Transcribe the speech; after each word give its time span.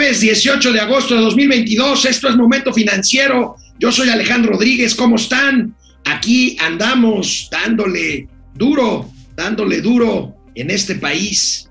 Jueves 0.00 0.20
18 0.20 0.72
de 0.72 0.80
agosto 0.80 1.14
de 1.14 1.20
2022, 1.20 2.06
esto 2.06 2.30
es 2.30 2.34
Momento 2.34 2.72
Financiero. 2.72 3.56
Yo 3.78 3.92
soy 3.92 4.08
Alejandro 4.08 4.52
Rodríguez, 4.52 4.94
¿cómo 4.94 5.16
están? 5.16 5.76
Aquí 6.06 6.56
andamos 6.58 7.50
dándole 7.52 8.26
duro, 8.54 9.12
dándole 9.36 9.82
duro 9.82 10.34
en 10.54 10.70
este 10.70 10.94
país, 10.94 11.68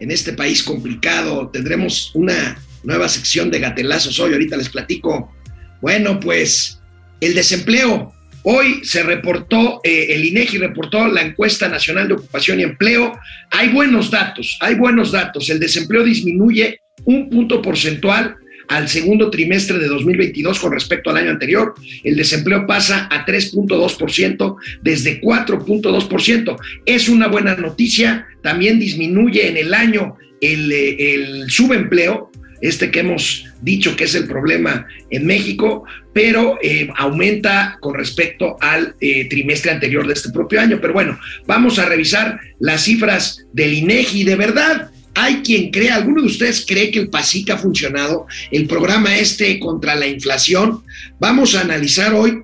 en 0.00 0.10
este 0.10 0.32
país 0.32 0.64
complicado. 0.64 1.50
Tendremos 1.52 2.10
una 2.14 2.58
nueva 2.82 3.08
sección 3.08 3.48
de 3.48 3.60
gatelazos 3.60 4.18
hoy, 4.18 4.32
ahorita 4.32 4.56
les 4.56 4.70
platico. 4.70 5.32
Bueno, 5.80 6.18
pues 6.18 6.80
el 7.20 7.32
desempleo. 7.32 8.12
Hoy 8.42 8.80
se 8.82 9.04
reportó, 9.04 9.80
eh, 9.84 10.06
el 10.10 10.24
INEGI 10.24 10.58
reportó 10.58 11.06
la 11.06 11.22
encuesta 11.22 11.68
nacional 11.68 12.08
de 12.08 12.14
ocupación 12.14 12.58
y 12.58 12.64
empleo. 12.64 13.16
Hay 13.52 13.68
buenos 13.68 14.10
datos, 14.10 14.58
hay 14.58 14.74
buenos 14.74 15.12
datos. 15.12 15.48
El 15.48 15.60
desempleo 15.60 16.02
disminuye 16.02 16.80
un 17.04 17.30
punto 17.30 17.62
porcentual 17.62 18.36
al 18.68 18.88
segundo 18.88 19.30
trimestre 19.30 19.78
de 19.78 19.86
2022 19.86 20.58
con 20.60 20.72
respecto 20.72 21.10
al 21.10 21.16
año 21.16 21.30
anterior. 21.30 21.74
El 22.04 22.16
desempleo 22.16 22.66
pasa 22.66 23.08
a 23.10 23.24
3.2% 23.24 24.56
desde 24.82 25.20
4.2%. 25.20 26.56
Es 26.84 27.08
una 27.08 27.28
buena 27.28 27.56
noticia. 27.56 28.26
También 28.42 28.78
disminuye 28.78 29.48
en 29.48 29.56
el 29.56 29.74
año 29.74 30.16
el, 30.40 30.70
el 30.70 31.50
subempleo, 31.50 32.30
este 32.60 32.90
que 32.90 33.00
hemos 33.00 33.46
dicho 33.62 33.96
que 33.96 34.04
es 34.04 34.14
el 34.14 34.26
problema 34.26 34.86
en 35.10 35.26
México, 35.26 35.84
pero 36.12 36.58
eh, 36.62 36.88
aumenta 36.96 37.78
con 37.80 37.94
respecto 37.94 38.56
al 38.60 38.94
eh, 39.00 39.28
trimestre 39.28 39.70
anterior 39.70 40.06
de 40.06 40.14
este 40.14 40.30
propio 40.30 40.60
año. 40.60 40.78
Pero 40.80 40.92
bueno, 40.92 41.18
vamos 41.46 41.78
a 41.78 41.86
revisar 41.86 42.40
las 42.58 42.84
cifras 42.84 43.46
del 43.52 43.74
INEGI. 43.74 44.24
De 44.24 44.36
verdad, 44.36 44.90
hay 45.20 45.42
quien 45.42 45.70
cree, 45.70 45.90
alguno 45.90 46.22
de 46.22 46.28
ustedes 46.28 46.64
cree 46.64 46.92
que 46.92 47.00
el 47.00 47.10
PASIC 47.10 47.50
ha 47.50 47.58
funcionado, 47.58 48.26
el 48.52 48.68
programa 48.68 49.16
este 49.16 49.58
contra 49.58 49.96
la 49.96 50.06
inflación. 50.06 50.84
Vamos 51.18 51.56
a 51.56 51.62
analizar 51.62 52.14
hoy. 52.14 52.42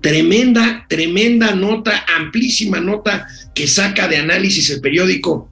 Tremenda, 0.00 0.86
tremenda 0.88 1.54
nota, 1.54 2.06
amplísima 2.16 2.80
nota 2.80 3.26
que 3.54 3.66
saca 3.66 4.08
de 4.08 4.16
análisis 4.16 4.70
el 4.70 4.80
periódico 4.80 5.50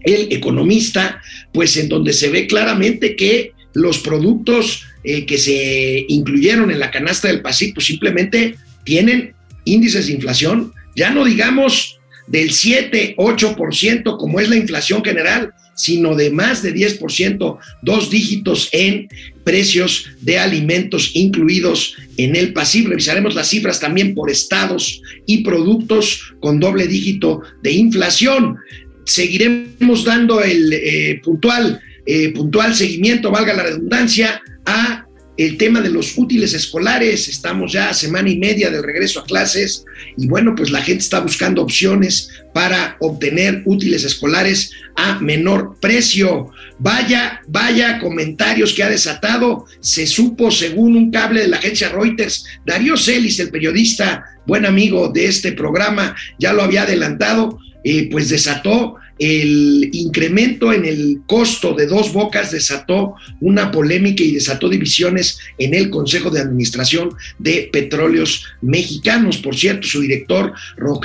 El 0.00 0.32
Economista, 0.32 1.22
pues 1.52 1.76
en 1.76 1.88
donde 1.88 2.12
se 2.12 2.30
ve 2.30 2.48
claramente 2.48 3.14
que 3.14 3.52
los 3.72 3.98
productos 3.98 4.82
eh, 5.04 5.24
que 5.24 5.38
se 5.38 6.04
incluyeron 6.08 6.72
en 6.72 6.80
la 6.80 6.90
canasta 6.90 7.28
del 7.28 7.42
PASIC, 7.42 7.74
pues 7.74 7.86
simplemente 7.86 8.56
tienen 8.82 9.34
índices 9.64 10.08
de 10.08 10.14
inflación, 10.14 10.72
ya 10.96 11.10
no 11.10 11.24
digamos 11.24 11.95
del 12.26 12.52
7, 12.52 13.14
8% 13.16 14.16
como 14.18 14.40
es 14.40 14.48
la 14.48 14.56
inflación 14.56 15.04
general, 15.04 15.52
sino 15.76 16.16
de 16.16 16.30
más 16.30 16.62
de 16.62 16.74
10%, 16.74 17.58
dos 17.82 18.10
dígitos 18.10 18.68
en 18.72 19.08
precios 19.44 20.08
de 20.22 20.38
alimentos 20.38 21.12
incluidos 21.14 21.94
en 22.16 22.34
el 22.34 22.52
pasivo. 22.52 22.88
Revisaremos 22.88 23.34
las 23.34 23.48
cifras 23.48 23.78
también 23.78 24.14
por 24.14 24.30
estados 24.30 25.02
y 25.26 25.44
productos 25.44 26.34
con 26.40 26.58
doble 26.58 26.88
dígito 26.88 27.42
de 27.62 27.72
inflación. 27.72 28.56
Seguiremos 29.04 30.04
dando 30.04 30.42
el 30.42 30.72
eh, 30.72 31.20
puntual, 31.22 31.80
eh, 32.06 32.30
puntual 32.30 32.74
seguimiento, 32.74 33.30
valga 33.30 33.52
la 33.52 33.64
redundancia, 33.64 34.40
a 34.64 35.05
el 35.36 35.58
tema 35.58 35.80
de 35.80 35.90
los 35.90 36.16
útiles 36.16 36.54
escolares, 36.54 37.28
estamos 37.28 37.72
ya 37.72 37.90
a 37.90 37.94
semana 37.94 38.30
y 38.30 38.38
media 38.38 38.70
del 38.70 38.82
regreso 38.82 39.20
a 39.20 39.24
clases 39.24 39.84
y 40.16 40.26
bueno, 40.26 40.54
pues 40.54 40.70
la 40.70 40.82
gente 40.82 41.02
está 41.02 41.20
buscando 41.20 41.62
opciones 41.62 42.30
para 42.54 42.96
obtener 43.00 43.62
útiles 43.66 44.04
escolares 44.04 44.72
a 44.94 45.18
menor 45.20 45.76
precio. 45.80 46.50
Vaya, 46.78 47.42
vaya 47.48 47.98
comentarios 47.98 48.72
que 48.72 48.82
ha 48.82 48.88
desatado. 48.88 49.66
Se 49.80 50.06
supo, 50.06 50.50
según 50.50 50.96
un 50.96 51.10
cable 51.10 51.42
de 51.42 51.48
la 51.48 51.58
agencia 51.58 51.90
Reuters, 51.90 52.46
Darío 52.64 52.96
Celis, 52.96 53.38
el 53.38 53.50
periodista, 53.50 54.24
buen 54.46 54.64
amigo 54.64 55.08
de 55.08 55.26
este 55.26 55.52
programa, 55.52 56.16
ya 56.38 56.52
lo 56.52 56.62
había 56.62 56.82
adelantado, 56.82 57.58
eh, 57.84 58.08
pues 58.10 58.28
desató 58.30 58.96
el 59.18 59.88
incremento 59.92 60.72
en 60.72 60.84
el 60.84 61.20
costo 61.26 61.74
de 61.74 61.86
dos 61.86 62.12
bocas 62.12 62.50
desató 62.50 63.14
una 63.40 63.70
polémica 63.70 64.22
y 64.22 64.32
desató 64.32 64.68
divisiones 64.68 65.38
en 65.58 65.74
el 65.74 65.90
Consejo 65.90 66.30
de 66.30 66.40
Administración 66.40 67.14
de 67.38 67.68
Petróleos 67.72 68.44
Mexicanos. 68.60 69.38
Por 69.38 69.56
cierto, 69.56 69.86
su 69.86 70.00
director, 70.00 70.52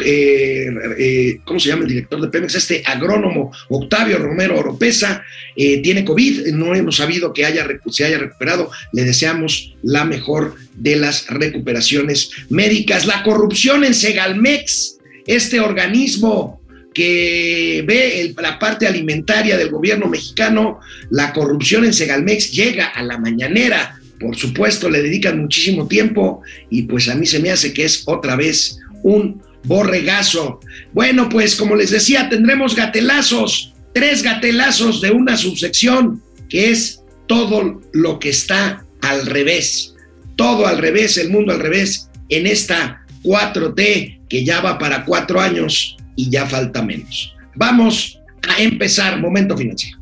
eh, 0.03 0.67
eh, 0.97 1.39
¿cómo 1.45 1.59
se 1.59 1.69
llama 1.69 1.83
el 1.83 1.89
director 1.89 2.22
de 2.22 2.27
Pemex? 2.27 2.55
Este 2.55 2.83
agrónomo 2.85 3.51
Octavio 3.69 4.17
Romero 4.17 4.59
Oropesa 4.59 5.23
eh, 5.55 5.81
tiene 5.81 6.05
COVID, 6.05 6.47
no 6.53 6.75
hemos 6.75 6.97
sabido 6.97 7.33
que 7.33 7.45
haya, 7.45 7.67
se 7.89 8.05
haya 8.05 8.17
recuperado. 8.17 8.72
Le 8.91 9.03
deseamos 9.03 9.75
la 9.83 10.05
mejor 10.05 10.55
de 10.75 10.95
las 10.97 11.28
recuperaciones 11.28 12.31
médicas. 12.49 13.05
La 13.05 13.23
corrupción 13.23 13.83
en 13.83 13.93
Segalmex, 13.93 14.97
este 15.28 15.59
organismo 15.59 16.60
que 16.94 17.84
ve 17.88 18.34
la 18.41 18.59
parte 18.59 18.88
alimentaria 18.88 19.57
del 19.57 19.69
gobierno 19.69 20.07
mexicano, 20.07 20.79
la 21.09 21.31
corrupción 21.34 21.85
en 21.85 21.94
Segalmex 21.94 22.52
llega 22.52 22.88
a 22.88 23.02
la 23.03 23.18
mañanera, 23.18 24.00
por 24.19 24.35
supuesto 24.35 24.90
le 24.90 25.02
dedican 25.02 25.40
muchísimo 25.40 25.88
tiempo 25.88 26.41
y 26.69 26.84
pues 26.84 27.07
a 27.09 27.16
mí 27.16 27.25
se 27.25 27.40
me 27.40 27.52
hace 27.52 27.74
que 27.74 27.85
es 27.85 28.03
otra 28.06 28.35
vez 28.35 28.78
un 29.03 29.41
borregazo. 29.63 30.59
Bueno, 30.94 31.29
pues 31.29 31.56
como 31.56 31.75
les 31.75 31.91
decía, 31.91 32.29
tendremos 32.29 32.75
gatelazos, 32.75 33.73
tres 33.94 34.22
gatelazos 34.22 35.02
de 35.02 35.12
una 35.12 35.38
subsección 35.38 36.22
que 36.50 36.72
es 36.72 37.02
todo 37.28 37.81
lo 37.94 38.19
que 38.19 38.29
está 38.29 38.85
al 39.02 39.25
revés, 39.25 39.96
todo 40.35 40.68
al 40.68 40.78
revés, 40.78 41.18
el 41.18 41.29
mundo 41.29 41.53
al 41.53 41.59
revés 41.59 42.09
en 42.29 42.47
esta 42.47 43.06
4T 43.23 44.28
que 44.28 44.44
ya 44.44 44.62
va 44.62 44.78
para 44.78 45.06
cuatro 45.06 45.40
años 45.40 45.97
y 46.21 46.29
ya 46.29 46.45
falta 46.45 46.83
menos. 46.83 47.33
Vamos 47.55 48.19
a 48.47 48.61
empezar 48.61 49.19
Momento 49.19 49.57
Financiero. 49.57 49.99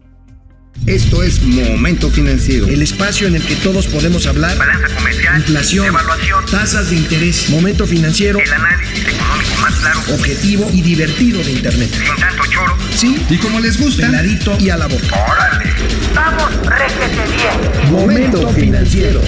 Esto 0.86 1.24
es 1.24 1.42
Momento 1.44 2.10
Financiero. 2.10 2.68
El 2.68 2.82
espacio 2.82 3.28
en 3.28 3.36
el 3.36 3.42
que 3.44 3.56
todos 3.56 3.88
podemos 3.88 4.26
hablar. 4.28 4.58
Balanza 4.58 4.94
comercial. 4.96 5.38
Inflación. 5.38 5.88
Evaluación. 5.88 6.46
Tasas 6.46 6.90
de 6.90 6.98
interés. 6.98 7.50
Momento 7.50 7.86
Financiero. 7.86 8.40
El 8.40 8.52
análisis 8.52 9.08
económico 9.08 9.62
más 9.62 9.76
claro. 9.76 10.00
Objetivo 10.14 10.70
y 10.74 10.82
divertido 10.82 11.42
de 11.42 11.52
Internet. 11.52 11.90
Sin 11.92 12.16
tanto 12.16 12.44
choro. 12.50 12.78
Sí. 12.96 13.16
Y 13.30 13.38
como 13.38 13.60
les 13.60 13.80
gusta. 13.80 14.08
Clarito 14.08 14.58
y 14.60 14.70
a 14.70 14.78
la 14.78 14.88
boca. 14.88 15.16
¡Órale! 15.32 15.72
¡Vamos, 16.16 16.66
réjete 16.66 17.36
bien! 17.36 17.92
Momento 17.92 18.50
Financiero. 18.50 19.22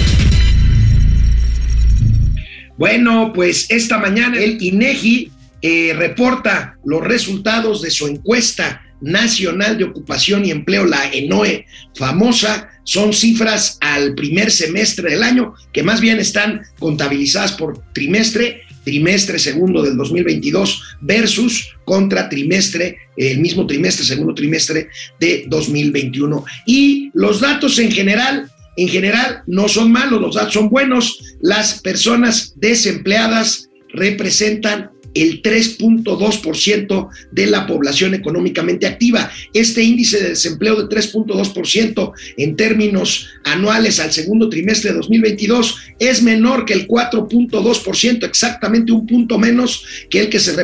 Bueno, 2.78 3.32
pues 3.34 3.68
esta 3.70 3.98
mañana 3.98 4.38
el 4.38 4.62
INEGI 4.62 5.32
eh, 5.62 5.94
reporta 5.96 6.78
los 6.84 7.04
resultados 7.04 7.82
de 7.82 7.92
su 7.92 8.08
encuesta 8.08 8.82
nacional 9.02 9.78
de 9.78 9.84
ocupación 9.84 10.46
y 10.46 10.52
empleo, 10.52 10.86
la 10.86 11.12
ENOE 11.12 11.66
famosa, 11.96 12.70
son 12.84 13.14
cifras 13.14 13.78
al 13.82 14.16
primer 14.16 14.52
semestre 14.52 15.12
del 15.12 15.24
año, 15.24 15.54
que 15.74 15.84
más 15.84 16.02
bien 16.02 16.20
están 16.20 16.62
contabilizadas 16.80 17.52
por 17.54 17.84
trimestre, 17.94 18.62
trimestre 18.84 19.38
segundo 19.38 19.84
del 19.84 19.98
2022 19.98 20.82
versus 21.02 21.76
contra 21.86 22.30
trimestre, 22.30 22.98
el 23.18 23.40
mismo 23.40 23.68
trimestre, 23.68 24.06
segundo 24.06 24.34
trimestre 24.34 24.90
de 25.20 25.46
2021. 25.48 26.44
Y 26.66 27.12
los 27.14 27.42
datos 27.42 27.78
en 27.80 27.92
general, 27.92 28.50
en 28.78 28.88
general 28.88 29.44
no 29.46 29.68
son 29.68 29.92
malos, 29.92 30.22
los 30.22 30.36
datos 30.36 30.54
son 30.54 30.70
buenos. 30.70 31.20
Las 31.42 31.82
personas 31.82 32.54
desempleadas 32.58 33.70
representan 33.94 34.92
el 35.14 35.42
3.2% 35.42 37.10
de 37.32 37.48
la 37.48 37.68
población 37.68 38.14
económicamente 38.14 38.88
activa. 38.88 39.32
Este 39.54 39.84
índice 39.84 40.22
de 40.22 40.30
desempleo 40.30 40.76
de 40.76 40.96
3.2% 40.96 42.14
en 42.38 42.56
términos 42.56 43.30
anuales 43.44 44.00
al 44.00 44.12
segundo 44.12 44.50
trimestre 44.50 44.92
de 44.92 44.98
2022 44.98 45.78
es 46.00 46.24
menor 46.24 46.66
que 46.66 46.74
el 46.74 46.88
4.2%, 46.88 48.24
exactamente 48.26 48.92
un 48.92 49.06
punto 49.06 49.38
menos 49.38 49.86
que 50.10 50.22
el 50.22 50.30
que 50.30 50.40
se, 50.40 50.56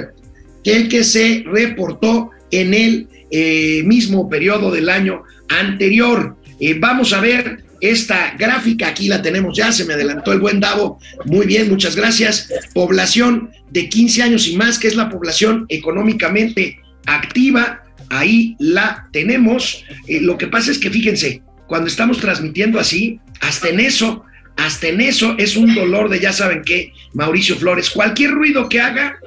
que 0.64 0.76
el 0.76 0.90
que 0.90 1.04
se 1.04 1.44
reportó 1.46 2.32
en 2.52 2.74
el 2.74 3.08
eh, 3.30 3.84
mismo 3.86 4.30
periodo 4.30 4.72
del 4.72 4.90
año 4.90 5.24
anterior. 5.50 6.36
Eh, 6.60 6.76
vamos 6.80 7.14
a 7.14 7.22
ver 7.22 7.67
esta 7.82 8.36
gráfica, 8.38 8.88
aquí 8.88 9.08
la 9.08 9.22
tenemos 9.22 9.58
ya, 9.58 9.72
se 9.72 9.86
me 9.86 9.94
adelantó 9.94 10.34
el 10.34 10.40
buen 10.40 10.60
Davo, 10.60 11.00
muy 11.26 11.46
bien, 11.46 11.70
muchas 11.70 11.96
gracias. 11.96 12.50
Población 12.74 13.52
de 13.70 13.90
15 13.90 14.24
años 14.24 14.48
y 14.48 14.56
más, 14.56 14.80
que 14.80 14.88
es 14.88 14.96
la 14.96 15.10
población 15.10 15.66
económicamente 15.70 16.80
activa, 17.06 17.84
ahí 18.10 18.56
la 18.60 19.08
tenemos. 19.12 19.84
Eh, 20.08 20.22
lo 20.22 20.38
que 20.38 20.48
pasa 20.48 20.72
es 20.72 20.80
que 20.80 20.90
fíjense, 20.90 21.42
cuando 21.68 21.88
estamos 21.88 22.20
transmitiendo 22.20 22.80
así, 22.80 23.20
hasta 23.42 23.70
en 23.70 23.80
eso, 23.80 24.24
hasta 24.56 24.88
en 24.88 25.02
eso 25.02 25.36
es 25.38 25.56
un 25.56 25.76
dolor 25.76 26.10
de 26.10 26.20
ya 26.20 26.34
saben 26.34 26.64
qué, 26.66 26.94
Mauricio 27.14 27.56
Flores, 27.58 27.90
cualquier 27.90 28.32
ruido 28.32 28.70
que 28.70 28.82
haga, 28.82 29.18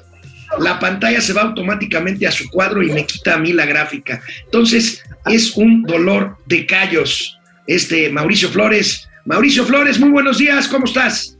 la 0.58 0.80
pantalla 0.80 1.20
se 1.20 1.32
va 1.32 1.42
automáticamente 1.42 2.26
a 2.26 2.32
su 2.32 2.48
cuadro 2.48 2.82
y 2.82 2.90
me 2.90 3.06
quita 3.06 3.34
a 3.34 3.38
mí 3.38 3.52
la 3.52 3.66
gráfica. 3.66 4.20
Entonces, 4.44 5.02
es 5.26 5.56
un 5.56 5.84
dolor 5.84 6.38
de 6.46 6.66
callos 6.66 7.39
este 7.66 8.10
Mauricio 8.10 8.48
Flores. 8.48 9.08
Mauricio 9.24 9.64
Flores, 9.64 9.98
muy 9.98 10.10
buenos 10.10 10.38
días, 10.38 10.66
¿cómo 10.68 10.84
estás? 10.86 11.36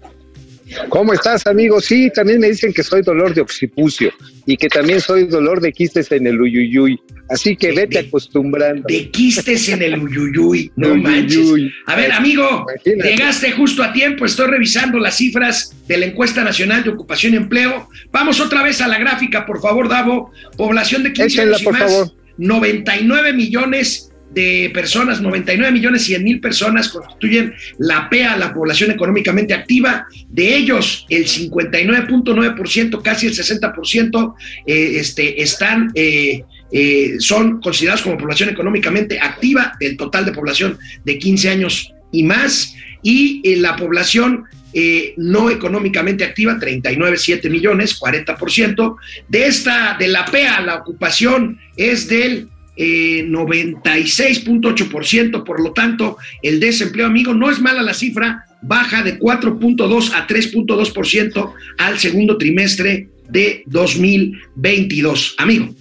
¿Cómo 0.89 1.13
estás, 1.13 1.45
amigo? 1.49 1.81
Sí, 1.81 2.11
también 2.15 2.39
me 2.39 2.49
dicen 2.49 2.73
que 2.73 2.85
soy 2.85 3.03
dolor 3.03 3.35
de 3.35 3.41
occipucio 3.41 4.13
y 4.47 4.57
que 4.57 4.69
también 4.69 5.01
soy 5.01 5.27
dolor 5.27 5.61
de 5.61 5.73
quistes 5.73 6.13
en 6.13 6.29
el 6.29 6.41
uyuyuy. 6.41 7.01
Así 7.29 7.57
que 7.57 7.73
vete 7.73 8.01
de- 8.03 8.07
acostumbrando. 8.07 8.85
De 8.87 9.11
quistes 9.11 9.69
en 9.69 9.83
el 9.83 9.99
uyuyuy, 9.99 10.71
no 10.77 10.93
Uyuyuy. 10.93 11.03
manches. 11.03 11.73
A 11.87 11.97
ver, 11.97 12.13
amigo, 12.13 12.67
Imagínate. 12.73 13.11
llegaste 13.11 13.51
justo 13.53 13.83
a 13.83 13.93
tiempo, 13.93 14.25
estoy 14.25 14.47
revisando 14.47 14.99
las 15.01 15.17
cifras 15.17 15.75
de 15.89 15.97
la 15.97 16.07
encuesta 16.07 16.45
nacional 16.45 16.85
de 16.85 16.91
ocupación 16.91 17.35
y 17.35 17.39
empleo. 17.39 17.89
Vamos 18.13 18.39
otra 18.41 18.63
vez 18.63 18.81
a 18.81 18.87
la 18.87 18.99
gráfica, 18.99 19.45
por 19.47 19.61
favor, 19.61 19.89
Davo. 19.89 20.31
Población 20.57 21.03
de 21.03 21.13
15 21.13 21.27
Échenla, 21.27 21.57
años 21.57 21.63
y 21.63 21.65
por 21.65 21.73
más, 21.73 21.83
favor. 21.91 22.13
99 22.39 23.33
millones 23.33 24.10
de 24.31 24.71
personas, 24.73 25.21
99 25.21 25.73
millones 25.73 26.05
100 26.05 26.25
mil 26.25 26.41
personas 26.41 26.89
constituyen 26.89 27.55
la 27.79 28.09
PEA, 28.09 28.37
la 28.37 28.55
población 28.55 28.91
económicamente 28.91 29.55
activa. 29.55 30.07
De 30.29 30.57
ellos, 30.57 31.07
el 31.09 31.27
59.9%, 31.27 33.03
casi 33.03 33.27
el 33.27 33.35
60%, 33.35 34.35
eh, 34.67 34.93
este, 34.97 35.43
están, 35.43 35.91
eh, 35.95 36.45
eh, 36.73 37.17
son 37.19 37.61
considerados 37.61 38.03
como 38.03 38.19
población 38.19 38.49
económicamente 38.49 39.19
activa 39.19 39.73
del 39.81 39.97
total 39.97 40.25
de 40.25 40.33
población 40.33 40.79
de 41.05 41.19
15 41.19 41.49
años 41.51 41.93
y 42.13 42.23
más. 42.23 42.75
Y 43.03 43.41
eh, 43.45 43.57
la 43.57 43.77
población 43.77 44.45
eh, 44.73 45.15
no 45.17 45.51
económicamente 45.51 46.25
activa, 46.25 46.59
39,7 46.59 47.51
millones, 47.51 47.99
40%. 47.99 48.97
De 49.29 49.47
esta, 49.47 49.97
de 49.99 50.09
la 50.09 50.25
PEA, 50.25 50.61
la 50.61 50.77
ocupación 50.77 51.59
es 51.77 52.09
del 52.09 52.49
eh, 52.83 53.27
96.8%, 53.27 55.45
por 55.45 55.61
lo 55.61 55.75
tanto, 55.75 56.17
el 56.43 56.61
desempleo, 56.61 57.05
amigo, 57.07 57.35
no 57.35 57.51
es 57.51 57.61
mala 57.61 57.83
la 57.83 57.93
cifra, 57.93 58.47
baja 58.63 59.03
de 59.03 59.19
4.2 59.19 60.13
a 60.15 60.27
3.2% 60.27 61.53
al 61.77 61.99
segundo 61.99 62.39
trimestre 62.39 63.11
de 63.29 63.65
2022. 63.67 65.35
Amigo, 65.37 65.75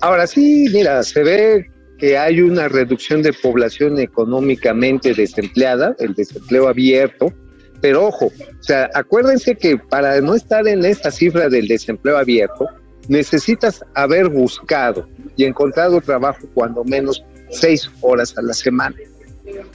Ahora 0.00 0.26
sí, 0.26 0.66
mira, 0.72 1.02
se 1.02 1.22
ve 1.22 1.66
que 1.98 2.16
hay 2.16 2.40
una 2.40 2.68
reducción 2.68 3.22
de 3.22 3.32
población 3.32 3.98
económicamente 3.98 5.12
desempleada, 5.14 5.96
el 5.98 6.14
desempleo 6.14 6.68
abierto, 6.68 7.32
pero 7.80 8.06
ojo, 8.06 8.26
o 8.26 8.62
sea, 8.62 8.88
acuérdense 8.94 9.56
que 9.56 9.76
para 9.76 10.20
no 10.20 10.34
estar 10.34 10.66
en 10.66 10.84
esta 10.84 11.12
cifra 11.12 11.48
del 11.48 11.68
desempleo 11.68 12.16
abierto, 12.16 12.66
necesitas 13.08 13.84
haber 13.94 14.28
buscado 14.28 15.08
y 15.36 15.44
encontrado 15.44 16.00
trabajo 16.00 16.46
cuando 16.54 16.84
menos 16.84 17.24
seis 17.50 17.90
horas 18.02 18.36
a 18.36 18.42
la 18.42 18.52
semana. 18.52 18.96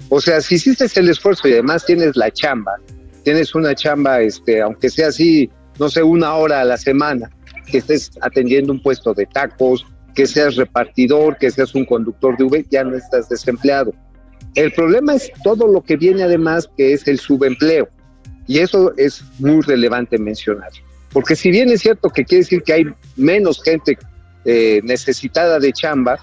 O 0.09 0.21
sea, 0.21 0.39
si 0.41 0.55
hiciste 0.55 0.87
el 0.99 1.09
esfuerzo 1.09 1.47
y 1.47 1.53
además 1.53 1.85
tienes 1.85 2.15
la 2.15 2.31
chamba, 2.31 2.73
tienes 3.23 3.55
una 3.55 3.73
chamba, 3.73 4.21
este, 4.21 4.61
aunque 4.61 4.89
sea 4.89 5.07
así, 5.07 5.49
no 5.79 5.89
sé, 5.89 6.03
una 6.03 6.35
hora 6.35 6.61
a 6.61 6.65
la 6.65 6.77
semana, 6.77 7.29
que 7.65 7.79
estés 7.79 8.11
atendiendo 8.21 8.71
un 8.71 8.81
puesto 8.81 9.13
de 9.13 9.25
tacos, 9.25 9.85
que 10.13 10.27
seas 10.27 10.55
repartidor, 10.55 11.37
que 11.37 11.49
seas 11.49 11.73
un 11.73 11.85
conductor 11.85 12.37
de 12.37 12.43
V, 12.43 12.65
ya 12.69 12.83
no 12.83 12.95
estás 12.95 13.29
desempleado. 13.29 13.93
El 14.53 14.71
problema 14.73 15.15
es 15.15 15.31
todo 15.43 15.67
lo 15.67 15.81
que 15.81 15.97
viene 15.97 16.21
además, 16.23 16.69
que 16.77 16.93
es 16.93 17.07
el 17.07 17.19
subempleo. 17.19 17.89
Y 18.45 18.59
eso 18.59 18.93
es 18.97 19.23
muy 19.39 19.61
relevante 19.61 20.19
mencionar. 20.19 20.69
Porque 21.13 21.35
si 21.35 21.51
bien 21.51 21.69
es 21.69 21.81
cierto 21.81 22.09
que 22.09 22.25
quiere 22.25 22.43
decir 22.43 22.63
que 22.63 22.73
hay 22.73 22.85
menos 23.15 23.61
gente 23.63 23.97
eh, 24.45 24.81
necesitada 24.83 25.59
de 25.59 25.71
chamba, 25.71 26.19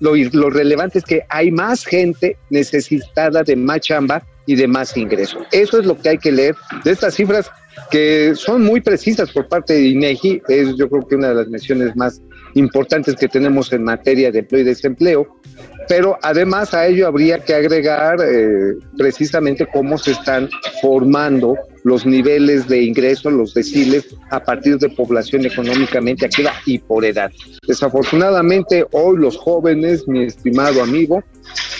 lo, 0.00 0.14
lo 0.16 0.50
relevante 0.50 0.98
es 0.98 1.04
que 1.04 1.22
hay 1.28 1.50
más 1.50 1.84
gente 1.84 2.36
necesitada 2.50 3.42
de 3.42 3.56
más 3.56 3.80
chamba 3.80 4.22
y 4.46 4.56
de 4.56 4.66
más 4.66 4.96
ingresos. 4.96 5.46
Eso 5.52 5.78
es 5.78 5.86
lo 5.86 5.96
que 5.96 6.10
hay 6.10 6.18
que 6.18 6.32
leer 6.32 6.54
de 6.84 6.90
estas 6.90 7.14
cifras 7.14 7.50
que 7.90 8.34
son 8.34 8.62
muy 8.62 8.80
precisas 8.80 9.30
por 9.30 9.48
parte 9.48 9.74
de 9.74 9.88
INEGI. 9.88 10.42
Es 10.48 10.76
yo 10.76 10.88
creo 10.88 11.06
que 11.06 11.16
una 11.16 11.28
de 11.28 11.34
las 11.36 11.48
menciones 11.48 11.96
más 11.96 12.20
importantes 12.54 13.16
que 13.16 13.28
tenemos 13.28 13.72
en 13.72 13.84
materia 13.84 14.30
de 14.30 14.40
empleo 14.40 14.60
y 14.62 14.64
desempleo. 14.64 15.40
Pero 15.88 16.18
además 16.22 16.72
a 16.72 16.86
ello 16.86 17.06
habría 17.06 17.38
que 17.38 17.54
agregar 17.54 18.16
eh, 18.24 18.74
precisamente 18.96 19.66
cómo 19.72 19.98
se 19.98 20.12
están 20.12 20.48
formando 20.80 21.56
los 21.84 22.06
niveles 22.06 22.66
de 22.66 22.82
ingreso, 22.82 23.30
los 23.30 23.52
deciles, 23.52 24.06
a 24.30 24.42
partir 24.42 24.78
de 24.78 24.88
población 24.88 25.44
económicamente 25.44 26.24
activa 26.24 26.52
y 26.64 26.78
por 26.78 27.04
edad. 27.04 27.30
Desafortunadamente, 27.68 28.86
hoy 28.92 29.18
los 29.18 29.36
jóvenes, 29.36 30.08
mi 30.08 30.24
estimado 30.24 30.82
amigo, 30.82 31.22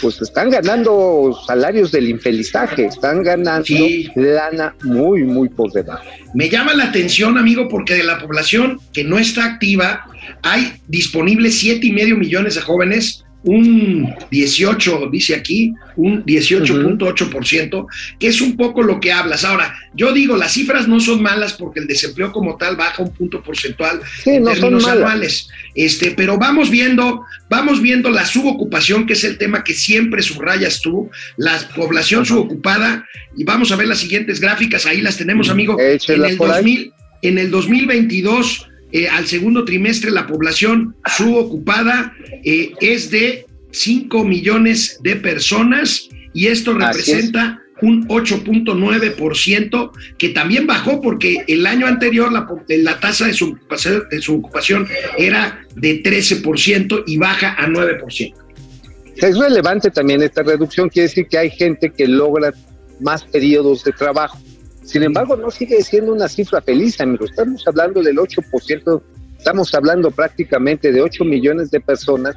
pues 0.02 0.20
están 0.20 0.50
ganando 0.50 1.34
salarios 1.46 1.90
del 1.90 2.10
infelizaje, 2.10 2.84
están 2.84 3.22
ganando 3.22 3.64
Sí. 3.64 4.10
lana 4.14 4.74
muy, 4.82 5.24
muy 5.24 5.48
por 5.48 5.72
debajo. 5.72 6.04
Me 6.34 6.50
llama 6.50 6.74
la 6.74 6.84
atención, 6.84 7.38
amigo, 7.38 7.68
porque 7.70 7.94
de 7.94 8.04
la 8.04 8.18
población 8.18 8.78
que 8.92 9.04
no 9.04 9.18
está 9.18 9.46
activa, 9.46 10.04
hay 10.42 10.74
disponibles 10.88 11.58
siete 11.58 11.86
y 11.86 11.92
medio 11.92 12.16
millones 12.16 12.56
de 12.56 12.60
jóvenes, 12.60 13.23
un 13.44 14.14
18, 14.30 15.08
dice 15.12 15.34
aquí, 15.34 15.72
un 15.96 16.24
18.8%, 16.24 17.86
que 18.18 18.28
es 18.28 18.40
un 18.40 18.56
poco 18.56 18.82
lo 18.82 19.00
que 19.00 19.12
hablas. 19.12 19.44
Ahora, 19.44 19.74
yo 19.94 20.12
digo, 20.12 20.36
las 20.36 20.52
cifras 20.52 20.88
no 20.88 20.98
son 20.98 21.22
malas 21.22 21.52
porque 21.52 21.80
el 21.80 21.86
desempleo 21.86 22.32
como 22.32 22.56
tal 22.56 22.76
baja 22.76 23.02
un 23.02 23.12
punto 23.12 23.42
porcentual 23.42 24.00
Sí, 24.22 24.30
en 24.30 24.44
no 24.44 24.52
términos 24.52 24.88
anuales. 24.88 25.48
Este, 25.74 26.12
pero 26.12 26.38
vamos 26.38 26.70
viendo, 26.70 27.24
vamos 27.50 27.82
viendo 27.82 28.10
la 28.10 28.24
subocupación, 28.24 29.06
que 29.06 29.12
es 29.12 29.24
el 29.24 29.36
tema 29.36 29.62
que 29.62 29.74
siempre 29.74 30.22
subrayas 30.22 30.80
tú, 30.80 31.10
la 31.36 31.58
población 31.74 32.24
subocupada, 32.24 33.06
y 33.36 33.44
vamos 33.44 33.72
a 33.72 33.76
ver 33.76 33.88
las 33.88 33.98
siguientes 33.98 34.40
gráficas, 34.40 34.86
ahí 34.86 35.00
las 35.00 35.18
tenemos, 35.18 35.50
amigo. 35.50 35.76
En 35.78 36.24
el, 36.24 36.36
por 36.36 36.50
ahí. 36.50 36.62
2000, 36.62 36.92
en 37.22 37.38
el 37.38 37.50
2022, 37.50 38.68
eh, 38.94 39.08
al 39.08 39.26
segundo 39.26 39.64
trimestre, 39.64 40.12
la 40.12 40.24
población 40.24 40.94
subocupada 41.16 42.14
eh, 42.44 42.72
es 42.80 43.10
de 43.10 43.44
5 43.72 44.24
millones 44.24 45.00
de 45.02 45.16
personas 45.16 46.08
y 46.32 46.46
esto 46.46 46.70
Así 46.70 46.78
es. 46.78 46.86
representa 47.08 47.60
un 47.82 48.06
8.9%, 48.06 49.90
que 50.16 50.28
también 50.28 50.68
bajó 50.68 51.00
porque 51.00 51.44
el 51.48 51.66
año 51.66 51.88
anterior 51.88 52.32
la, 52.32 52.46
la 52.68 53.00
tasa 53.00 53.26
de 53.26 53.34
su, 53.34 53.46
ocupación, 53.50 54.04
de 54.08 54.22
su 54.22 54.36
ocupación 54.36 54.86
era 55.18 55.66
de 55.74 56.00
13% 56.00 57.02
y 57.04 57.16
baja 57.16 57.56
a 57.58 57.66
9%. 57.66 58.32
Es 59.16 59.36
relevante 59.36 59.90
también 59.90 60.22
esta 60.22 60.44
reducción, 60.44 60.88
quiere 60.88 61.08
decir 61.08 61.26
que 61.28 61.38
hay 61.38 61.50
gente 61.50 61.92
que 61.92 62.06
logra 62.06 62.52
más 63.00 63.24
periodos 63.24 63.82
de 63.82 63.90
trabajo. 63.90 64.38
Sin 64.84 65.02
embargo, 65.02 65.36
no 65.36 65.50
sigue 65.50 65.82
siendo 65.82 66.12
una 66.12 66.28
cifra 66.28 66.60
feliz, 66.60 67.00
amigos. 67.00 67.30
Estamos 67.30 67.66
hablando 67.66 68.02
del 68.02 68.16
8%, 68.16 69.02
estamos 69.38 69.74
hablando 69.74 70.10
prácticamente 70.10 70.92
de 70.92 71.00
8 71.00 71.24
millones 71.24 71.70
de 71.70 71.80
personas 71.80 72.34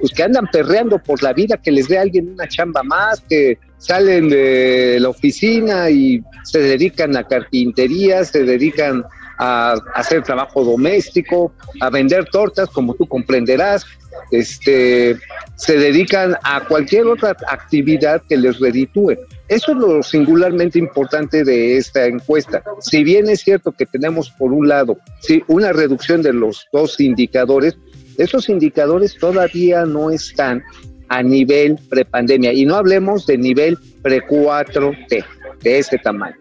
pues, 0.00 0.12
que 0.12 0.22
andan 0.22 0.46
perreando 0.52 0.98
por 0.98 1.22
la 1.22 1.32
vida, 1.32 1.56
que 1.56 1.70
les 1.70 1.88
dé 1.88 1.98
alguien 1.98 2.28
una 2.30 2.46
chamba 2.48 2.82
más, 2.82 3.20
que 3.28 3.58
salen 3.78 4.28
de 4.28 4.98
la 5.00 5.08
oficina 5.08 5.90
y 5.90 6.22
se 6.44 6.60
dedican 6.60 7.16
a 7.16 7.24
carpintería, 7.24 8.24
se 8.24 8.44
dedican 8.44 9.04
a 9.38 9.74
hacer 9.94 10.22
trabajo 10.22 10.64
doméstico, 10.64 11.52
a 11.80 11.90
vender 11.90 12.26
tortas, 12.26 12.68
como 12.70 12.94
tú 12.94 13.06
comprenderás, 13.06 13.84
este, 14.30 15.16
se 15.56 15.76
dedican 15.76 16.36
a 16.42 16.64
cualquier 16.64 17.06
otra 17.06 17.36
actividad 17.48 18.22
que 18.28 18.36
les 18.36 18.58
reditúe. 18.58 19.16
Eso 19.48 19.72
es 19.72 19.78
lo 19.78 20.02
singularmente 20.02 20.78
importante 20.78 21.44
de 21.44 21.76
esta 21.76 22.06
encuesta. 22.06 22.62
Si 22.80 23.04
bien 23.04 23.28
es 23.28 23.40
cierto 23.40 23.72
que 23.72 23.86
tenemos 23.86 24.30
por 24.30 24.52
un 24.52 24.68
lado 24.68 24.98
una 25.46 25.72
reducción 25.72 26.22
de 26.22 26.32
los 26.32 26.66
dos 26.72 26.98
indicadores, 27.00 27.76
esos 28.18 28.48
indicadores 28.48 29.16
todavía 29.16 29.84
no 29.84 30.10
están 30.10 30.62
a 31.08 31.22
nivel 31.22 31.78
prepandemia 31.88 32.52
y 32.52 32.64
no 32.64 32.74
hablemos 32.74 33.26
de 33.26 33.38
nivel 33.38 33.78
pre-4T, 34.02 35.24
de 35.62 35.78
ese 35.78 35.98
tamaño. 35.98 36.36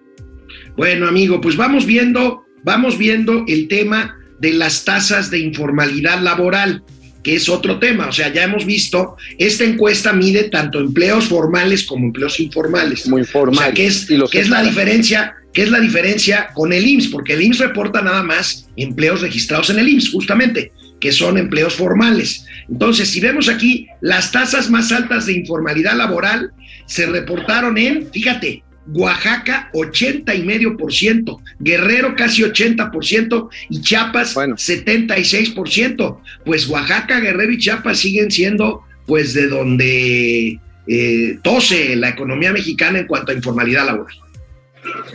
Bueno, 0.75 1.07
amigo, 1.07 1.39
pues 1.39 1.55
vamos 1.55 1.85
viendo, 1.85 2.43
vamos 2.63 2.97
viendo 2.97 3.43
el 3.47 3.67
tema 3.67 4.17
de 4.39 4.53
las 4.53 4.83
tasas 4.83 5.29
de 5.29 5.39
informalidad 5.39 6.21
laboral, 6.21 6.83
que 7.25 7.33
es 7.33 7.49
otro 7.49 7.79
tema. 7.79 8.07
O 8.07 8.11
sea, 8.11 8.31
ya 8.31 8.43
hemos 8.43 8.67
visto, 8.67 9.17
esta 9.39 9.63
encuesta 9.63 10.13
mide 10.13 10.43
tanto 10.43 10.79
empleos 10.79 11.25
formales 11.25 11.83
como 11.83 12.05
empleos 12.05 12.39
informales. 12.39 13.07
Muy 13.07 13.23
O 13.23 13.25
formal. 13.25 13.57
sea, 13.57 13.73
¿qué 13.73 13.87
es, 13.87 14.07
Y 14.11 14.15
los 14.15 14.29
qué 14.29 14.41
es 14.41 14.49
la 14.49 14.61
diferencia? 14.61 15.33
¿Qué 15.51 15.63
es 15.63 15.71
la 15.71 15.79
diferencia 15.79 16.49
con 16.53 16.71
el 16.71 16.85
IMSS? 16.85 17.07
Porque 17.07 17.33
el 17.33 17.41
IMSS 17.41 17.59
reporta 17.59 18.03
nada 18.03 18.21
más 18.21 18.69
empleos 18.77 19.21
registrados 19.21 19.71
en 19.71 19.79
el 19.79 19.89
IMSS, 19.89 20.11
justamente, 20.11 20.71
que 20.99 21.11
son 21.11 21.39
empleos 21.39 21.73
formales. 21.73 22.45
Entonces, 22.69 23.09
si 23.09 23.19
vemos 23.19 23.49
aquí, 23.49 23.87
las 24.01 24.31
tasas 24.31 24.69
más 24.69 24.91
altas 24.91 25.25
de 25.25 25.33
informalidad 25.33 25.97
laboral 25.97 26.51
se 26.85 27.07
reportaron 27.07 27.75
en, 27.79 28.07
fíjate, 28.11 28.63
Oaxaca 28.93 29.69
80 29.73 30.35
y 30.35 30.43
medio 30.43 30.77
por 30.77 30.93
ciento, 30.93 31.41
Guerrero 31.59 32.15
casi 32.15 32.43
80 32.43 32.91
por 32.91 33.05
ciento 33.05 33.49
y 33.69 33.81
Chiapas 33.81 34.33
Bueno. 34.33 34.57
76 34.57 35.51
por 35.51 35.69
ciento. 35.69 36.21
Pues 36.45 36.67
Oaxaca, 36.67 37.19
Guerrero 37.19 37.51
y 37.51 37.57
Chiapas 37.57 37.99
siguen 37.99 38.29
siendo, 38.29 38.83
pues, 39.05 39.33
de 39.33 39.47
donde 39.47 40.59
eh, 40.87 41.39
tose 41.41 41.95
la 41.95 42.09
economía 42.09 42.51
mexicana 42.51 42.99
en 42.99 43.07
cuanto 43.07 43.31
a 43.31 43.35
informalidad 43.35 43.85
laboral. 43.85 44.15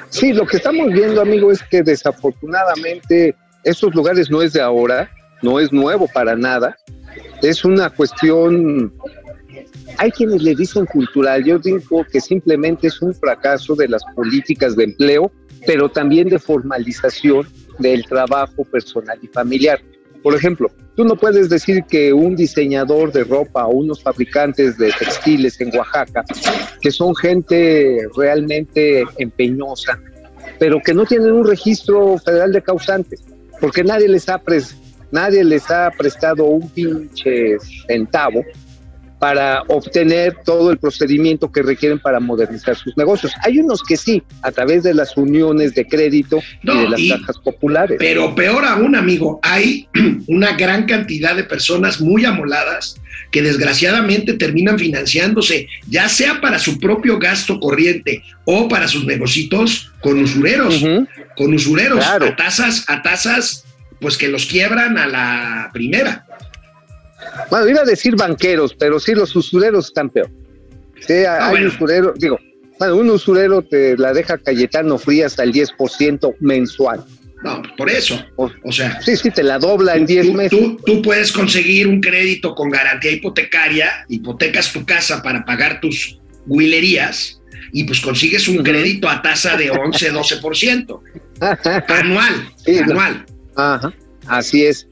Sí, 0.09 0.33
lo 0.33 0.47
que 0.47 0.57
estamos 0.57 0.93
viendo, 0.93 1.21
amigo, 1.21 1.53
es 1.53 1.63
que 1.63 1.83
desafortunadamente 1.83 3.35
estos 3.65 3.95
lugares 3.95 4.31
no 4.31 4.43
es 4.43 4.53
de 4.53 4.61
ahora, 4.61 5.11
no 5.43 5.61
es 5.61 5.73
nuevo 5.73 6.09
para 6.13 6.35
nada. 6.35 6.77
Es 7.43 7.65
una 7.65 7.91
cuestión, 7.91 8.93
hay 9.99 10.11
quienes 10.11 10.43
le 10.43 10.55
dicen 10.55 10.87
cultural, 10.87 11.45
yo 11.45 11.59
digo 11.59 12.05
que 12.11 12.21
simplemente 12.21 12.89
es 12.89 13.01
un 13.03 13.15
fracaso 13.15 13.75
de 13.75 13.89
las 13.89 14.03
políticas 14.15 14.77
de 14.77 14.85
empleo, 14.85 15.31
pero 15.67 15.89
también 15.89 16.29
de 16.29 16.39
formalización 16.39 17.47
del 17.79 18.05
trabajo 18.05 18.65
personal 18.65 19.19
y 19.23 19.27
familiar. 19.29 19.81
Por 20.23 20.35
ejemplo, 20.35 20.71
tú 20.97 21.05
no 21.05 21.17
puedes 21.17 21.49
decir 21.49 21.85
que 21.89 22.13
un 22.13 22.37
diseñador 22.37 23.11
de 23.13 23.25
ropa 23.25 23.67
o 23.67 23.71
unos 23.71 24.03
fabricantes 24.03 24.77
de 24.77 24.93
textiles 24.99 25.61
en 25.61 25.75
Oaxaca, 25.75 26.25
que 26.81 26.91
son 26.91 27.15
gente 27.17 28.07
realmente 28.17 29.05
empeñosa, 29.19 29.99
pero 30.59 30.81
que 30.85 30.93
no 30.93 31.07
tienen 31.07 31.33
un 31.33 31.47
registro 31.47 32.19
federal 32.19 32.53
de 32.53 32.63
causantes, 32.63 33.25
porque 33.61 33.83
nadie 33.83 34.09
les 34.09 34.29
ha, 34.29 34.43
nadie 35.11 35.43
les 35.43 35.71
ha 35.71 35.91
prestado 35.91 36.45
un 36.45 36.69
pinche 36.69 37.57
centavo 37.87 38.45
para 39.21 39.63
obtener 39.69 40.39
todo 40.47 40.71
el 40.73 40.79
procedimiento 40.79 41.53
que 41.53 41.63
requieren 41.63 41.99
para 41.99 42.19
modernizar 42.21 42.75
sus 42.75 42.97
negocios. 42.97 43.33
Hay 43.45 43.59
unos 43.59 43.83
que 43.83 43.97
sí, 43.99 44.23
a 44.43 44.51
través 44.51 44.83
de 44.83 44.95
las 44.95 45.15
uniones 45.17 45.75
de 45.75 45.87
crédito 45.87 46.41
No, 46.63 46.75
y 46.75 46.79
de 46.85 46.89
las 46.89 47.01
y- 47.01 47.11
cajas 47.11 47.37
populares. 47.39 47.97
Pero 48.01 48.35
peor 48.35 48.65
aún, 48.65 48.97
amigo, 48.97 49.39
hay 49.43 49.87
una 50.27 50.53
gran 50.57 50.87
cantidad 50.87 51.37
de 51.37 51.45
personas 51.45 52.01
muy 52.01 52.25
amoladas 52.25 52.97
que 53.31 53.43
desgraciadamente 53.43 54.33
terminan 54.33 54.79
financiándose, 54.79 55.69
ya 55.87 56.09
sea 56.09 56.41
para 56.41 56.59
su 56.59 56.81
propio 56.81 57.19
gasto 57.19 57.61
corriente 57.61 58.23
o 58.47 58.69
para 58.69 58.89
sus 58.89 59.05
negocios 59.05 59.93
con 60.01 60.19
usureros, 60.19 60.83
con 61.37 61.53
usureros, 61.55 61.99
Claro. 62.05 62.27
a 62.27 62.37
tasas, 62.37 62.85
a 62.89 63.03
tasas, 63.03 63.65
pues 64.01 64.17
que 64.17 64.29
los 64.29 64.47
quiebran 64.47 64.97
a 64.97 65.07
la 65.07 65.71
primera. 65.75 66.25
Bueno, 67.51 67.69
iba 67.69 67.81
a 67.81 67.85
decir 67.85 68.17
banqueros, 68.17 68.75
pero 68.79 68.99
sí, 69.01 69.15
los 69.15 69.35
usureros 69.37 69.87
están 69.87 70.11
peor. 70.11 70.29
Sí, 71.07 71.13
hay 71.15 71.25
Ah, 71.27 71.49
bueno. 71.51 71.69
usureros, 71.69 72.13
digo, 72.19 72.39
bueno, 72.79 72.97
un 72.97 73.11
usurero 73.11 73.63
te 73.63 73.97
la 73.97 74.13
deja 74.13 74.37
Cayetano 74.39 74.99
Fría 74.99 75.27
hasta 75.27 75.43
el 75.43 75.53
10% 75.53 76.35
mensual. 76.41 77.05
No, 77.43 77.63
pues 77.63 77.73
por 77.77 77.89
eso. 77.91 78.23
O- 78.37 78.51
O 78.65 78.73
sea, 78.73 79.01
Sí, 79.01 79.17
sí, 79.17 79.31
te 79.31 79.43
la 79.43 79.59
dobla 79.59 79.97
en 79.97 80.05
10 80.05 80.27
tú, 80.27 80.33
meses. 80.35 80.51
tú- 80.59 80.77
tú 80.85 81.01
puedes 81.03 81.33
conseguir 81.33 81.89
un 81.89 82.01
crédito 82.01 82.55
con 82.55 82.69
garantía 82.69 83.13
hipotecaria, 83.13 84.05
hipotecas 84.09 84.73
tu 84.73 84.85
casa 84.85 85.23
para 85.23 85.43
pagar 85.47 85.81
tus 85.81 86.19
huilerías 86.47 87.41
y 87.73 87.85
pues 87.85 88.01
consigues 88.01 88.47
un 88.49 88.59
crédito 88.63 89.09
a 89.09 89.23
tasa 89.23 89.57
de 89.57 89.71
11, 89.71 90.11
12%. 90.13 91.01
Anual, 91.89 92.35
Sí, 92.65 92.73
no. 92.77 92.83
anual. 92.83 93.25
Ajá, 93.57 93.93
así 94.27 94.65
es. 94.67 94.87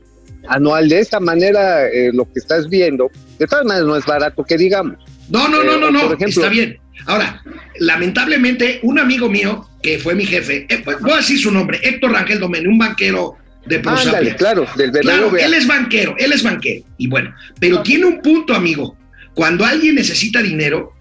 Anual, 0.48 0.88
de 0.88 1.00
esta 1.00 1.20
manera, 1.20 1.86
eh, 1.88 2.10
lo 2.12 2.24
que 2.24 2.38
estás 2.40 2.68
viendo, 2.68 3.10
de 3.38 3.46
todas 3.46 3.64
maneras 3.64 3.86
no 3.86 3.96
es 3.96 4.04
barato 4.06 4.42
que 4.44 4.56
digamos. 4.56 4.96
No, 5.28 5.48
no, 5.48 5.62
no, 5.62 5.74
Eh, 5.74 5.80
no, 5.80 5.90
no, 5.90 6.00
por 6.06 6.14
ejemplo- 6.16 6.42
está 6.42 6.48
bien. 6.48 6.78
Ahora, 7.06 7.42
lamentablemente, 7.78 8.80
un 8.82 8.98
amigo 8.98 9.28
mío, 9.28 9.68
que 9.82 9.98
fue 9.98 10.14
mi 10.14 10.26
jefe, 10.26 10.66
eh, 10.68 10.80
pues, 10.84 11.00
voy 11.00 11.12
a 11.12 11.16
decir 11.16 11.38
su 11.38 11.50
nombre, 11.50 11.78
Héctor 11.82 12.12
Rangel 12.12 12.40
Domene, 12.40 12.68
un 12.68 12.78
banquero 12.78 13.36
de 13.66 13.78
Prosapia. 13.80 14.10
Ándale, 14.18 14.36
claro, 14.36 14.66
del 14.76 14.90
Claro, 14.92 15.36
él 15.36 15.54
es 15.54 15.66
banquero, 15.66 16.14
él 16.18 16.32
es 16.32 16.42
banquero. 16.42 16.84
Y 16.96 17.06
bueno, 17.06 17.34
pero 17.60 17.82
tiene 17.82 18.06
un 18.06 18.20
punto, 18.22 18.54
amigo. 18.54 18.96
Cuando 19.34 19.64
alguien 19.64 19.94
necesita 19.94 20.42
dinero, 20.42 20.92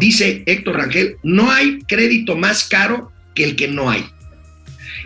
dice 0.00 0.42
Héctor 0.46 0.76
Rangel, 0.76 1.16
no 1.22 1.50
hay 1.50 1.78
crédito 1.86 2.36
más 2.36 2.64
caro 2.68 3.12
que 3.34 3.44
el 3.44 3.54
que 3.56 3.68
no 3.68 3.90
hay. 3.90 4.04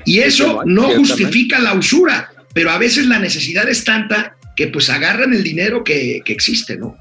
Y 0.06 0.20
eso 0.20 0.62
no 0.64 0.88
justifica 0.96 1.58
la 1.58 1.74
usura, 1.74 2.30
pero 2.52 2.70
a 2.70 2.78
veces 2.78 3.06
la 3.06 3.18
necesidad 3.18 3.68
es 3.68 3.84
tanta 3.84 4.36
que 4.56 4.68
pues 4.68 4.90
agarran 4.90 5.32
el 5.32 5.42
dinero 5.42 5.84
que, 5.84 6.20
que 6.24 6.32
existe, 6.32 6.76
¿no? 6.76 6.96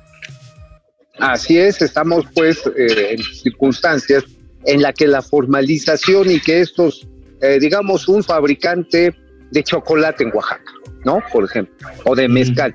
Así 1.20 1.58
es, 1.58 1.82
estamos 1.82 2.26
pues 2.34 2.60
eh, 2.78 3.16
en 3.16 3.24
circunstancias 3.24 4.24
en 4.66 4.82
la 4.82 4.94
que 4.94 5.08
la 5.08 5.22
formalización 5.22 6.32
y 6.32 6.40
que 6.40 6.62
estos, 6.62 7.08
eh, 7.42 7.58
digamos, 7.60 8.08
un 8.08 8.24
fabricante 8.24 9.14
de 9.52 9.64
chocolate 9.64 10.24
en 10.24 10.32
Oaxaca, 10.34 10.72
¿no? 11.04 11.22
Por 11.32 11.46
ejemplo, 11.46 11.76
o 12.06 12.16
de 12.16 12.30
mezcal, 12.30 12.74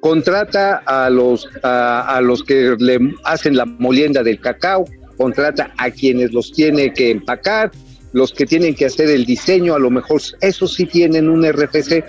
contrata 0.00 0.82
a 0.86 1.10
los, 1.10 1.48
a, 1.62 2.16
a 2.16 2.20
los 2.20 2.42
que 2.42 2.76
le 2.78 2.98
hacen 3.24 3.56
la 3.56 3.66
molienda 3.66 4.22
del 4.22 4.40
cacao, 4.40 4.86
contrata 5.16 5.72
a 5.76 5.90
quienes 5.90 6.32
los 6.32 6.52
tiene 6.52 6.92
que 6.92 7.10
empacar, 7.10 7.70
los 8.12 8.32
que 8.32 8.46
tienen 8.46 8.74
que 8.74 8.86
hacer 8.86 9.08
el 9.10 9.24
diseño, 9.24 9.74
a 9.74 9.78
lo 9.78 9.90
mejor 9.90 10.20
esos 10.40 10.74
sí 10.74 10.86
tienen 10.86 11.28
un 11.28 11.44
RFC, 11.44 12.04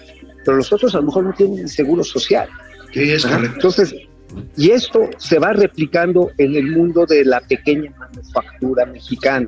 pero 0.46 0.58
los 0.58 0.72
otros 0.72 0.94
a 0.96 1.00
lo 1.00 1.06
mejor 1.06 1.24
no 1.26 1.34
tienen 1.34 1.68
seguro 1.68 2.04
social. 2.04 2.50
Sí, 2.94 3.12
es 3.12 3.26
correcto. 3.26 3.56
Entonces, 3.56 3.96
y 4.58 4.72
esto 4.72 5.10
se 5.18 5.40
va 5.40 5.54
replicando 5.54 6.32
en 6.38 6.56
el 6.56 6.72
mundo 6.72 7.06
de 7.06 7.26
la 7.26 7.42
pequeña 7.42 7.92
manufactura 7.98 8.86
mexicana. 8.86 9.48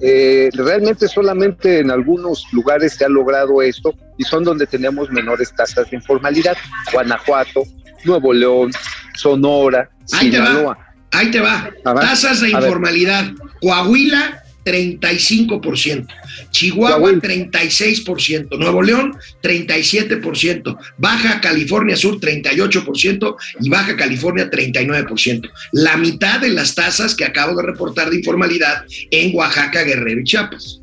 Eh, 0.00 0.50
realmente 0.54 1.08
solamente 1.08 1.80
en 1.80 1.90
algunos 1.90 2.46
lugares 2.52 2.94
se 2.94 3.04
ha 3.04 3.08
logrado 3.08 3.60
esto 3.60 3.94
y 4.18 4.24
son 4.24 4.44
donde 4.44 4.66
tenemos 4.66 5.10
menores 5.10 5.52
tasas 5.54 5.90
de 5.90 5.96
informalidad. 5.96 6.56
Guanajuato, 6.92 7.64
Nuevo 8.04 8.32
León, 8.32 8.70
Sonora, 9.14 9.90
Ahí 10.12 10.30
te 10.30 10.40
va. 10.40 10.78
Ahí 11.12 11.30
te 11.30 11.40
va. 11.40 11.70
Tasas 11.82 12.40
de 12.40 12.50
informalidad. 12.50 13.26
Coahuila, 13.60 14.39
35%. 14.64 16.06
Chihuahua, 16.50 16.98
Coahuila. 16.98 17.20
36%. 17.20 18.58
Nuevo 18.58 18.82
León, 18.82 19.16
37%. 19.42 20.78
Baja 20.98 21.40
California 21.40 21.96
Sur, 21.96 22.20
38%. 22.20 23.36
Y 23.60 23.68
Baja 23.68 23.96
California, 23.96 24.50
39%. 24.50 25.50
La 25.72 25.96
mitad 25.96 26.40
de 26.40 26.50
las 26.50 26.74
tasas 26.74 27.14
que 27.14 27.24
acabo 27.24 27.56
de 27.56 27.66
reportar 27.66 28.10
de 28.10 28.16
informalidad 28.16 28.84
en 29.10 29.34
Oaxaca, 29.34 29.82
Guerrero 29.82 30.20
y 30.20 30.24
Chiapas. 30.24 30.80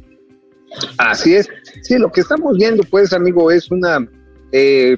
Así 0.98 1.36
es. 1.36 1.48
Sí, 1.81 1.98
lo 1.98 2.12
que 2.12 2.22
estamos 2.22 2.57
viendo, 2.57 2.84
pues, 2.84 3.13
amigo, 3.13 3.51
es 3.51 3.72
una, 3.72 4.07
eh, 4.51 4.98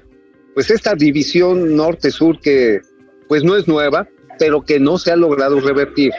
pues, 0.54 0.70
esta 0.72 0.96
división 0.96 1.76
norte-sur 1.76 2.40
que, 2.40 2.82
pues, 3.28 3.44
no 3.44 3.56
es 3.56 3.68
nueva, 3.68 4.08
pero 4.40 4.62
que 4.64 4.80
no 4.80 4.98
se 4.98 5.12
ha 5.12 5.16
logrado 5.16 5.60
revertir. 5.60 6.12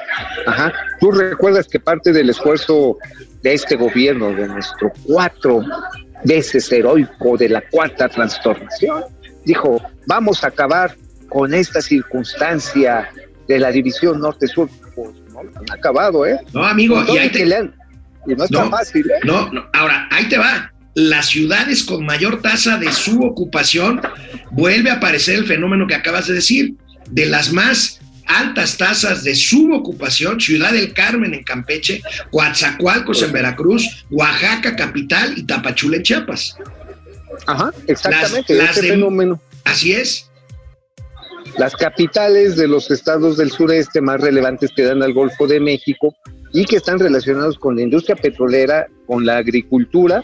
Ajá. 0.46 0.72
Tú 1.00 1.10
recuerdas 1.10 1.66
que 1.66 1.80
parte 1.80 2.12
del 2.12 2.30
esfuerzo 2.30 2.98
de 3.42 3.54
este 3.54 3.76
gobierno, 3.76 4.30
de 4.32 4.46
nuestro 4.46 4.92
cuatro 5.04 5.62
veces 6.24 6.70
heroico 6.70 7.36
de 7.38 7.48
la 7.48 7.62
cuarta 7.70 8.08
transformación, 8.08 9.04
dijo, 9.44 9.80
vamos 10.06 10.44
a 10.44 10.48
acabar 10.48 10.94
con 11.28 11.54
esta 11.54 11.80
circunstancia 11.80 13.08
de 13.48 13.58
la 13.58 13.70
división 13.72 14.20
norte-sur. 14.20 14.68
Pues 14.94 15.10
no 15.32 15.42
lo 15.42 15.50
han 15.58 15.70
acabado, 15.78 16.26
¿eh? 16.26 16.38
No, 16.52 16.64
amigo, 16.64 17.02
y 17.08 17.16
ahí 17.18 17.30
que 17.30 17.44
te, 17.46 17.54
han- 17.56 17.74
y 18.26 18.34
no 18.34 18.44
es 18.44 18.50
tan 18.50 18.64
No. 18.66 18.70
fácil, 18.76 19.10
¿eh? 19.10 19.20
No, 19.24 19.50
no, 19.52 19.64
ahora, 19.72 20.06
ahí 20.10 20.28
te 20.28 20.36
va. 20.38 20.70
Las 20.94 21.26
ciudades 21.26 21.84
con 21.84 22.04
mayor 22.04 22.42
tasa 22.42 22.76
de 22.76 22.92
subocupación, 22.92 24.00
vuelve 24.50 24.90
a 24.90 24.94
aparecer 24.94 25.36
el 25.36 25.46
fenómeno 25.46 25.86
que 25.86 25.94
acabas 25.94 26.26
de 26.26 26.34
decir. 26.34 26.74
De 27.10 27.26
las 27.26 27.52
más 27.52 28.00
altas 28.38 28.76
tasas 28.76 29.25
de 29.25 29.34
subocupación, 29.34 30.40
Ciudad 30.40 30.72
del 30.72 30.92
Carmen 30.92 31.34
en 31.34 31.42
Campeche, 31.42 32.02
Coatzacoalcos 32.30 33.22
en 33.22 33.32
Veracruz, 33.32 34.04
Oaxaca 34.10 34.76
capital 34.76 35.34
y 35.37 35.42
Tapachula 35.44 35.96
en 35.99 36.02
Chiapas. 36.02 36.56
Ajá, 37.46 37.70
exactamente, 37.87 38.54
Las- 38.54 38.66
las 38.68 38.76
ese 38.76 38.87
de- 38.87 38.92
fenómeno. 38.92 39.40
Así 39.64 39.92
es. 39.92 40.26
Las 41.58 41.75
capitales 41.75 42.56
de 42.56 42.68
los 42.68 42.90
estados 42.90 43.37
del 43.37 43.50
sureste 43.50 44.00
más 44.00 44.20
relevantes 44.20 44.70
que 44.75 44.82
dan 44.82 45.02
al 45.02 45.12
Golfo 45.12 45.46
de 45.46 45.58
México 45.60 46.14
y 46.52 46.64
que 46.64 46.76
están 46.76 46.99
relacionados 46.99 47.58
con 47.58 47.76
la 47.76 47.82
industria 47.82 48.14
petrolera, 48.16 48.87
con 49.06 49.25
la 49.26 49.37
agricultura, 49.38 50.22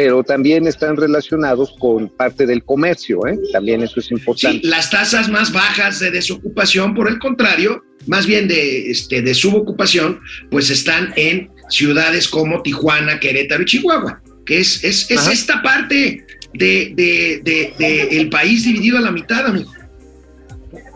pero 0.00 0.22
también 0.22 0.68
están 0.68 0.96
relacionados 0.96 1.74
con 1.76 2.08
parte 2.08 2.46
del 2.46 2.62
comercio, 2.62 3.26
¿eh? 3.26 3.36
También 3.52 3.82
eso 3.82 3.98
es 3.98 4.06
Sí, 4.06 4.14
importante. 4.14 4.60
las 4.68 4.90
tasas 4.90 5.28
más 5.28 5.50
bajas 5.52 5.98
de 5.98 6.12
desocupación, 6.12 6.94
por 6.94 7.08
el 7.08 7.18
contrario, 7.18 7.82
más 8.06 8.24
bien 8.24 8.46
de, 8.46 8.92
este, 8.92 9.22
de 9.22 9.34
subocupación, 9.34 10.20
pues 10.52 10.70
están 10.70 11.12
en 11.16 11.50
ciudades 11.68 12.28
como 12.28 12.62
Tijuana, 12.62 13.18
Querétaro 13.18 13.62
y 13.64 13.66
Chihuahua, 13.66 14.22
que 14.46 14.60
es, 14.60 14.84
es, 14.84 15.10
es 15.10 15.26
esta 15.26 15.62
parte 15.62 16.24
de, 16.54 16.92
de- 16.94 17.40
de- 17.42 17.74
de 17.76 18.02
el 18.20 18.28
país 18.28 18.62
dividido 18.64 18.98
a 18.98 19.00
la 19.00 19.10
mitad, 19.10 19.46
amigo. 19.46 19.72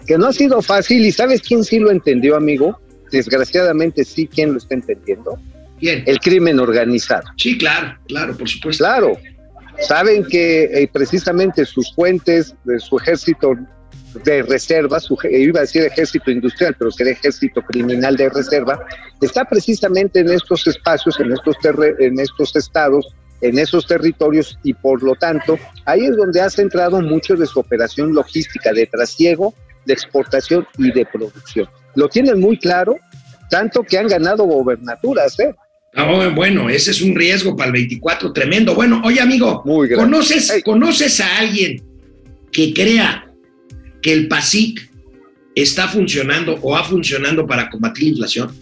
Que 0.07 0.17
no 0.17 0.27
ha 0.29 0.33
sido 0.33 0.63
fácil 0.63 1.05
y 1.05 1.11
¿sabes 1.11 1.43
quién 1.43 1.65
sí 1.65 1.81
lo 1.81 1.91
entendió, 1.91 2.37
amigo? 2.37 2.79
Desgraciadamente 3.11 4.05
sí, 4.05 4.29
¿quién 4.33 4.53
lo 4.53 4.59
está 4.59 4.75
entendiendo? 4.75 5.41
Bien. 5.83 6.05
El 6.07 6.21
crimen 6.21 6.61
organizado. 6.61 7.25
Sí, 7.37 7.59
claro, 7.59 7.99
claro, 8.07 8.37
por 8.37 8.49
supuesto. 8.49 8.85
Claro, 8.85 9.19
saben 9.81 10.25
que 10.25 10.63
eh, 10.63 10.89
precisamente 10.93 11.67
sus 11.67 11.93
fuentes 11.93 12.55
de 12.63 12.79
su 12.79 12.97
ejército 12.99 13.57
de 14.25 14.43
reserva, 14.43 15.01
su, 15.01 15.19
iba 15.29 15.59
a 15.59 15.63
decir 15.63 15.83
ejército 15.83 16.31
industrial, 16.31 16.77
pero 16.79 16.93
sería 16.93 17.15
ejército 17.15 17.63
criminal 17.63 18.17
de 18.17 18.29
reserva, 18.29 18.79
está 19.21 19.45
precisamente 19.45 20.21
en 20.21 20.31
estos 20.31 20.69
espacios, 20.69 21.19
en 21.19 21.33
estos, 21.33 21.57
en 21.99 22.21
estos 22.21 22.55
estados, 22.55 23.13
en 23.41 23.59
esos 23.59 23.85
territorios 23.85 24.57
y 24.63 24.75
por 24.75 25.03
lo 25.03 25.17
tanto 25.17 25.59
ahí 25.85 26.05
es 26.05 26.17
donde 26.17 26.41
ha 26.41 26.49
centrado 26.49 27.01
mucho 27.01 27.35
de 27.35 27.47
su 27.47 27.59
operación 27.59 28.15
logística 28.15 28.73
de 28.73 28.87
trasiego, 28.87 29.53
de 29.85 29.95
exportación 29.95 30.65
y 30.79 30.93
de 30.93 31.05
producción. 31.07 31.69
Lo 31.97 32.09
tienen 32.09 32.39
muy 32.39 32.57
claro, 32.57 32.95
tanto 33.51 33.83
que 33.83 33.99
han 33.99 34.07
ganado 34.07 34.45
gobernaturas, 34.45 35.41
¿eh? 35.41 35.53
Ah, 35.95 36.31
bueno, 36.35 36.71
ese 36.71 36.91
es 36.91 37.03
un 37.03 37.15
riesgo 37.15 37.55
para 37.55 37.67
el 37.67 37.73
24 37.73 38.33
tremendo. 38.33 38.75
Bueno, 38.75 39.03
oye 39.05 39.21
amigo, 39.21 39.63
¿conoces, 39.63 40.63
¿conoces 40.65 41.21
a 41.21 41.39
alguien 41.39 41.83
que 42.51 42.73
crea 42.73 43.31
que 44.01 44.13
el 44.13 44.29
PASIC 44.29 44.91
está 45.55 45.89
funcionando 45.89 46.59
o 46.63 46.75
ha 46.77 46.85
funcionando 46.85 47.47
para 47.47 47.69
combatir 47.69 48.05
la 48.05 48.11
inflación? 48.11 48.57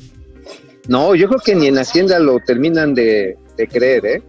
No, 0.89 1.15
yo 1.15 1.29
creo 1.29 1.41
que 1.41 1.55
ni 1.55 1.69
en 1.69 1.79
Hacienda 1.79 2.19
lo 2.19 2.41
terminan 2.41 2.95
de, 2.95 3.37
de 3.57 3.69
creer, 3.69 4.07
¿eh? 4.07 4.23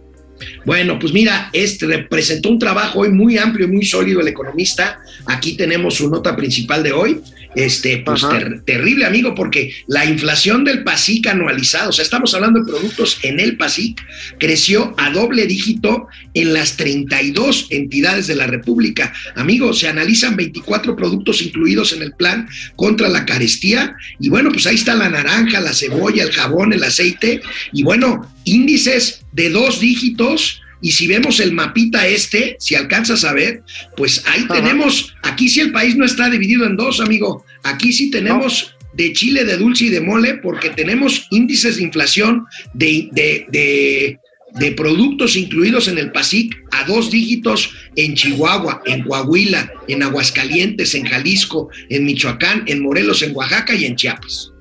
Bueno, 0.64 0.98
pues 0.98 1.12
mira, 1.12 1.50
este 1.52 1.86
representó 1.86 2.48
un 2.48 2.58
trabajo 2.58 3.00
hoy 3.00 3.10
muy 3.10 3.38
amplio 3.38 3.66
y 3.66 3.70
muy 3.70 3.84
sólido 3.84 4.20
el 4.20 4.28
economista. 4.28 5.00
Aquí 5.26 5.56
tenemos 5.56 5.94
su 5.94 6.08
nota 6.08 6.36
principal 6.36 6.82
de 6.82 6.92
hoy. 6.92 7.20
Este, 7.54 7.98
pues 7.98 8.24
terrible, 8.64 9.04
amigo, 9.04 9.34
porque 9.34 9.74
la 9.86 10.04
inflación 10.04 10.64
del 10.64 10.82
PASIC 10.84 11.26
anualizado, 11.26 11.90
o 11.90 11.92
sea, 11.92 12.02
estamos 12.02 12.34
hablando 12.34 12.60
de 12.60 12.70
productos 12.70 13.18
en 13.22 13.40
el 13.40 13.56
PASIC, 13.56 14.00
creció 14.38 14.94
a 14.96 15.10
doble 15.10 15.46
dígito 15.46 16.06
en 16.34 16.54
las 16.54 16.76
32 16.76 17.66
entidades 17.70 18.26
de 18.26 18.36
la 18.36 18.46
República. 18.46 19.12
Amigo, 19.36 19.72
se 19.72 19.88
analizan 19.88 20.36
24 20.36 20.96
productos 20.96 21.42
incluidos 21.42 21.92
en 21.92 22.02
el 22.02 22.12
plan 22.12 22.48
contra 22.76 23.08
la 23.08 23.26
carestía. 23.26 23.96
Y 24.18 24.28
bueno, 24.28 24.50
pues 24.50 24.66
ahí 24.66 24.76
está 24.76 24.94
la 24.94 25.08
naranja, 25.08 25.60
la 25.60 25.74
cebolla, 25.74 26.24
el 26.24 26.32
jabón, 26.32 26.72
el 26.72 26.84
aceite. 26.84 27.42
Y 27.72 27.82
bueno, 27.82 28.32
índices 28.44 29.24
de 29.32 29.50
dos 29.50 29.80
dígitos. 29.80 30.62
Y 30.82 30.92
si 30.92 31.06
vemos 31.06 31.40
el 31.40 31.52
mapita 31.52 32.06
este, 32.06 32.56
si 32.58 32.74
alcanzas 32.74 33.24
a 33.24 33.32
ver, 33.32 33.62
pues 33.96 34.22
ahí 34.26 34.46
tenemos, 34.48 35.14
aquí 35.22 35.48
sí 35.48 35.60
el 35.60 35.72
país 35.72 35.96
no 35.96 36.04
está 36.04 36.28
dividido 36.28 36.66
en 36.66 36.76
dos, 36.76 37.00
amigo. 37.00 37.44
Aquí 37.62 37.92
sí 37.92 38.10
tenemos 38.10 38.74
de 38.92 39.12
chile, 39.12 39.44
de 39.44 39.56
dulce 39.56 39.84
y 39.86 39.88
de 39.88 40.00
mole, 40.00 40.34
porque 40.34 40.70
tenemos 40.70 41.26
índices 41.30 41.76
de 41.76 41.84
inflación 41.84 42.44
de, 42.74 43.08
de, 43.12 44.18
de, 44.58 44.72
productos 44.72 45.36
incluidos 45.36 45.88
en 45.88 45.96
el 45.96 46.12
PASIC 46.12 46.54
a 46.72 46.84
dos 46.84 47.10
dígitos 47.10 47.70
en 47.96 48.14
Chihuahua, 48.14 48.82
en 48.84 49.04
Coahuila, 49.04 49.72
en 49.88 50.02
Aguascalientes, 50.02 50.94
en 50.94 51.04
Jalisco, 51.06 51.70
en 51.88 52.04
Michoacán, 52.04 52.64
en 52.66 52.82
Morelos, 52.82 53.22
en 53.22 53.34
Oaxaca 53.34 53.74
y 53.74 53.86
en 53.86 53.96
Chiapas 53.96 54.52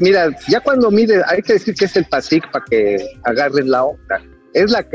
mira, 0.00 0.30
ya 0.48 0.60
cuando 0.60 0.90
mide, 0.90 1.22
hay 1.26 1.42
que 1.42 1.54
decir 1.54 1.74
que 1.74 1.84
es 1.84 1.96
el 1.96 2.04
PASIC 2.04 2.50
para 2.50 2.64
que 2.64 2.98
agarren 3.24 3.70
la 3.70 3.84
otra. 3.84 4.22
Es 4.54 4.70
la, 4.70 4.86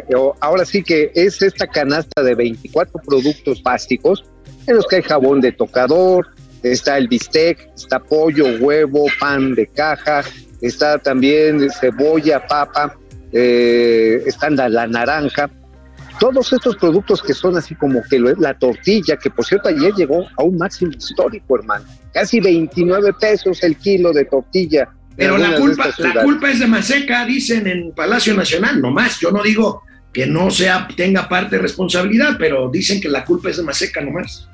ahora 0.42 0.66
sí 0.66 0.84
que 0.84 1.12
es 1.14 1.42
esta 1.42 1.68
canasta 1.68 2.24
de 2.24 2.36
24 2.36 3.00
productos 3.06 3.62
básicos 3.62 4.24
en 4.68 4.76
los 4.76 4.88
que 4.88 4.98
hay 4.98 5.02
jabón 5.04 5.42
de 5.42 5.52
tocador, 5.52 6.28
está 6.64 6.98
el 6.98 7.08
bistec, 7.08 7.70
está 7.76 8.00
pollo, 8.00 8.46
huevo, 8.60 9.06
pan 9.20 9.54
de 9.54 9.68
caja, 9.68 10.24
está 10.62 10.98
también 10.98 11.70
cebolla, 11.70 12.46
papa, 12.48 12.98
eh, 13.32 14.24
está 14.26 14.50
la 14.50 14.88
naranja, 14.88 15.50
todos 16.20 16.54
estos 16.54 16.78
productos 16.78 17.22
que 17.22 17.34
son 17.34 17.58
así 17.58 17.76
como 17.76 18.02
que 18.04 18.20
la 18.20 18.58
tortilla, 18.58 19.18
que 19.18 19.30
por 19.30 19.46
cierto 19.46 19.70
ayer 19.70 19.94
llegó 19.94 20.26
a 20.38 20.44
un 20.44 20.58
máximo 20.58 20.92
histórico, 20.92 21.58
hermano. 21.58 21.86
Casi 22.14 22.40
29 22.40 23.14
pesos 23.20 23.64
el 23.64 23.76
kilo 23.78 24.14
de 24.14 24.26
tortilla. 24.26 24.88
Pero 25.16 25.38
la 25.38 25.56
culpa, 25.56 25.90
la 25.98 26.24
culpa 26.24 26.52
es 26.52 26.60
de 26.60 26.68
Maseca, 26.68 27.26
dicen 27.26 27.68
en 27.68 27.92
Palacio 27.92 28.34
Nacional, 28.34 28.82
nomás. 28.82 29.20
Yo 29.20 29.32
no 29.32 29.44
digo 29.44 29.84
que 30.12 30.26
no 30.26 30.50
sea, 30.50 30.88
tenga 30.96 31.30
parte 31.30 31.56
de 31.56 31.62
responsabilidad, 31.62 32.36
pero 32.38 32.70
dicen 32.70 33.00
que 33.00 33.10
la 33.10 33.24
culpa 33.24 33.50
es 33.50 33.58
de 33.58 33.64
Maseca 33.64 34.02
nomás. 34.02 34.48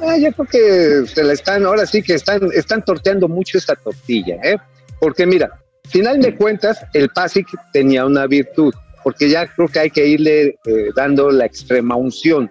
Ah, 0.00 0.16
yo 0.16 0.32
creo 0.32 0.46
que 0.46 1.08
se 1.12 1.22
la 1.22 1.32
están, 1.32 1.64
ahora 1.64 1.86
sí 1.86 2.02
que 2.02 2.14
están, 2.14 2.40
están 2.54 2.84
torteando 2.84 3.28
mucho 3.28 3.58
esta 3.58 3.76
tortilla, 3.76 4.36
¿eh? 4.42 4.56
Porque 5.00 5.26
mira, 5.26 5.50
final 5.90 6.20
de 6.20 6.34
cuentas, 6.34 6.84
el 6.94 7.08
PASIC 7.08 7.46
tenía 7.72 8.04
una 8.04 8.26
virtud 8.26 8.74
porque 9.02 9.28
ya 9.28 9.46
creo 9.46 9.68
que 9.68 9.78
hay 9.80 9.90
que 9.90 10.06
irle 10.06 10.58
eh, 10.64 10.90
dando 10.94 11.30
la 11.30 11.46
extrema 11.46 11.96
unción. 11.96 12.50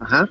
Ajá. 0.00 0.28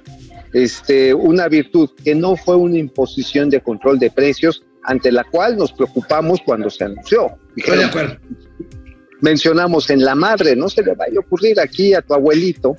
Este, 0.53 1.13
una 1.13 1.47
virtud 1.47 1.89
que 2.03 2.15
no 2.15 2.35
fue 2.35 2.55
una 2.55 2.77
imposición 2.77 3.49
de 3.49 3.61
control 3.61 3.99
de 3.99 4.09
precios 4.09 4.63
ante 4.87 5.11
la 5.11 5.23
cual 5.25 5.57
nos 5.57 5.73
preocupamos 5.73 6.39
cuando 6.43 6.69
se 6.69 6.85
anunció. 6.85 7.37
Estoy 7.55 7.77
de 7.77 7.83
acuerdo. 7.83 8.17
Mencionamos 9.19 9.89
en 9.89 10.03
la 10.03 10.15
madre, 10.15 10.55
no 10.55 10.69
se 10.69 10.81
le 10.81 10.93
vaya 10.95 11.17
a 11.17 11.19
ocurrir 11.19 11.59
aquí 11.59 11.93
a 11.93 12.01
tu 12.01 12.13
abuelito 12.13 12.75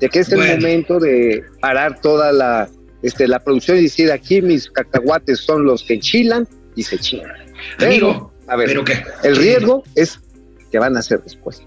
de 0.00 0.08
que 0.08 0.18
es 0.18 0.32
el 0.32 0.38
momento 0.38 0.98
de 0.98 1.44
parar 1.60 2.00
toda 2.00 2.32
la, 2.32 2.68
este, 3.02 3.28
la 3.28 3.38
producción 3.38 3.78
y 3.78 3.82
decir 3.82 4.10
aquí 4.10 4.42
mis 4.42 4.68
cacahuates 4.70 5.38
son 5.38 5.64
los 5.64 5.84
que 5.84 5.94
enchilan 5.94 6.48
y 6.74 6.82
se 6.82 6.98
chilan. 6.98 7.36
Amigo, 7.78 8.32
a 8.48 8.56
ver, 8.56 8.66
¿pero 8.66 8.84
qué? 8.84 9.04
el 9.22 9.36
riesgo 9.36 9.84
es 9.94 10.18
que 10.72 10.78
van 10.80 10.96
a 10.96 11.00
hacer 11.00 11.22
después. 11.22 11.62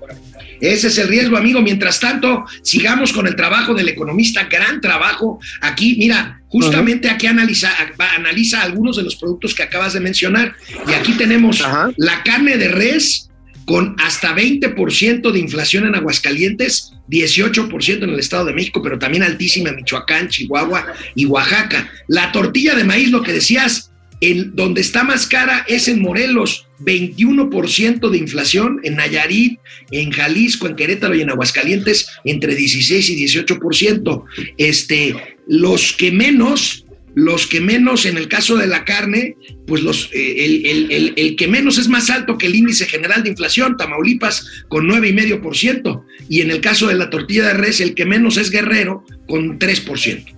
Ese 0.59 0.87
es 0.87 0.97
el 0.97 1.07
riesgo, 1.07 1.37
amigo. 1.37 1.61
Mientras 1.61 1.99
tanto, 1.99 2.43
sigamos 2.63 3.13
con 3.13 3.27
el 3.27 3.35
trabajo 3.35 3.73
del 3.73 3.87
economista, 3.87 4.45
gran 4.45 4.81
trabajo. 4.81 5.39
Aquí, 5.61 5.95
mira, 5.97 6.41
justamente 6.55 7.09
aquí 7.09 7.27
analiza, 7.27 7.69
analiza 8.15 8.61
algunos 8.61 8.95
de 8.95 9.03
los 9.03 9.17
productos 9.17 9.53
que 9.53 9.63
acabas 9.63 9.91
de 9.91 9.99
mencionar. 9.99 10.55
Y 10.87 10.93
aquí 10.93 11.11
tenemos 11.13 11.61
la 11.97 12.23
carne 12.23 12.55
de 12.55 12.69
res 12.69 13.29
con 13.65 13.95
hasta 13.99 14.33
20% 14.33 15.31
de 15.31 15.39
inflación 15.39 15.85
en 15.85 15.95
Aguascalientes, 15.95 16.93
18% 17.09 18.03
en 18.03 18.09
el 18.09 18.19
Estado 18.19 18.45
de 18.45 18.53
México, 18.53 18.81
pero 18.81 18.97
también 18.97 19.23
altísima 19.23 19.69
en 19.69 19.75
Michoacán, 19.75 20.29
Chihuahua 20.29 20.93
y 21.13 21.25
Oaxaca. 21.25 21.91
La 22.07 22.31
tortilla 22.31 22.73
de 22.73 22.85
maíz, 22.85 23.11
lo 23.11 23.21
que 23.21 23.33
decías, 23.33 23.91
en 24.21 24.55
donde 24.55 24.79
está 24.79 25.03
más 25.03 25.27
cara 25.27 25.65
es 25.67 25.89
en 25.89 26.01
Morelos, 26.01 26.67
21% 26.79 28.09
de 28.09 28.17
inflación, 28.17 28.79
en 28.83 28.95
Nayarit, 28.95 29.59
en 29.91 30.11
Jalisco, 30.11 30.67
en 30.67 30.77
Querétaro 30.77 31.15
y 31.15 31.21
en 31.21 31.31
Aguascalientes, 31.31 32.07
entre 32.23 32.55
16 32.55 33.09
y 33.09 33.25
18%. 33.25 34.23
Este, 34.57 35.34
los 35.47 35.93
que 35.93 36.11
menos, 36.11 36.85
los 37.13 37.47
que 37.47 37.61
menos 37.61 38.05
en 38.05 38.17
el 38.17 38.27
caso 38.27 38.57
de 38.57 38.67
la 38.67 38.85
carne, 38.85 39.35
pues 39.67 39.83
los, 39.83 40.09
eh, 40.13 40.45
el, 40.45 41.13
el, 41.15 41.35
que 41.35 41.47
menos 41.47 41.77
es 41.77 41.87
más 41.87 42.09
alto 42.09 42.37
que 42.37 42.47
el 42.47 42.55
índice 42.55 42.85
general 42.85 43.23
de 43.23 43.29
inflación, 43.29 43.77
Tamaulipas 43.77 44.65
con 44.67 44.87
9,5%, 44.87 46.03
y 46.29 46.41
en 46.41 46.51
el 46.51 46.61
caso 46.61 46.87
de 46.87 46.95
la 46.95 47.09
tortilla 47.09 47.47
de 47.47 47.53
res, 47.53 47.79
el 47.81 47.95
que 47.95 48.05
menos 48.05 48.37
es 48.37 48.49
Guerrero 48.49 49.03
con 49.27 49.59
3%. 49.59 50.35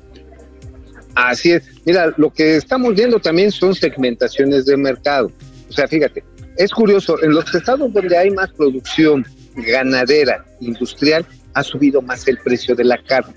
Así 1.15 1.51
es. 1.51 1.63
Mira, 1.85 2.13
lo 2.17 2.31
que 2.31 2.57
estamos 2.57 2.93
viendo 2.93 3.19
también 3.19 3.51
son 3.51 3.73
segmentaciones 3.73 4.67
de 4.67 4.77
mercado. 4.77 5.31
O 5.67 5.73
sea, 5.73 5.87
fíjate, 5.87 6.23
es 6.57 6.71
curioso, 6.71 7.21
en 7.23 7.33
los 7.33 7.53
estados 7.55 7.91
donde 7.91 8.17
hay 8.17 8.29
más 8.29 8.51
producción 8.51 9.25
ganadera, 9.55 10.45
industrial, 10.59 11.25
ha 11.53 11.63
subido 11.63 12.01
más 12.01 12.27
el 12.27 12.37
precio 12.37 12.75
de 12.75 12.83
la 12.83 13.01
carne. 13.03 13.33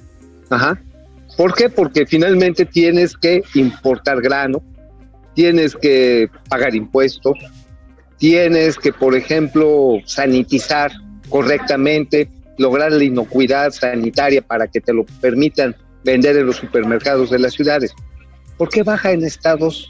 Ajá. 0.50 0.78
¿Por 1.40 1.55
qué? 1.55 1.70
Porque 1.70 2.05
finalmente 2.05 2.66
tienes 2.66 3.16
que 3.16 3.42
importar 3.55 4.20
grano, 4.20 4.62
tienes 5.35 5.74
que 5.74 6.29
pagar 6.50 6.74
impuestos, 6.74 7.33
tienes 8.18 8.76
que, 8.76 8.92
por 8.92 9.14
ejemplo, 9.16 9.96
sanitizar 10.05 10.92
correctamente, 11.31 12.29
lograr 12.59 12.92
la 12.92 13.05
inocuidad 13.05 13.70
sanitaria 13.70 14.42
para 14.42 14.68
que 14.68 14.83
te 14.83 14.92
lo 14.92 15.07
permitan 15.22 15.74
vender 16.05 16.37
en 16.37 16.44
los 16.44 16.57
supermercados 16.57 17.31
de 17.31 17.38
las 17.38 17.55
ciudades. 17.55 17.94
¿Por 18.59 18.68
qué 18.68 18.83
baja 18.83 19.12
en 19.12 19.24
estados 19.24 19.88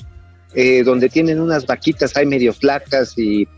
eh, 0.55 0.85
donde 0.85 1.09
tienen 1.09 1.41
unas 1.41 1.67
vaquitas 1.67 2.17
ahí 2.17 2.27
medio 2.27 2.53
flacas 2.53 3.19
y 3.19 3.49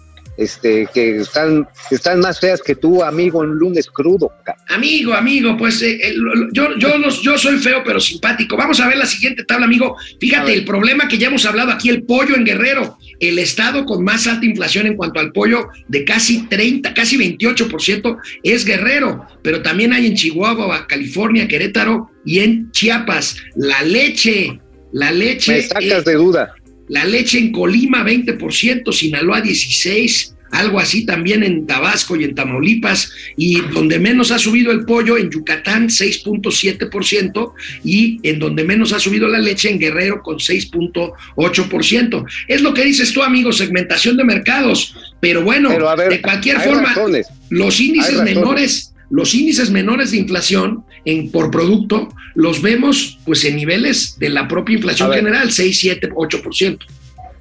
este, 0.43 0.89
que 0.93 1.19
están, 1.19 1.67
están 1.91 2.21
más 2.21 2.41
feas 2.41 2.61
que 2.63 2.75
tú, 2.75 3.03
amigo, 3.03 3.45
en 3.45 3.51
lunes 3.51 3.87
crudo. 3.89 4.31
Amigo, 4.69 5.15
amigo, 5.15 5.57
pues 5.57 5.83
eh, 5.83 6.15
yo, 6.53 6.77
yo, 6.79 6.89
yo 7.23 7.39
soy 7.39 7.59
feo 7.59 7.83
pero 7.85 8.01
simpático. 8.01 8.57
Vamos 8.57 8.81
a 8.81 8.89
ver 8.89 8.97
la 8.97 9.07
siguiente 9.07 9.45
tabla, 9.45 9.67
amigo. 9.67 9.97
Fíjate, 10.21 10.53
el 10.53 10.65
problema 10.65 11.09
que 11.09 11.19
ya 11.19 11.29
hemos 11.29 11.47
hablado 11.47 11.71
aquí, 11.71 11.89
el 11.89 12.03
pollo 12.05 12.35
en 12.37 12.45
Guerrero, 12.45 12.99
el 13.21 13.39
estado 13.39 13.85
con 13.85 14.03
más 14.05 14.27
alta 14.27 14.47
inflación 14.47 14.87
en 14.87 14.97
cuanto 14.97 15.21
al 15.21 15.33
pollo, 15.33 15.69
de 15.89 16.05
casi 16.05 16.47
30, 16.49 16.95
casi 16.95 17.17
28%, 17.17 18.19
es 18.43 18.65
Guerrero, 18.65 19.27
pero 19.43 19.63
también 19.63 19.93
hay 19.93 20.07
en 20.07 20.15
Chihuahua, 20.15 20.87
California, 20.87 21.47
Querétaro 21.49 22.11
y 22.25 22.41
en 22.41 22.71
Chiapas. 22.73 23.37
La 23.55 23.83
leche, 23.83 24.61
la 24.93 25.13
leche. 25.13 25.53
Me 25.53 25.63
sacas 25.63 26.05
de 26.05 26.15
duda 26.15 26.55
la 26.89 27.05
leche 27.05 27.39
en 27.39 27.53
Colima 27.53 28.05
20%, 28.05 28.93
Sinaloa 28.93 29.43
16%, 29.43 30.33
algo 30.53 30.79
así 30.79 31.07
también 31.07 31.43
en 31.43 31.67
Tabasco 31.67 32.15
y 32.15 32.25
en 32.25 32.35
Tamaulipas, 32.35 33.11
y 33.39 33.59
donde 33.73 33.99
menos 33.99 34.31
ha 34.31 34.39
subido 34.39 34.71
el 34.71 34.85
pollo 34.85 35.17
en 35.17 35.31
Yucatán 35.31 35.89
6.7% 35.89 37.53
y 37.85 38.21
en 38.23 38.39
donde 38.39 38.63
menos 38.63 38.93
ha 38.93 39.01
subido 39.01 39.29
la 39.29 39.39
leche 39.39 39.71
en 39.71 39.79
Guerrero 39.79 40.23
con 40.23 40.37
6.8%. 40.37 42.25
Es 42.49 42.61
lo 42.61 42.75
que 42.75 42.85
dices 42.85 43.13
tú, 43.15 43.23
amigo, 43.23 43.51
segmentación 43.51 44.19
de 44.19 44.25
mercados, 44.25 44.95
pero 45.21 45.43
bueno, 45.43 45.71
Pero 45.71 45.89
a 45.89 45.97
ver, 45.97 46.11
de 46.11 46.21
cualquier 46.21 46.61
forma, 46.61 46.89
razones. 46.89 47.29
los 47.49 47.81
índices 47.81 48.23
menores 48.23 48.92
los 49.13 49.35
índices 49.35 49.71
menores 49.71 50.11
de 50.11 50.17
inflación 50.17 50.85
en, 51.05 51.31
por 51.31 51.51
producto 51.51 52.09
los 52.35 52.63
vemos 52.63 53.19
pues 53.27 53.45
en 53.45 53.57
niveles 53.57 54.19
de 54.19 54.31
la 54.31 54.49
propia 54.49 54.77
inflación 54.77 55.11
ver. 55.11 55.19
general, 55.19 55.53
6, 55.53 55.79
7, 55.79 56.09
8%. 56.09 56.79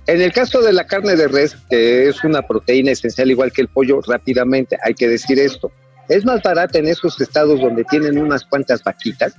En 0.07 0.21
el 0.21 0.33
caso 0.33 0.61
de 0.61 0.73
la 0.73 0.85
carne 0.85 1.15
de 1.15 1.29
res, 1.29 1.55
que 1.69 2.09
es 2.09 2.21
una 2.25 2.41
proteína 2.41 2.91
esencial 2.91 3.31
igual 3.31 3.53
que 3.53 3.61
el 3.61 3.69
pollo, 3.69 4.01
rápidamente 4.01 4.77
hay 4.83 4.93
que 4.93 5.07
decir 5.07 5.39
esto. 5.39 5.71
Es 6.09 6.25
más 6.25 6.43
barata 6.43 6.77
en 6.77 6.87
esos 6.87 7.21
estados 7.21 7.61
donde 7.61 7.85
tienen 7.85 8.17
unas 8.17 8.43
cuantas 8.43 8.83
vaquitas. 8.83 9.33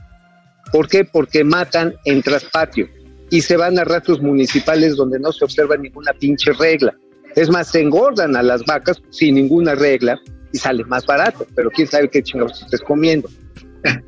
¿Por 0.73 0.89
qué? 0.89 1.05
Porque 1.05 1.45
matan 1.45 1.95
en 2.07 2.23
traspatio 2.23 2.89
y 3.29 3.43
se 3.43 3.59
van 3.59 3.79
a 3.79 3.85
ratos 3.85 4.23
municipales 4.23 4.97
donde 4.97 5.19
no 5.19 5.33
se 5.33 5.45
observa 5.45 5.77
ninguna 5.77 6.15
pinche 6.15 6.53
regla. 6.55 6.95
Es 7.37 7.51
más, 7.51 7.71
se 7.71 7.83
engordan 7.83 8.37
a 8.37 8.43
las 8.43 8.65
vacas 8.65 9.03
sin 9.11 9.35
ninguna 9.35 9.75
regla 9.75 10.19
y 10.53 10.59
sale 10.59 10.85
más 10.85 11.07
barato, 11.07 11.47
pero 11.55 11.71
quién 11.71 11.89
sabe 11.89 12.09
qué 12.09 12.23
chingados 12.23 12.63
estés 12.63 12.81
comiendo. 12.81 13.29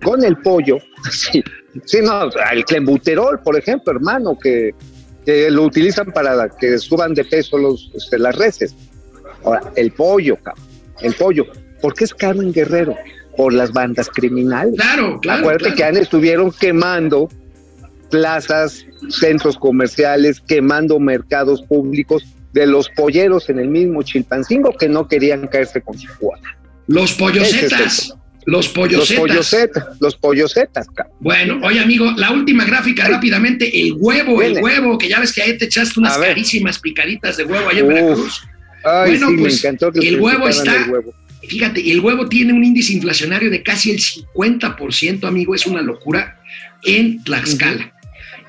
Con 0.03 0.25
el 0.25 0.37
pollo, 0.39 0.79
sí, 1.11 1.43
sí, 1.85 1.99
no, 2.03 2.29
el 2.53 2.65
clembuterol, 2.65 3.41
por 3.41 3.57
ejemplo, 3.57 3.93
hermano, 3.93 4.39
que, 4.39 4.73
que 5.25 5.51
lo 5.51 5.65
utilizan 5.65 6.13
para 6.13 6.49
que 6.49 6.79
suban 6.79 7.15
de 7.15 7.25
peso 7.25 7.59
los, 7.59 7.91
este, 7.95 8.19
las 8.19 8.37
reses. 8.37 8.75
Ahora, 9.45 9.73
el 9.77 9.91
pollo, 9.93 10.37
cabrón, 10.37 10.65
el 11.01 11.15
pollo. 11.15 11.47
¿Por 11.81 11.95
qué 11.95 12.05
es 12.05 12.15
caro 12.15 12.41
en 12.41 12.53
Guerrero? 12.53 12.97
Por 13.37 13.53
las 13.53 13.73
bandas 13.73 14.09
criminales. 14.09 14.77
Claro, 14.77 15.19
claro. 15.21 15.41
Acuérdate 15.41 15.75
claro. 15.75 15.77
que 15.77 15.85
han 15.85 15.97
estuvieron 15.97 16.53
quemando 16.53 17.29
plazas, 18.11 18.87
centros 19.09 19.59
comerciales, 19.59 20.41
quemando 20.41 21.01
mercados 21.01 21.63
públicos 21.63 22.25
de 22.55 22.67
los 22.69 22.89
polleros 22.89 23.51
en 23.51 23.59
el 23.59 23.69
mismo 23.69 24.03
Chilpancingo 24.05 24.77
que 24.79 24.89
no 24.89 25.07
querían 25.09 25.47
caerse 25.49 25.83
con 25.83 25.99
su 25.99 26.09
cuota. 26.19 26.57
Los 26.87 27.13
pollosetas. 27.13 27.99
es 27.99 28.15
Los 28.47 28.67
Los 28.67 28.69
pollosetas. 28.69 29.19
pollosetas, 29.21 29.85
los 30.01 30.17
pollosetas, 30.17 30.87
cabrón. 30.95 31.17
Bueno, 31.19 31.61
oye 31.65 31.81
amigo, 31.81 32.13
la 32.17 32.31
última 32.31 32.65
gráfica 32.65 33.09
rápidamente, 33.09 33.81
el 33.81 33.95
huevo, 33.99 34.41
el 34.43 34.63
huevo, 34.63 34.97
que 34.99 35.09
ya 35.09 35.19
ves 35.19 35.33
que 35.33 35.43
ahí 35.43 35.57
te 35.59 35.65
echaste 35.65 35.99
unas 35.99 36.17
carísimas 36.19 36.79
picaditas 36.79 37.37
de 37.39 37.45
huevo 37.45 37.69
allá 37.71 37.81
en 37.81 37.87
Uf. 37.87 37.93
Veracruz. 37.93 38.43
Ay, 38.85 39.11
Bueno, 39.13 39.29
sí, 39.31 39.37
pues, 39.39 39.53
me 39.55 39.59
encantó 39.59 39.91
que 39.93 40.07
el 40.09 40.21
huevo 40.21 40.47
está- 40.49 40.85
el 40.85 40.91
huevo. 40.91 41.15
Fíjate, 41.49 41.91
el 41.91 42.01
huevo 42.01 42.29
tiene 42.29 42.53
un 42.53 42.63
índice 42.63 42.93
inflacionario 42.93 43.51
de 43.51 43.63
casi 43.63 43.91
el 43.91 43.99
50%, 44.01 45.27
amigo, 45.27 45.55
es 45.55 45.67
una 45.67 45.83
locura, 45.83 46.39
en 46.85 47.25
Tlaxcala. 47.25 47.93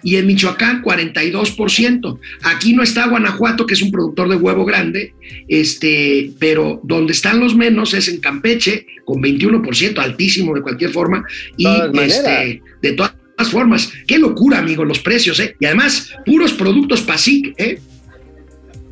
Y 0.06 0.18
en 0.18 0.28
Michoacán, 0.28 0.84
42%. 0.84 2.20
Aquí 2.44 2.74
no 2.74 2.84
está 2.84 3.08
Guanajuato, 3.08 3.66
que 3.66 3.74
es 3.74 3.82
un 3.82 3.92
productor 3.92 4.30
de 4.30 4.36
huevo 4.36 4.64
grande, 4.64 5.16
este, 5.48 6.32
pero 6.38 6.80
donde 6.84 7.12
están 7.12 7.40
los 7.40 7.56
menos 7.56 7.96
es 7.96 8.08
en 8.08 8.20
Campeche, 8.20 8.86
con 9.04 9.22
21%, 9.22 9.98
altísimo 9.98 10.54
de 10.54 10.62
cualquier 10.62 10.92
forma. 10.92 11.26
Y 11.58 11.66
maneras. 11.66 12.18
este, 12.18 12.62
de 12.84 12.92
todas 12.94 13.16
formas, 13.50 13.92
qué 14.06 14.20
locura, 14.20 14.60
amigo, 14.60 14.86
los 14.86 15.00
precios, 15.00 15.40
¿eh? 15.40 15.56
Y 15.60 15.66
además, 15.66 16.14
puros 16.24 16.54
productos 16.54 17.02
PASIC, 17.02 17.56
¿eh? 17.58 17.80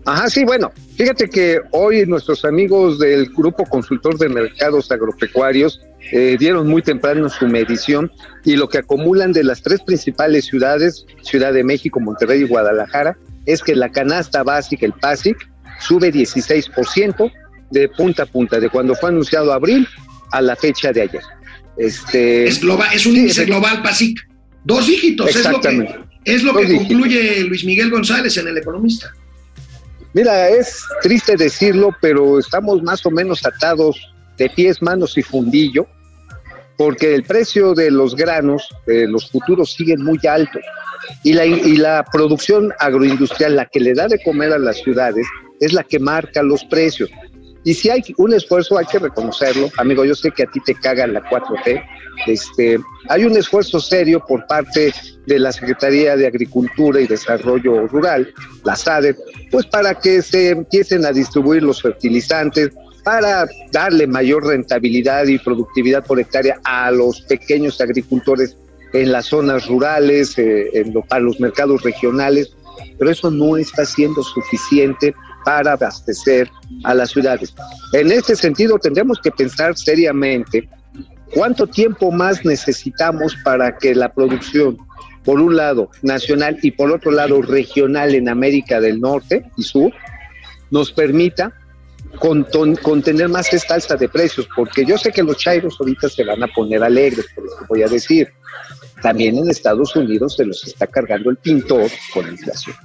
Ajá, 0.05 0.29
sí, 0.29 0.43
bueno, 0.43 0.71
fíjate 0.97 1.29
que 1.29 1.59
hoy 1.71 2.05
nuestros 2.05 2.43
amigos 2.43 2.99
del 2.99 3.27
Grupo 3.29 3.63
Consultor 3.65 4.17
de 4.17 4.27
Mercados 4.27 4.91
Agropecuarios 4.91 5.79
eh, 6.11 6.35
dieron 6.37 6.67
muy 6.67 6.81
temprano 6.81 7.29
su 7.29 7.47
medición 7.47 8.11
y 8.43 8.57
lo 8.57 8.67
que 8.67 8.79
acumulan 8.79 9.31
de 9.31 9.45
las 9.45 9.61
tres 9.61 9.81
principales 9.81 10.45
ciudades, 10.45 11.05
Ciudad 11.21 11.53
de 11.53 11.63
México, 11.63 12.01
Monterrey 12.01 12.41
y 12.41 12.47
Guadalajara, 12.47 13.17
es 13.45 13.61
que 13.63 13.75
la 13.75 13.89
canasta 13.89 14.43
básica, 14.43 14.85
el 14.85 14.93
PASIC, 14.93 15.37
sube 15.79 16.11
16% 16.11 17.31
de 17.71 17.89
punta 17.89 18.23
a 18.23 18.25
punta, 18.25 18.59
de 18.59 18.69
cuando 18.69 18.95
fue 18.95 19.09
anunciado 19.09 19.53
abril 19.53 19.87
a 20.31 20.41
la 20.41 20.55
fecha 20.57 20.91
de 20.91 21.01
ayer. 21.03 21.21
Este, 21.77 22.45
Es, 22.45 22.59
global, 22.61 22.89
es 22.93 23.05
un 23.05 23.13
Sí, 23.13 23.19
índice 23.19 23.45
global 23.45 23.81
PASIC. 23.81 24.19
Dos 24.65 24.87
dígitos, 24.87 25.29
es 25.29 25.35
lo 25.37 25.41
que, 25.41 25.47
Exactamente. 25.69 25.95
es 26.25 26.43
lo 26.43 26.53
que 26.53 26.65
dígitos. 26.65 26.87
concluye 26.87 27.43
Luis 27.45 27.63
Miguel 27.65 27.89
González 27.89 28.37
en 28.37 28.47
El 28.49 28.57
Economista. 28.57 29.11
Mira, 30.13 30.49
es 30.49 30.84
triste 31.02 31.36
decirlo, 31.36 31.89
pero 31.99 32.38
estamos 32.38 32.84
más 32.84 33.06
o 33.06 33.12
menos 33.12 33.45
atados 33.45 34.13
de 34.38 34.49
pies, 34.49 34.82
manos 34.82 35.17
y 35.17 35.23
fundillo, 35.23 35.88
porque 36.78 37.15
el 37.15 37.23
precio 37.23 37.73
de 37.73 37.89
los 37.89 38.15
granos, 38.15 38.67
de 38.86 39.08
los 39.08 39.32
futuros, 39.32 39.73
sigue 39.73 39.97
muy 39.97 40.19
alto. 40.28 40.60
Y 41.23 41.34
la, 41.34 41.45
y 41.45 41.78
la 41.78 42.06
producción 42.12 42.71
agroindustrial, 42.80 43.56
la 43.56 43.65
que 43.65 43.80
le 43.80 43.93
da 43.93 44.08
de 44.08 44.21
comer 44.23 44.54
a 44.54 44.60
las 44.60 44.78
ciudades, 44.78 45.28
es 45.60 45.73
la 45.73 45.84
que 45.84 45.99
marca 45.99 46.43
los 46.43 46.63
precios. 46.65 47.10
Y 47.65 47.73
si 47.73 47.89
hay 47.89 48.02
un 48.17 48.34
esfuerzo, 48.34 48.78
hay 48.78 48.86
que 48.86 48.99
reconocerlo. 48.99 49.69
Amigo, 49.78 50.04
yo 50.04 50.15
sé 50.15 50.32
que 50.32 50.43
a 50.43 50.47
ti 50.47 50.60
te 50.65 50.76
caga 50.76 51.08
la 51.08 51.21
4T. 51.21 51.82
Este, 52.28 52.78
hay 53.10 53.23
un 53.23 53.38
esfuerzo 53.38 53.80
serio 53.80 54.23
por 54.28 54.45
parte 54.47 54.93
de 55.26 55.39
la 55.39 55.52
Secretaría 55.52 56.15
de 56.17 56.28
Agricultura 56.28 56.99
y 56.99 57.08
Desarrollo 57.08 57.88
Rural, 57.88 58.32
la 58.65 58.76
SADE, 58.76 59.15
pues 59.49 59.65
para 59.65 59.95
que 59.95 60.21
se 60.21 60.49
empiecen 60.49 61.06
a 61.06 61.12
distribuir 61.12 61.63
los 61.63 61.82
fertilizantes, 61.82 62.69
para 63.04 63.45
darle 63.71 64.08
mayor 64.08 64.45
rentabilidad 64.45 65.26
y 65.28 65.38
productividad 65.39 66.06
por 66.06 66.19
hectárea 66.19 66.60
a 66.63 66.91
los 66.91 67.21
pequeños 67.21 67.82
agricultores 67.82 68.56
en 68.93 69.12
las 69.12 69.26
zonas 69.26 69.67
rurales, 69.67 70.38
eh, 70.38 70.69
en 70.73 70.93
lo- 70.93 71.02
para 71.02 71.21
los 71.21 71.39
mercados 71.39 71.82
regionales, 71.84 72.54
pero 72.97 73.10
eso 73.12 73.30
no 73.32 73.58
está 73.58 73.86
siendo 73.86 74.21
suficiente 74.23 75.13
para 75.45 75.73
abastecer 75.73 76.49
a 76.84 76.93
las 76.93 77.12
ciudades. 77.12 77.53
En 77.93 78.12
este 78.12 78.36
sentido, 78.36 78.77
tendremos 78.79 79.19
que 79.19 79.32
pensar 79.32 79.77
seriamente 79.77 80.67
cuánto 81.34 81.67
tiempo 81.67 82.12
más 82.12 82.45
necesitamos 82.45 83.36
para 83.43 83.77
que 83.77 83.95
la 83.95 84.13
producción, 84.13 84.77
por 85.23 85.39
un 85.39 85.56
lado, 85.56 85.89
nacional 86.01 86.58
y 86.62 86.71
por 86.71 86.91
otro 86.91 87.12
lado, 87.12 87.41
regional 87.41 88.15
en 88.15 88.29
América 88.29 88.79
del 88.79 88.99
Norte 88.99 89.43
y 89.58 89.63
Sur, 89.63 89.91
nos 90.71 90.91
permita 90.91 91.53
contener 92.82 93.29
más 93.29 93.51
esta 93.53 93.75
alza 93.75 93.95
de 93.95 94.08
precios, 94.08 94.47
porque 94.56 94.86
yo 94.86 94.97
sé 94.97 95.12
que 95.12 95.23
los 95.23 95.38
chairos 95.38 95.77
ahorita 95.79 96.10
se 96.10 96.23
van 96.23 96.43
a 96.43 96.47
poner 96.47 96.84
alegres, 96.84 97.25
por 97.34 97.43
lo 97.43 97.67
voy 97.67 97.84
a 97.84 97.88
decir. 97.88 98.27
También 99.01 99.38
en 99.38 99.49
Estados 99.49 99.95
Unidos 99.95 100.36
se 100.36 100.45
los 100.45 100.65
está 100.65 100.88
cargando 100.88 101.29
el 101.29 101.38
pintor 101.38 101.89
con 102.13 102.25
la 102.25 102.32
inflación. 102.32 102.75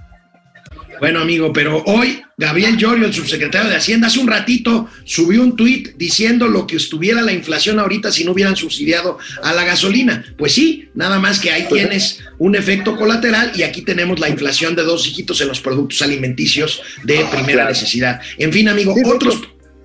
Bueno, 1.00 1.20
amigo, 1.20 1.52
pero 1.52 1.82
hoy 1.86 2.20
Gabriel 2.36 2.76
Llorio, 2.76 3.06
el 3.06 3.14
subsecretario 3.14 3.70
de 3.70 3.76
Hacienda, 3.76 4.08
hace 4.08 4.18
un 4.18 4.26
ratito 4.26 4.88
subió 5.04 5.42
un 5.42 5.54
tuit 5.56 5.96
diciendo 5.96 6.48
lo 6.48 6.66
que 6.66 6.76
estuviera 6.76 7.22
la 7.22 7.32
inflación 7.32 7.78
ahorita 7.78 8.10
si 8.10 8.24
no 8.24 8.32
hubieran 8.32 8.56
subsidiado 8.56 9.18
a 9.42 9.52
la 9.52 9.64
gasolina. 9.64 10.24
Pues 10.36 10.52
sí, 10.52 10.88
nada 10.94 11.18
más 11.20 11.38
que 11.40 11.50
ahí 11.52 11.66
tienes 11.68 12.20
un 12.38 12.56
efecto 12.56 12.96
colateral 12.96 13.52
y 13.54 13.62
aquí 13.62 13.82
tenemos 13.82 14.18
la 14.18 14.28
inflación 14.28 14.74
de 14.74 14.82
dos 14.82 15.04
dígitos 15.04 15.40
en 15.40 15.48
los 15.48 15.60
productos 15.60 16.02
alimenticios 16.02 16.82
de 17.04 17.24
primera 17.30 17.52
Claro. 17.58 17.68
necesidad. 17.70 18.20
En 18.38 18.52
fin, 18.52 18.68
amigo, 18.68 18.94
Sí, 18.94 19.02
otros... 19.04 19.40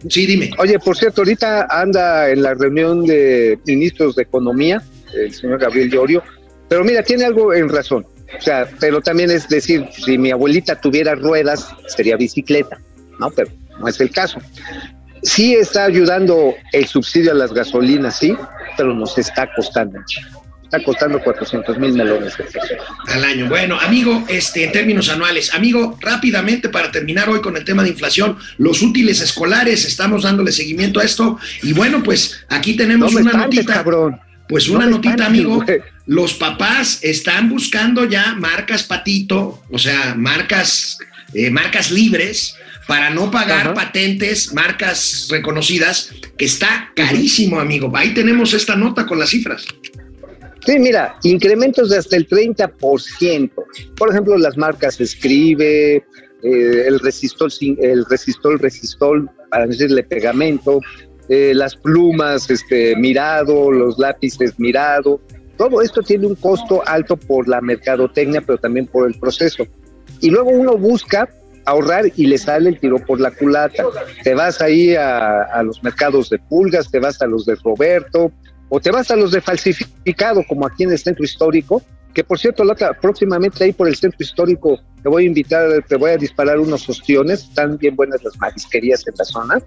Sí, 0.10 0.26
dime. 0.26 0.52
Oye, 0.58 0.78
por 0.80 0.98
cierto, 0.98 1.22
ahorita 1.22 1.68
anda 1.70 2.30
en 2.30 2.44
la 2.44 2.54
reunión 2.56 3.06
de 3.06 3.58
ministros 3.66 4.16
de 4.18 4.24
Economía, 4.24 4.84
el 5.18 5.34
señor 5.34 5.60
Gabriel 5.60 5.90
Llorio, 5.90 6.24
pero 6.68 6.84
mira, 6.84 7.02
tiene 7.04 7.24
algo 7.24 7.54
en 7.54 7.70
razón. 7.70 8.06
O 8.38 8.42
sea, 8.42 8.68
pero 8.80 9.02
también 9.02 9.32
es 9.32 9.48
decir, 9.48 9.88
si 9.94 10.18
mi 10.18 10.32
abuelita 10.32 10.80
tuviera 10.80 11.16
ruedas, 11.16 11.68
sería 11.88 12.18
bicicleta, 12.18 12.78
¿no? 13.20 13.30
Pero 13.32 13.52
no 13.80 13.88
es 13.88 14.00
el 14.02 14.12
caso. 14.12 14.40
Sí 15.22 15.56
está 15.56 15.86
ayudando 15.86 16.54
el 16.74 16.86
subsidio 16.88 17.32
a 17.32 17.36
las 17.36 17.54
gasolinas, 17.54 18.18
sí, 18.20 18.36
pero 18.76 18.94
nos 18.94 19.18
está 19.18 19.50
costando. 19.56 20.00
Está 20.64 20.84
costando 20.84 21.22
400 21.22 21.78
mil 21.78 21.94
melones 21.94 22.36
de 22.36 22.44
pesos. 22.46 22.70
al 23.08 23.24
año. 23.24 23.48
Bueno, 23.48 23.78
amigo, 23.80 24.24
este, 24.28 24.64
en 24.66 24.72
términos 24.72 25.08
anuales, 25.10 25.54
amigo, 25.54 25.98
rápidamente 26.02 26.68
para 26.70 26.92
terminar 26.92 27.30
hoy 27.30 27.42
con 27.42 27.56
el 27.56 27.64
tema 27.64 27.84
de 27.84 27.90
inflación, 27.90 28.38
los 28.58 28.82
útiles 28.82 29.22
escolares, 29.22 29.86
estamos 29.86 30.24
dándole 30.24 30.52
seguimiento 30.52 31.00
a 31.00 31.04
esto 31.04 31.38
y 31.62 31.74
bueno, 31.74 32.02
pues 32.04 32.44
aquí 32.50 32.72
No 32.72 32.78
tenemos 32.78 33.14
me 33.14 33.22
una 33.22 33.32
espantes, 33.32 33.60
notita. 33.60 33.74
cabrón. 33.76 34.20
Pues 34.50 34.68
No 34.68 34.76
una 34.78 34.86
me 34.88 34.92
notita, 34.94 35.14
espantes, 35.14 35.28
amigo. 35.28 35.64
Los 36.06 36.34
papás 36.34 37.00
están 37.02 37.50
buscando 37.50 38.06
ya 38.06 38.36
marcas 38.36 38.84
patito, 38.84 39.64
o 39.72 39.80
sea, 39.80 40.16
marcas, 40.16 40.98
eh, 41.34 41.50
marcas 41.50 41.92
libres 41.92 42.56
para 42.88 43.10
no 43.10 43.32
pagar 43.32 43.68
Ajá. 43.68 43.74
patentes, 43.74 44.54
marcas 44.54 45.28
reconocidas, 45.30 46.10
que 46.38 46.46
está 46.46 46.92
carísimo, 46.96 47.60
amigo. 47.60 47.90
Ahí 47.96 48.14
tenemos 48.14 48.54
esta 48.54 48.76
nota 48.76 49.06
con 49.06 49.18
las 49.20 49.30
cifras. 49.30 49.66
Sí, 50.66 50.80
mira, 50.80 51.16
incrementos 51.24 51.90
de 51.90 51.98
hasta 51.98 52.18
el 52.18 52.28
30%. 52.28 53.52
Por 53.96 54.10
ejemplo, 54.12 54.38
las 54.38 54.58
marcas 54.58 55.00
Escribe, 55.00 55.96
eh, 55.96 56.04
el 56.88 57.00
resistol, 57.00 57.50
sin- 57.52 57.78
el 57.82 58.06
resistol, 58.10 58.60
resistol, 58.60 59.30
para 59.50 59.68
decirle 59.68 60.04
pegamento, 60.04 60.82
eh, 61.30 61.54
las 61.56 61.76
plumas, 61.78 62.50
este, 62.50 62.96
mirado, 62.98 63.72
los 63.72 63.98
lápices 63.98 64.60
mirado. 64.60 65.22
Todo 65.58 65.82
esto 65.82 66.02
tiene 66.02 66.28
un 66.28 66.36
costo 66.36 66.82
alto 66.86 67.16
por 67.16 67.48
la 67.48 67.62
mercadotecnia, 67.62 68.42
pero 68.42 68.58
también 68.58 68.88
por 68.88 69.08
el 69.08 69.18
proceso. 69.20 69.66
Y 70.20 70.30
luego 70.30 70.50
uno 70.50 70.78
busca 70.78 71.30
ahorrar 71.66 72.06
y 72.16 72.26
le 72.26 72.38
sale 72.38 72.70
el 72.70 72.80
tiro 72.80 72.98
por 73.00 73.20
la 73.20 73.32
culata. 73.32 73.84
Te 74.24 74.34
vas 74.34 74.62
ahí 74.62 74.96
a, 74.96 75.44
a 75.44 75.64
los 75.64 75.82
mercados 75.84 76.30
de 76.30 76.40
pulgas, 76.40 76.90
te 76.92 77.00
vas 77.00 77.22
a 77.22 77.28
los 77.28 77.46
de 77.46 77.56
Roberto, 77.56 78.32
o 78.70 78.80
te 78.80 78.92
vas 78.92 79.12
a 79.12 79.16
los 79.16 79.32
de 79.32 79.42
falsificado, 79.42 80.44
como 80.48 80.66
aquí 80.66 80.84
en 80.84 80.92
el 80.92 80.98
centro 80.98 81.24
histórico, 81.24 81.84
que 82.14 82.24
por 82.24 82.40
cierto, 82.40 82.64
la 82.64 82.76
próximamente 83.00 83.64
ahí 83.64 83.74
por 83.74 83.88
el 83.88 83.96
centro 83.96 84.18
histórico 84.20 84.80
te 85.02 85.10
voy 85.10 85.24
a 85.24 85.28
invitar, 85.28 85.84
te 85.88 85.96
voy 85.96 86.12
a 86.12 86.18
disparar 86.18 86.60
unos 86.60 86.88
ostiones, 86.88 87.44
están 87.44 87.78
bien 87.78 87.96
buenas 87.96 88.24
las 88.24 88.38
marisquerías 88.40 89.06
en 89.08 89.14
la 89.18 89.26
zona. 89.26 89.62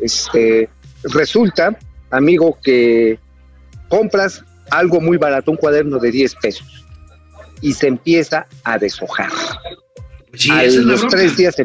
Este, 0.00 0.68
resulta, 1.04 1.78
amigo, 2.10 2.58
que 2.62 3.18
compras 3.88 4.44
algo 4.70 5.00
muy 5.00 5.16
barato, 5.16 5.50
un 5.50 5.56
cuaderno 5.56 5.98
de 5.98 6.10
10 6.10 6.34
pesos, 6.36 6.84
y 7.60 7.72
se 7.72 7.86
empieza 7.88 8.46
a 8.64 8.78
deshojar. 8.78 9.30
Sí, 10.34 10.50
a 10.50 10.64
esa 10.64 10.78
es 10.80 10.84
la 10.84 10.92
los 10.92 11.08
tres 11.08 11.36
días. 11.36 11.56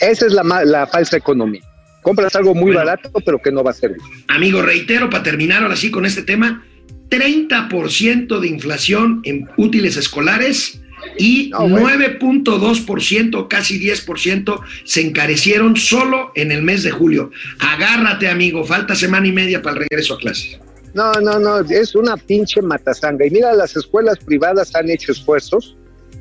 esa 0.00 0.26
es 0.26 0.32
la, 0.32 0.42
la 0.64 0.86
falsa 0.86 1.16
economía. 1.16 1.60
Compras 2.02 2.34
algo 2.36 2.54
muy 2.54 2.72
Bueno. 2.72 2.78
barato, 2.80 3.10
pero 3.24 3.40
que 3.42 3.50
no 3.50 3.62
va 3.64 3.72
a 3.72 3.74
servir. 3.74 3.98
Amigo, 4.28 4.62
reitero 4.62 5.10
para 5.10 5.22
terminar 5.24 5.62
ahora 5.62 5.76
sí 5.76 5.90
con 5.90 6.06
este 6.06 6.22
tema, 6.22 6.64
30% 7.10 8.38
de 8.40 8.48
inflación 8.48 9.20
en 9.24 9.48
útiles 9.56 9.96
escolares 9.96 10.80
y 11.18 11.50
No, 11.50 11.68
bueno. 11.68 11.88
9.2%, 11.88 13.48
casi 13.48 13.80
10%, 13.80 14.60
se 14.84 15.00
encarecieron 15.02 15.76
solo 15.76 16.32
en 16.34 16.52
el 16.52 16.62
mes 16.62 16.82
de 16.82 16.90
julio. 16.90 17.30
Agárrate, 17.58 18.28
amigo, 18.28 18.64
falta 18.64 18.94
semana 18.94 19.26
y 19.26 19.32
media 19.32 19.62
para 19.62 19.74
el 19.76 19.80
regreso 19.88 20.14
a 20.14 20.18
clases. 20.18 20.58
No, 20.96 21.12
no, 21.20 21.38
no, 21.38 21.58
es 21.58 21.94
una 21.94 22.16
pinche 22.16 22.62
matazanga. 22.62 23.26
Y 23.26 23.30
mira, 23.30 23.52
las 23.52 23.76
escuelas 23.76 24.16
privadas 24.18 24.74
han 24.74 24.88
hecho 24.88 25.12
esfuerzos, 25.12 25.76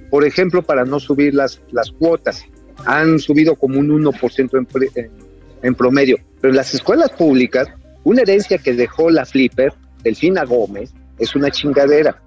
por 0.10 0.26
ejemplo, 0.26 0.62
para 0.62 0.84
no 0.84 1.00
subir 1.00 1.34
las, 1.34 1.62
las 1.72 1.90
cuotas. 1.92 2.44
Han 2.86 3.18
subido 3.20 3.56
como 3.56 3.80
un 3.80 3.88
1% 4.04 4.50
en, 4.58 5.02
en, 5.02 5.12
en 5.62 5.76
promedio. 5.76 6.18
Pero 6.42 6.54
las 6.54 6.74
escuelas 6.74 7.10
públicas, 7.12 7.70
una 8.04 8.24
herencia 8.24 8.58
que 8.58 8.74
dejó 8.74 9.10
la 9.10 9.26
Flipper, 9.26 9.72
Delfina 10.04 10.44
Gómez, 10.44 10.94
es 11.20 11.34
una 11.38 11.50
chingadera. 11.50 12.22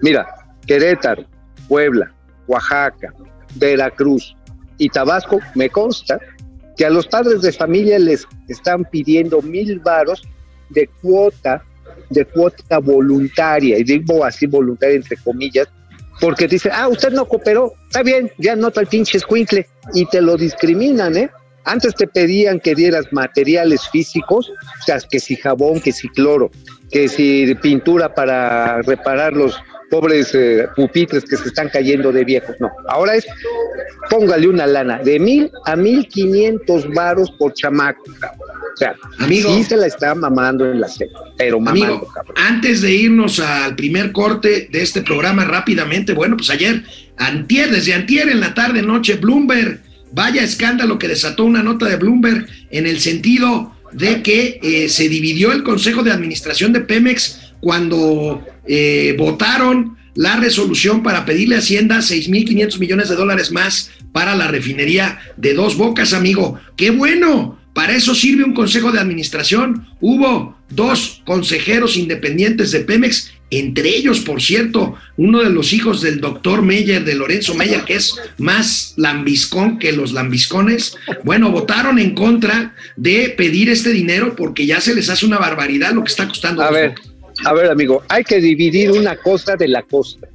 Mira, 0.00 0.26
Querétaro, 0.66 1.24
Puebla, 1.68 2.12
Oaxaca, 2.48 3.14
Veracruz 3.54 4.36
y 4.76 4.88
Tabasco, 4.88 5.38
me 5.54 5.70
consta 5.70 6.18
que 6.76 6.84
a 6.84 6.90
los 6.90 7.06
padres 7.06 7.42
de 7.42 7.52
familia 7.52 8.00
les 8.00 8.26
están 8.48 8.84
pidiendo 8.86 9.40
mil 9.40 9.78
varos 9.78 10.24
de 10.70 10.88
cuota, 11.00 11.62
de 12.12 12.24
cuota 12.24 12.78
voluntaria, 12.78 13.78
y 13.78 13.84
digo 13.84 14.24
así 14.24 14.46
voluntaria 14.46 14.96
entre 14.96 15.16
comillas, 15.18 15.68
porque 16.20 16.46
dice, 16.46 16.70
ah, 16.72 16.88
usted 16.88 17.12
no 17.12 17.26
cooperó, 17.26 17.72
está 17.84 18.02
bien, 18.02 18.30
ya 18.38 18.54
nota 18.54 18.80
el 18.80 18.86
pinche 18.86 19.18
escuincle, 19.18 19.66
y 19.94 20.06
te 20.06 20.20
lo 20.20 20.36
discriminan, 20.36 21.16
¿eh? 21.16 21.30
Antes 21.64 21.94
te 21.94 22.08
pedían 22.08 22.58
que 22.58 22.74
dieras 22.74 23.06
materiales 23.12 23.88
físicos, 23.88 24.50
o 24.50 24.84
sea, 24.84 24.98
que 24.98 25.20
si 25.20 25.36
jabón, 25.36 25.80
que 25.80 25.92
si 25.92 26.08
cloro, 26.08 26.50
que 26.90 27.08
si 27.08 27.54
pintura 27.56 28.14
para 28.14 28.82
reparar 28.82 29.32
los 29.32 29.56
pobres 29.92 30.34
eh, 30.34 30.66
pupitres 30.74 31.22
que 31.24 31.36
se 31.36 31.48
están 31.48 31.68
cayendo 31.68 32.10
de 32.12 32.24
viejos. 32.24 32.56
No, 32.58 32.70
ahora 32.88 33.14
es, 33.14 33.26
póngale 34.08 34.48
una 34.48 34.66
lana, 34.66 34.98
de 34.98 35.18
mil 35.20 35.52
a 35.66 35.76
mil 35.76 36.08
quinientos 36.08 36.88
varos 36.92 37.30
por 37.32 37.52
chamaco. 37.52 38.02
O 38.72 38.76
sea, 38.76 38.94
Amigo. 39.18 39.54
sí 39.56 39.64
se 39.64 39.76
la 39.76 39.86
está 39.86 40.14
mamando 40.14 40.70
en 40.70 40.80
la 40.80 40.88
seca, 40.88 41.18
pero 41.36 41.60
mamando, 41.60 41.84
Amigo, 41.84 42.12
cabrón. 42.12 42.34
antes 42.36 42.80
de 42.80 42.92
irnos 42.94 43.38
al 43.40 43.76
primer 43.76 44.12
corte 44.12 44.68
de 44.70 44.82
este 44.82 45.02
programa 45.02 45.44
rápidamente, 45.44 46.12
bueno, 46.14 46.36
pues 46.36 46.50
ayer, 46.50 46.82
antier, 47.18 47.70
desde 47.70 47.94
antier 47.94 48.28
en 48.28 48.40
la 48.40 48.54
tarde 48.54 48.82
noche, 48.82 49.16
Bloomberg, 49.16 49.82
vaya 50.12 50.42
escándalo 50.42 50.98
que 50.98 51.08
desató 51.08 51.44
una 51.44 51.62
nota 51.62 51.86
de 51.86 51.96
Bloomberg 51.96 52.46
en 52.70 52.86
el 52.86 53.00
sentido 53.00 53.74
de 53.92 54.22
que 54.22 54.58
eh, 54.62 54.88
se 54.88 55.08
dividió 55.08 55.52
el 55.52 55.62
Consejo 55.62 56.02
de 56.02 56.12
Administración 56.12 56.72
de 56.72 56.80
Pemex 56.80 57.52
cuando 57.60 58.44
eh, 58.66 59.14
votaron 59.18 59.98
la 60.14 60.36
resolución 60.36 61.02
para 61.02 61.24
pedirle 61.24 61.56
a 61.56 61.58
Hacienda 61.58 61.98
6.500 61.98 62.78
millones 62.78 63.08
de 63.08 63.16
dólares 63.16 63.50
más 63.50 63.90
para 64.12 64.34
la 64.34 64.48
refinería 64.48 65.18
de 65.36 65.54
Dos 65.54 65.76
Bocas, 65.76 66.12
amigo. 66.12 66.58
¡Qué 66.76 66.90
bueno! 66.90 67.58
Para 67.74 67.96
eso 67.96 68.14
sirve 68.14 68.44
un 68.44 68.52
consejo 68.52 68.92
de 68.92 69.00
administración. 69.00 69.86
Hubo 70.00 70.56
dos 70.68 71.22
consejeros 71.24 71.96
independientes 71.96 72.70
de 72.70 72.80
Pemex, 72.80 73.32
entre 73.50 73.90
ellos, 73.90 74.20
por 74.20 74.40
cierto, 74.40 74.96
uno 75.16 75.42
de 75.42 75.50
los 75.50 75.72
hijos 75.72 76.00
del 76.00 76.20
doctor 76.20 76.62
Meyer, 76.62 77.04
de 77.04 77.14
Lorenzo 77.14 77.54
Meyer, 77.54 77.82
que 77.84 77.96
es 77.96 78.14
más 78.38 78.94
lambiscón 78.96 79.78
que 79.78 79.92
los 79.92 80.12
lambiscones. 80.12 80.96
Bueno, 81.22 81.50
votaron 81.50 81.98
en 81.98 82.14
contra 82.14 82.74
de 82.96 83.34
pedir 83.36 83.68
este 83.68 83.90
dinero 83.90 84.34
porque 84.36 84.64
ya 84.64 84.80
se 84.80 84.94
les 84.94 85.10
hace 85.10 85.26
una 85.26 85.38
barbaridad 85.38 85.92
lo 85.92 86.02
que 86.02 86.10
está 86.10 86.26
costando. 86.26 86.62
A 86.62 86.70
ver, 86.70 86.94
a 87.44 87.52
ver, 87.52 87.70
amigo, 87.70 88.02
hay 88.08 88.24
que 88.24 88.40
dividir 88.40 88.90
una 88.90 89.16
cosa 89.16 89.56
de 89.56 89.68
la 89.68 89.82
costa. 89.82 90.28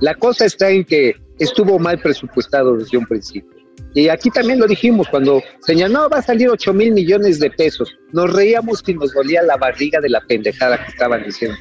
La 0.00 0.14
cosa 0.14 0.44
está 0.44 0.70
en 0.70 0.84
que 0.84 1.16
estuvo 1.38 1.78
mal 1.78 2.00
presupuestado 2.00 2.76
desde 2.76 2.98
un 2.98 3.06
principio. 3.06 3.57
Y 3.98 4.08
aquí 4.10 4.30
también 4.30 4.60
lo 4.60 4.68
dijimos 4.68 5.08
cuando 5.08 5.42
señaló, 5.66 6.08
va 6.08 6.18
a 6.18 6.22
salir 6.22 6.48
8 6.48 6.72
mil 6.72 6.92
millones 6.92 7.40
de 7.40 7.50
pesos. 7.50 7.92
Nos 8.12 8.32
reíamos 8.32 8.80
y 8.86 8.94
nos 8.94 9.12
dolía 9.12 9.42
la 9.42 9.56
barriga 9.56 10.00
de 10.00 10.08
la 10.08 10.20
pendejada 10.20 10.78
que 10.84 10.92
estaban 10.92 11.24
diciendo. 11.24 11.58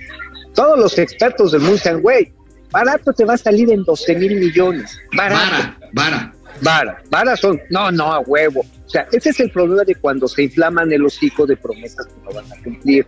Todos 0.54 0.78
los 0.78 1.00
expertos 1.00 1.52
del 1.52 1.62
mundo 1.62 1.78
decían, 1.78 2.00
güey, 2.00 2.32
barato 2.70 3.12
te 3.12 3.26
va 3.26 3.34
a 3.34 3.38
salir 3.38 3.72
en 3.72 3.84
12 3.84 4.16
mil 4.18 4.36
millones. 4.36 5.00
Barato. 5.16 5.42
Vara, 5.42 5.78
vara. 5.94 6.34
Vara, 6.62 7.04
vara 7.10 7.36
son, 7.36 7.60
no, 7.72 7.92
no, 7.92 8.14
a 8.14 8.20
huevo. 8.20 8.64
O 8.86 8.90
sea, 8.90 9.08
ese 9.12 9.30
es 9.32 9.40
el 9.40 9.50
problema 9.50 9.84
de 9.84 9.96
cuando 9.96 10.28
se 10.28 10.44
inflaman 10.44 10.92
el 10.92 11.06
hocico 11.06 11.48
de 11.48 11.58
promesas 11.58 12.06
que 12.06 12.22
no 12.24 12.36
van 12.36 12.46
a 12.52 12.64
cumplir. 12.64 13.08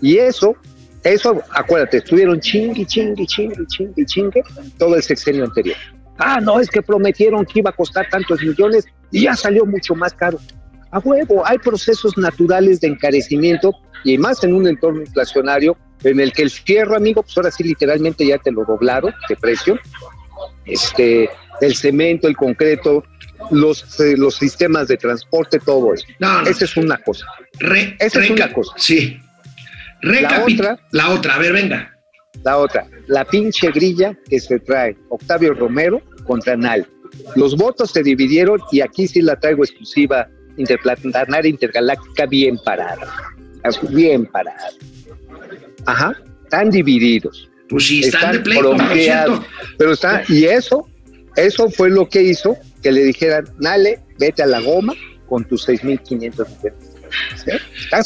Y 0.00 0.18
eso, 0.18 0.54
eso, 1.02 1.42
acuérdate, 1.50 1.96
estuvieron 1.96 2.38
chingue, 2.38 2.86
chingue, 2.86 3.26
chingue, 3.26 3.66
chingue, 3.66 4.06
chingue 4.06 4.42
todo 4.78 4.94
el 4.94 5.02
sexenio 5.02 5.44
anterior. 5.46 5.76
Ah, 6.18 6.40
no, 6.40 6.58
es 6.60 6.68
que 6.68 6.82
prometieron 6.82 7.44
que 7.44 7.60
iba 7.60 7.70
a 7.70 7.72
costar 7.72 8.08
tantos 8.10 8.40
millones 8.42 8.84
y 9.10 9.22
ya 9.22 9.34
salió 9.36 9.64
mucho 9.64 9.94
más 9.94 10.12
caro. 10.14 10.38
A 10.90 10.98
huevo, 10.98 11.46
hay 11.46 11.58
procesos 11.58 12.16
naturales 12.18 12.80
de 12.80 12.88
encarecimiento 12.88 13.72
y 14.04 14.16
más 14.18 14.42
en 14.44 14.54
un 14.54 14.66
entorno 14.66 15.00
inflacionario 15.00 15.76
en 16.04 16.18
el 16.20 16.32
que 16.32 16.42
el 16.42 16.50
fierro, 16.50 16.96
amigo, 16.96 17.22
pues 17.22 17.36
ahora 17.36 17.50
sí 17.50 17.62
literalmente 17.64 18.26
ya 18.26 18.38
te 18.38 18.50
lo 18.50 18.64
doblaron 18.64 19.12
de 19.28 19.36
precio. 19.36 19.78
Este, 20.64 21.28
el 21.60 21.74
cemento, 21.76 22.28
el 22.28 22.36
concreto, 22.36 23.04
los, 23.50 23.98
eh, 24.00 24.16
los 24.16 24.36
sistemas 24.36 24.88
de 24.88 24.96
transporte, 24.96 25.58
todo 25.58 25.94
eso. 25.94 26.06
No, 26.18 26.42
no. 26.42 26.48
Esa 26.48 26.64
es 26.64 26.76
una 26.76 26.98
cosa. 26.98 27.26
Re- 27.58 27.96
Esa 27.98 28.22
es 28.22 28.30
una 28.30 28.52
cosa. 28.52 28.72
Sí. 28.76 29.18
Recapi- 30.02 30.54
otra- 30.54 30.78
La 30.92 31.10
otra, 31.10 31.34
a 31.34 31.38
ver, 31.38 31.52
venga. 31.52 31.97
La 32.48 32.56
otra, 32.56 32.88
la 33.08 33.26
pinche 33.26 33.70
grilla 33.70 34.16
que 34.26 34.40
se 34.40 34.58
trae 34.58 34.96
Octavio 35.10 35.52
Romero 35.52 36.00
contra 36.24 36.56
Nal. 36.56 36.88
Los 37.36 37.54
votos 37.54 37.90
se 37.90 38.02
dividieron 38.02 38.58
y 38.72 38.80
aquí 38.80 39.06
sí 39.06 39.20
la 39.20 39.38
traigo 39.38 39.64
exclusiva 39.64 40.26
interplanetaria 40.56 41.50
intergaláctica 41.50 42.24
bien 42.24 42.56
parada. 42.64 43.06
Bien 43.90 44.24
parada. 44.24 44.70
Ajá, 45.84 46.16
están 46.44 46.70
divididos. 46.70 47.50
Pues 47.68 47.86
sí, 47.86 48.00
están, 48.00 48.36
Están 48.36 48.54
de. 48.94 49.40
Pero 49.76 49.92
está, 49.92 50.22
y 50.30 50.46
eso, 50.46 50.88
eso 51.36 51.68
fue 51.68 51.90
lo 51.90 52.08
que 52.08 52.22
hizo 52.22 52.56
que 52.82 52.92
le 52.92 53.02
dijeran, 53.02 53.44
Nale, 53.58 54.00
vete 54.18 54.42
a 54.42 54.46
la 54.46 54.60
goma 54.60 54.94
con 55.28 55.44
tus 55.44 55.68
6.500 55.68 56.16
millones. 56.16 56.87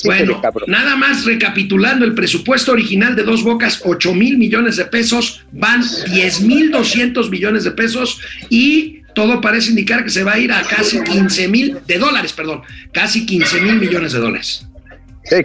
Bueno, 0.04 0.40
cabrón. 0.40 0.70
nada 0.70 0.96
más 0.96 1.24
recapitulando, 1.24 2.04
el 2.04 2.14
presupuesto 2.14 2.72
original 2.72 3.16
de 3.16 3.22
Dos 3.22 3.42
Bocas, 3.42 3.80
8 3.84 4.14
mil 4.14 4.38
millones 4.38 4.76
de 4.76 4.84
pesos, 4.84 5.44
van 5.52 5.82
10 6.12 6.40
mil 6.42 6.70
200 6.70 7.30
millones 7.30 7.64
de 7.64 7.72
pesos 7.72 8.20
y 8.48 9.02
todo 9.14 9.40
parece 9.40 9.70
indicar 9.70 10.04
que 10.04 10.10
se 10.10 10.24
va 10.24 10.34
a 10.34 10.38
ir 10.38 10.52
a 10.52 10.62
casi 10.62 11.02
15 11.02 11.48
mil 11.48 11.78
de 11.86 11.98
dólares, 11.98 12.32
perdón, 12.32 12.62
casi 12.92 13.26
15 13.26 13.60
mil 13.60 13.74
millones 13.76 14.12
de 14.12 14.18
dólares. 14.18 14.66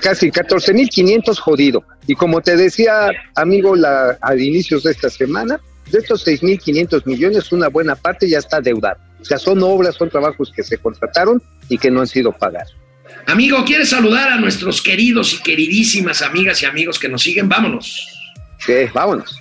Casi 0.01 0.31
14.500 0.31 1.37
jodido. 1.37 1.83
Y 2.07 2.15
como 2.15 2.41
te 2.41 2.55
decía, 2.57 3.09
amigo, 3.35 3.75
la, 3.75 4.17
a 4.21 4.35
inicios 4.35 4.83
de 4.83 4.91
esta 4.91 5.09
semana, 5.09 5.59
de 5.91 5.99
estos 5.99 6.25
6.500 6.25 7.05
millones, 7.05 7.51
una 7.51 7.67
buena 7.67 7.95
parte 7.95 8.27
ya 8.27 8.39
está 8.39 8.59
deudada. 8.59 8.97
O 9.21 9.25
sea, 9.25 9.37
son 9.37 9.61
obras, 9.61 9.95
son 9.95 10.09
trabajos 10.09 10.51
que 10.55 10.63
se 10.63 10.77
contrataron 10.77 11.41
y 11.69 11.77
que 11.77 11.91
no 11.91 12.01
han 12.01 12.07
sido 12.07 12.31
pagados. 12.31 12.75
Amigo, 13.27 13.65
¿quieres 13.65 13.89
saludar 13.89 14.29
a 14.29 14.37
nuestros 14.37 14.81
queridos 14.81 15.33
y 15.33 15.43
queridísimas 15.43 16.21
amigas 16.21 16.63
y 16.63 16.65
amigos 16.65 16.97
que 16.97 17.09
nos 17.09 17.21
siguen? 17.21 17.49
Vámonos. 17.49 18.07
Sí, 18.65 18.73
vámonos. 18.93 19.37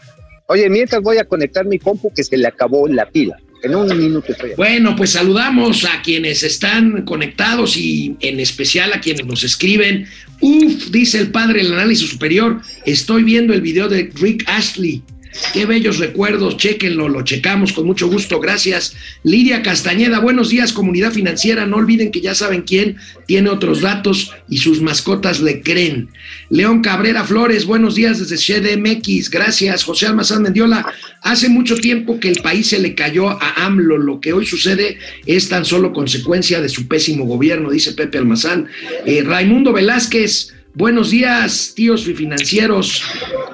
Oye, 0.49 0.69
mientras 0.69 1.01
voy 1.03 1.19
a 1.19 1.25
conectar 1.25 1.65
mi 1.65 1.79
compu 1.79 2.13
que 2.13 2.25
se 2.25 2.37
le 2.37 2.49
acabó 2.49 2.89
la 2.89 3.09
pila. 3.09 3.37
En 3.63 3.77
un 3.77 3.97
minuto 3.97 4.33
estoy. 4.33 4.51
Bueno, 4.57 4.97
pues 4.97 5.11
saludamos 5.11 5.85
a 5.85 6.03
quienes 6.03 6.43
están 6.43 7.05
conectados 7.05 7.77
y 7.77 8.17
en 8.21 8.41
especial 8.41 8.93
a 8.93 9.01
quienes 9.01 9.25
nos 9.25 9.45
escriben. 9.45 10.09
Uf, 10.41 10.91
dice 10.91 11.21
el 11.21 11.31
padre 11.31 11.63
del 11.63 11.73
análisis 11.73 12.11
superior, 12.11 12.61
estoy 12.85 13.23
viendo 13.23 13.55
el 13.55 13.61
video 13.61 13.89
de 13.89 14.11
Rick 14.17 14.45
Ashley. 14.49 15.05
Qué 15.53 15.67
bellos 15.67 15.99
recuerdos, 15.99 16.57
chequenlo, 16.57 17.09
lo 17.09 17.23
checamos 17.23 17.73
con 17.73 17.87
mucho 17.87 18.09
gusto, 18.09 18.41
gracias. 18.41 18.95
Lidia 19.23 19.63
Castañeda, 19.63 20.19
buenos 20.19 20.51
días, 20.51 20.73
comunidad 20.73 21.13
financiera, 21.13 21.67
no 21.67 21.77
olviden 21.77 22.11
que 22.11 22.21
ya 22.21 22.35
saben 22.35 22.63
quién 22.63 22.97
tiene 23.27 23.51
otros 23.51 23.81
datos 23.81 24.33
y 24.49 24.59
sus 24.59 24.81
mascotas 24.81 25.41
le 25.41 25.63
creen. 25.63 26.09
León 26.51 26.83
Cabrera 26.83 27.25
Flores, 27.25 27.65
buenos 27.65 27.95
días 27.95 28.19
desde 28.19 28.37
CDMX, 28.37 29.31
gracias. 29.31 29.85
José 29.85 30.07
Almazán 30.07 30.43
Mendiola, 30.43 30.87
hace 31.23 31.49
mucho 31.49 31.77
tiempo 31.77 32.21
que 32.21 32.29
el 32.29 32.41
país 32.43 32.69
se 32.69 32.79
le 32.79 32.95
cayó 32.95 33.31
a 33.31 33.65
AMLO, 33.67 33.99
lo 33.99 34.21
que 34.21 34.33
hoy 34.33 34.47
sucede 34.47 34.99
es 35.27 35.49
tan 35.49 35.65
solo 35.65 35.93
consecuencia 35.93 36.61
de 36.61 36.69
su 36.69 36.87
pésimo 36.87 37.25
gobierno, 37.25 37.71
dice 37.71 37.93
Pepe 37.93 38.19
Almazán. 38.19 38.69
Eh, 39.05 39.23
Raimundo 39.25 39.73
Velázquez, 39.73 40.56
Buenos 40.77 41.09
días, 41.09 41.73
tíos 41.75 42.05
financieros. 42.05 43.03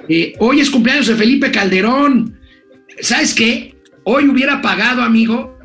Eh, 0.09 0.35
hoy 0.41 0.59
es 0.59 0.69
cumpleaños 0.69 1.07
de 1.07 1.15
Felipe 1.15 1.53
Calderón. 1.53 2.37
¿Sabes 3.01 3.33
qué? 3.33 3.77
Hoy 4.03 4.29
hubiera 4.29 4.61
pagado, 4.61 5.03
amigo. 5.03 5.57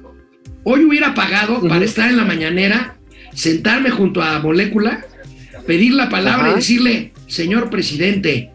Hoy 0.64 0.86
hubiera 0.86 1.16
pagado 1.16 1.68
para 1.68 1.84
estar 1.84 2.12
en 2.12 2.18
la 2.18 2.26
mañanera, 2.26 3.00
sentarme 3.34 3.90
junto 3.90 4.22
a 4.22 4.38
Molécula, 4.38 5.04
pedir 5.66 5.96
la 5.96 6.10
palabra 6.10 6.52
y 6.52 6.56
decirle, 6.58 7.14
señor 7.26 7.72
presidente 7.72 8.52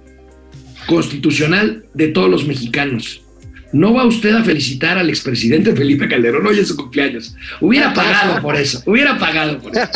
constitucional 0.86 1.84
de 1.94 2.06
todos 2.06 2.30
los 2.30 2.46
mexicanos. 2.46 3.24
¿No 3.72 3.94
va 3.94 4.04
usted 4.04 4.32
a 4.32 4.44
felicitar 4.44 4.96
al 4.96 5.10
expresidente 5.10 5.74
Felipe 5.74 6.06
Calderón 6.06 6.46
hoy 6.46 6.60
en 6.60 6.66
su 6.66 6.76
cumpleaños? 6.76 7.34
Hubiera 7.60 7.92
pagado 7.92 8.40
por 8.40 8.54
eso, 8.54 8.80
hubiera 8.86 9.18
pagado 9.18 9.58
por 9.58 9.72
eso. 9.76 9.90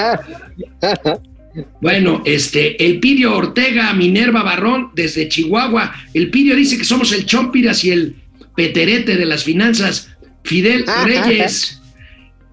Bueno, 1.80 2.22
este, 2.24 2.84
el 2.84 3.00
Pidio 3.00 3.34
Ortega, 3.34 3.92
Minerva 3.94 4.42
Barrón, 4.42 4.90
desde 4.94 5.28
Chihuahua. 5.28 5.94
El 6.12 6.30
Pidio 6.30 6.56
dice 6.56 6.76
que 6.76 6.84
somos 6.84 7.12
el 7.12 7.26
Chompiras 7.26 7.84
y 7.84 7.90
el 7.90 8.16
Peterete 8.54 9.16
de 9.16 9.26
las 9.26 9.44
finanzas. 9.44 10.10
Fidel 10.44 10.84
Reyes, 11.04 11.80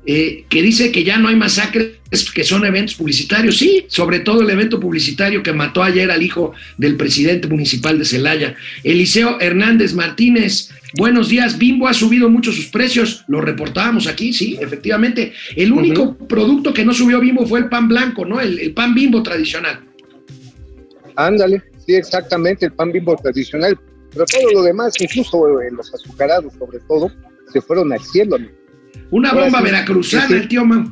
eh, 0.05 0.45
que 0.49 0.61
dice 0.61 0.91
que 0.91 1.03
ya 1.03 1.17
no 1.17 1.27
hay 1.27 1.35
masacres, 1.35 1.91
que 2.33 2.43
son 2.43 2.65
eventos 2.65 2.95
publicitarios. 2.95 3.57
Sí, 3.57 3.85
sobre 3.87 4.19
todo 4.19 4.41
el 4.41 4.49
evento 4.49 4.79
publicitario 4.79 5.43
que 5.43 5.53
mató 5.53 5.83
ayer 5.83 6.11
al 6.11 6.21
hijo 6.21 6.53
del 6.77 6.95
presidente 6.95 7.47
municipal 7.47 7.97
de 7.97 8.05
Celaya. 8.05 8.55
Eliseo 8.83 9.39
Hernández 9.39 9.93
Martínez, 9.93 10.71
buenos 10.97 11.29
días. 11.29 11.58
Bimbo 11.58 11.88
ha 11.88 11.93
subido 11.93 12.29
mucho 12.29 12.51
sus 12.51 12.67
precios, 12.67 13.23
lo 13.27 13.41
reportábamos 13.41 14.08
aquí, 14.08 14.34
sí, 14.34 14.58
efectivamente. 14.60 15.34
El 15.56 15.71
único 15.71 16.15
producto 16.17 16.73
que 16.73 16.86
no 16.86 16.93
subió 16.93 17.19
Bimbo 17.19 17.45
fue 17.45 17.60
el 17.60 17.69
pan 17.69 17.88
blanco, 17.88 18.25
¿no? 18.25 18.39
El, 18.39 18.60
el 18.60 18.73
pan 18.73 18.93
Bimbo 18.93 19.21
tradicional. 19.23 19.79
Ándale, 21.15 21.62
sí, 21.86 21.95
exactamente, 21.95 22.65
el 22.65 22.73
pan 22.73 22.91
bimbo 22.91 23.15
tradicional. 23.15 23.77
Pero 24.12 24.25
todo 24.25 24.51
lo 24.51 24.63
demás, 24.63 24.93
incluso 24.99 25.62
eh, 25.62 25.69
los 25.71 25.93
azucarados 25.93 26.53
sobre 26.58 26.79
todo, 26.88 27.12
se 27.51 27.62
fueron 27.62 27.91
al 27.91 28.01
cielo. 28.01 28.36
amigo. 28.36 28.53
Una 29.12 29.29
Ahora 29.29 29.43
bomba 29.43 29.60
sí, 29.60 29.63
veracruzana, 29.65 30.27
sí, 30.27 30.34
sí. 30.34 30.39
el 30.39 30.47
tío 30.47 30.65
Mau. 30.65 30.91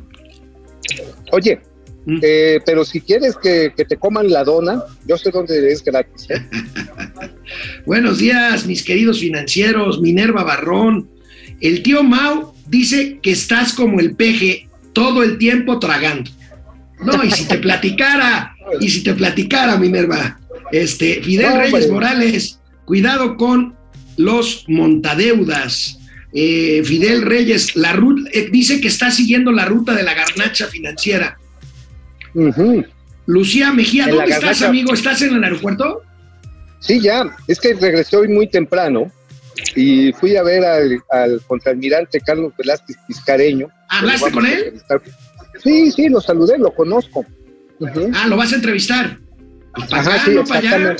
Oye, 1.32 1.60
Mm. 2.04 2.18
eh, 2.22 2.60
pero 2.66 2.84
si 2.84 3.00
quieres 3.00 3.36
que, 3.36 3.72
que 3.76 3.84
te 3.84 3.96
coman 3.96 4.28
la 4.30 4.42
dona, 4.44 4.82
yo 5.06 5.16
sé 5.16 5.30
dónde 5.30 5.70
es 5.72 5.84
gratis. 5.84 6.26
¿eh? 6.30 6.42
Buenos 7.86 8.18
días, 8.18 8.66
mis 8.66 8.82
queridos 8.82 9.20
financieros, 9.20 10.00
Minerva 10.00 10.42
Barrón. 10.44 11.08
El 11.60 11.82
tío 11.82 12.02
Mau 12.02 12.54
dice 12.66 13.18
que 13.22 13.30
estás 13.32 13.72
como 13.72 14.00
el 14.00 14.16
peje 14.16 14.68
todo 14.92 15.22
el 15.22 15.38
tiempo 15.38 15.78
tragando. 15.78 16.30
No, 17.04 17.22
y 17.24 17.30
si 17.30 17.44
te 17.46 17.58
platicara, 17.66 18.54
y 18.80 18.88
si 18.88 19.02
te 19.02 19.14
platicara, 19.14 19.76
Minerva, 19.76 20.38
este, 20.72 21.22
Fidel 21.22 21.50
No, 21.50 21.58
Reyes. 21.60 21.90
Morales, 21.90 22.60
cuidado 22.84 23.36
con 23.36 23.74
los 24.16 24.64
montadeudas. 24.68 25.98
Eh, 26.34 26.82
Fidel 26.84 27.22
Reyes, 27.22 27.76
la 27.76 27.92
ru- 27.94 28.26
eh, 28.32 28.48
dice 28.50 28.80
que 28.80 28.88
está 28.88 29.10
siguiendo 29.10 29.52
la 29.52 29.66
ruta 29.66 29.94
de 29.94 30.02
la 30.02 30.14
garnacha 30.14 30.66
financiera. 30.68 31.36
Lucía 33.26 33.72
Mejía, 33.72 34.06
¿dónde 34.08 34.32
estás, 34.32 34.62
amigo? 34.62 34.92
¿Estás 34.94 35.22
en 35.22 35.34
el 35.36 35.44
aeropuerto? 35.44 36.02
Sí, 36.80 37.00
ya, 37.00 37.24
es 37.46 37.60
que 37.60 37.74
regresé 37.74 38.16
hoy 38.16 38.28
muy 38.28 38.48
temprano 38.48 39.10
y 39.76 40.12
fui 40.14 40.36
a 40.36 40.42
ver 40.42 40.64
al, 40.64 41.00
al 41.10 41.40
contraalmirante 41.46 42.20
Carlos 42.20 42.52
Velázquez 42.58 42.96
Piscareño. 43.06 43.68
¿Hablaste 43.88 44.30
con 44.32 44.46
él? 44.46 44.80
Sí, 45.62 45.92
sí, 45.92 46.08
lo 46.08 46.20
saludé, 46.20 46.58
lo 46.58 46.74
conozco. 46.74 47.24
Ah, 48.14 48.26
lo 48.26 48.36
vas 48.36 48.52
a 48.52 48.56
entrevistar. 48.56 49.18
Pues 49.74 49.88
para 49.88 50.02
Ajá, 50.02 50.14
acá, 50.14 50.24
sí, 50.24 50.30
no 50.34 50.44
para 50.44 50.58
allá. 50.60 50.96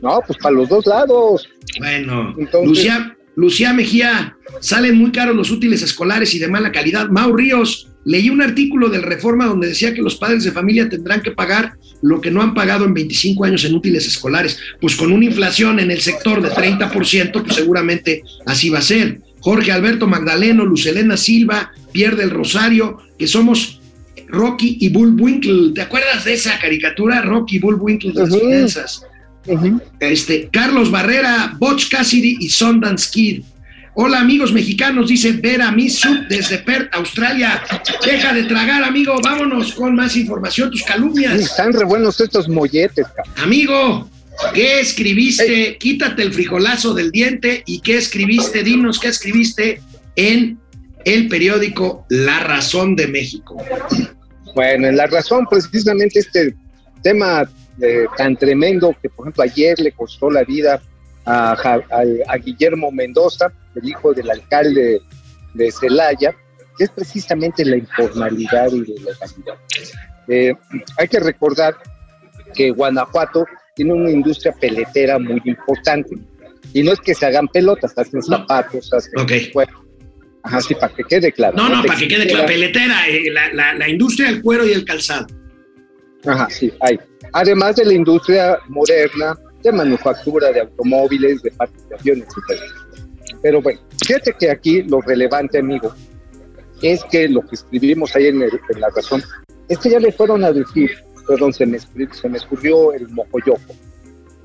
No, 0.00 0.20
pues 0.26 0.38
para 0.38 0.54
los 0.54 0.68
dos 0.68 0.86
lados. 0.86 1.48
Bueno, 1.78 2.34
Entonces- 2.38 2.68
Lucía, 2.68 3.16
Lucía 3.36 3.72
Mejía, 3.72 4.36
salen 4.60 4.96
muy 4.96 5.12
caros 5.12 5.36
los 5.36 5.50
útiles 5.50 5.82
escolares 5.82 6.34
y 6.34 6.38
de 6.38 6.48
mala 6.48 6.72
calidad. 6.72 7.08
Mau 7.08 7.34
Ríos, 7.36 7.88
leí 8.04 8.30
un 8.30 8.42
artículo 8.42 8.88
del 8.88 9.02
Reforma 9.02 9.46
donde 9.46 9.68
decía 9.68 9.94
que 9.94 10.02
los 10.02 10.16
padres 10.16 10.44
de 10.44 10.52
familia 10.52 10.88
tendrán 10.88 11.22
que 11.22 11.30
pagar 11.30 11.74
lo 12.02 12.20
que 12.20 12.30
no 12.30 12.42
han 12.42 12.54
pagado 12.54 12.84
en 12.84 12.94
25 12.94 13.44
años 13.44 13.64
en 13.64 13.74
útiles 13.74 14.06
escolares. 14.06 14.58
Pues 14.80 14.96
con 14.96 15.12
una 15.12 15.24
inflación 15.24 15.78
en 15.78 15.90
el 15.90 16.00
sector 16.00 16.42
de 16.42 16.50
30%, 16.50 17.42
pues 17.42 17.54
seguramente 17.54 18.22
así 18.46 18.70
va 18.70 18.78
a 18.78 18.82
ser. 18.82 19.20
Jorge 19.40 19.72
Alberto 19.72 20.06
Magdaleno, 20.06 20.64
Lucelena 20.64 21.16
Silva, 21.16 21.72
Pierre 21.92 22.16
del 22.16 22.30
Rosario, 22.30 22.98
que 23.18 23.26
somos 23.26 23.80
Rocky 24.28 24.78
y 24.80 24.88
Bullwinkle. 24.88 25.72
¿Te 25.74 25.82
acuerdas 25.82 26.24
de 26.24 26.34
esa 26.34 26.58
caricatura? 26.58 27.22
Rocky 27.22 27.56
y 27.56 27.58
Bullwinkle 27.58 28.12
de 28.12 28.20
las 28.20 28.38
finanzas. 28.38 29.06
Ujú. 29.46 29.80
Este, 29.98 30.48
Carlos 30.52 30.90
Barrera, 30.90 31.56
Butch 31.58 31.88
Cassidy 31.90 32.38
y 32.40 32.48
Sundance 32.48 33.10
Kid. 33.12 33.42
Hola 33.94 34.20
amigos 34.20 34.54
mexicanos, 34.54 35.08
dice 35.08 35.32
Vera 35.32 35.70
Misup 35.70 36.26
desde 36.28 36.58
Perth, 36.58 36.94
Australia. 36.94 37.62
Deja 38.02 38.32
de 38.32 38.44
tragar, 38.44 38.82
amigo, 38.84 39.14
vámonos 39.22 39.74
con 39.74 39.94
más 39.94 40.16
información, 40.16 40.70
tus 40.70 40.82
calumnias. 40.82 41.38
Están 41.38 41.74
re 41.74 41.84
buenos 41.84 42.18
estos 42.18 42.48
molletes, 42.48 43.06
cabrón. 43.14 43.34
Amigo, 43.36 44.10
¿qué 44.54 44.80
escribiste? 44.80 45.76
Quítate 45.76 46.22
el 46.22 46.32
frijolazo 46.32 46.94
del 46.94 47.10
diente 47.10 47.62
y 47.66 47.80
qué 47.80 47.98
escribiste, 47.98 48.62
dinos 48.62 48.98
qué 48.98 49.08
escribiste 49.08 49.82
en 50.16 50.58
el 51.04 51.28
periódico 51.28 52.06
La 52.08 52.40
Razón 52.40 52.96
de 52.96 53.08
México. 53.08 53.62
Bueno, 54.54 54.88
en 54.88 54.96
la 54.96 55.06
razón, 55.06 55.46
precisamente 55.50 56.20
este 56.20 56.54
tema 57.02 57.46
eh, 57.82 58.06
tan 58.16 58.36
tremendo 58.36 58.96
que, 59.02 59.10
por 59.10 59.26
ejemplo, 59.26 59.42
ayer 59.42 59.78
le 59.78 59.92
costó 59.92 60.30
la 60.30 60.44
vida 60.44 60.80
a, 61.24 61.52
al- 61.52 62.22
a 62.28 62.36
Guillermo 62.38 62.90
Mendoza, 62.90 63.52
el 63.74 63.88
hijo 63.88 64.12
del 64.12 64.30
alcalde 64.30 65.00
de 65.54 65.70
Celaya, 65.72 66.34
que 66.78 66.84
es 66.84 66.90
precisamente 66.90 67.64
la 67.64 67.76
informalidad 67.76 68.68
y 68.72 68.78
la 68.80 68.86
ilegalidad. 69.00 69.54
Eh, 70.28 70.54
hay 70.98 71.08
que 71.08 71.20
recordar 71.20 71.74
que 72.54 72.70
Guanajuato 72.70 73.44
tiene 73.74 73.92
una 73.94 74.10
industria 74.10 74.52
peletera 74.60 75.18
muy 75.18 75.40
importante. 75.44 76.16
Y 76.72 76.82
no 76.82 76.92
es 76.92 77.00
que 77.00 77.14
se 77.14 77.26
hagan 77.26 77.48
pelotas, 77.48 77.92
hacen 77.96 78.20
No. 78.28 78.38
zapatos, 78.38 78.92
hacen 78.92 79.12
Ok. 79.20 79.32
bueno, 79.52 79.72
Ajá, 80.44 80.60
sí, 80.60 80.74
para 80.74 80.92
que 80.92 81.04
quede 81.04 81.30
claro. 81.32 81.56
No, 81.56 81.68
no, 81.68 81.84
para 81.84 81.98
que 81.98 82.08
quede 82.08 82.26
claro, 82.26 82.46
peletera, 82.46 83.06
eh, 83.08 83.30
la, 83.30 83.52
la- 83.52 83.74
la 83.74 83.88
industria 83.88 84.28
del 84.28 84.42
cuero 84.42 84.66
y 84.66 84.72
el 84.72 84.84
calzado. 84.84 85.26
Ajá, 86.26 86.48
sí, 86.50 86.72
hay. 86.80 86.98
Además 87.32 87.76
de 87.76 87.84
la 87.84 87.92
industria 87.94 88.58
moderna, 88.68 89.36
de 89.62 89.72
manufactura 89.72 90.50
de 90.52 90.60
automóviles, 90.60 91.42
de 91.42 91.52
aviones, 91.98 92.26
etc. 92.28 92.60
Pero 93.42 93.62
bueno, 93.62 93.80
fíjate 94.04 94.32
que 94.38 94.50
aquí 94.50 94.82
lo 94.82 95.00
relevante, 95.00 95.58
amigo, 95.58 95.94
es 96.82 97.04
que 97.04 97.28
lo 97.28 97.42
que 97.42 97.54
escribimos 97.54 98.14
ahí 98.16 98.26
en, 98.26 98.40
la 98.40 98.88
razón, 98.94 99.22
es 99.68 99.78
que 99.78 99.90
ya 99.90 100.00
le 100.00 100.12
fueron 100.12 100.44
a 100.44 100.52
decir, 100.52 100.90
perdón, 101.26 101.52
se 101.52 101.66
me, 101.66 101.78
se 101.78 102.28
me 102.28 102.38
escurrió 102.38 102.92
el 102.92 103.08
mojoyoco. 103.08 103.74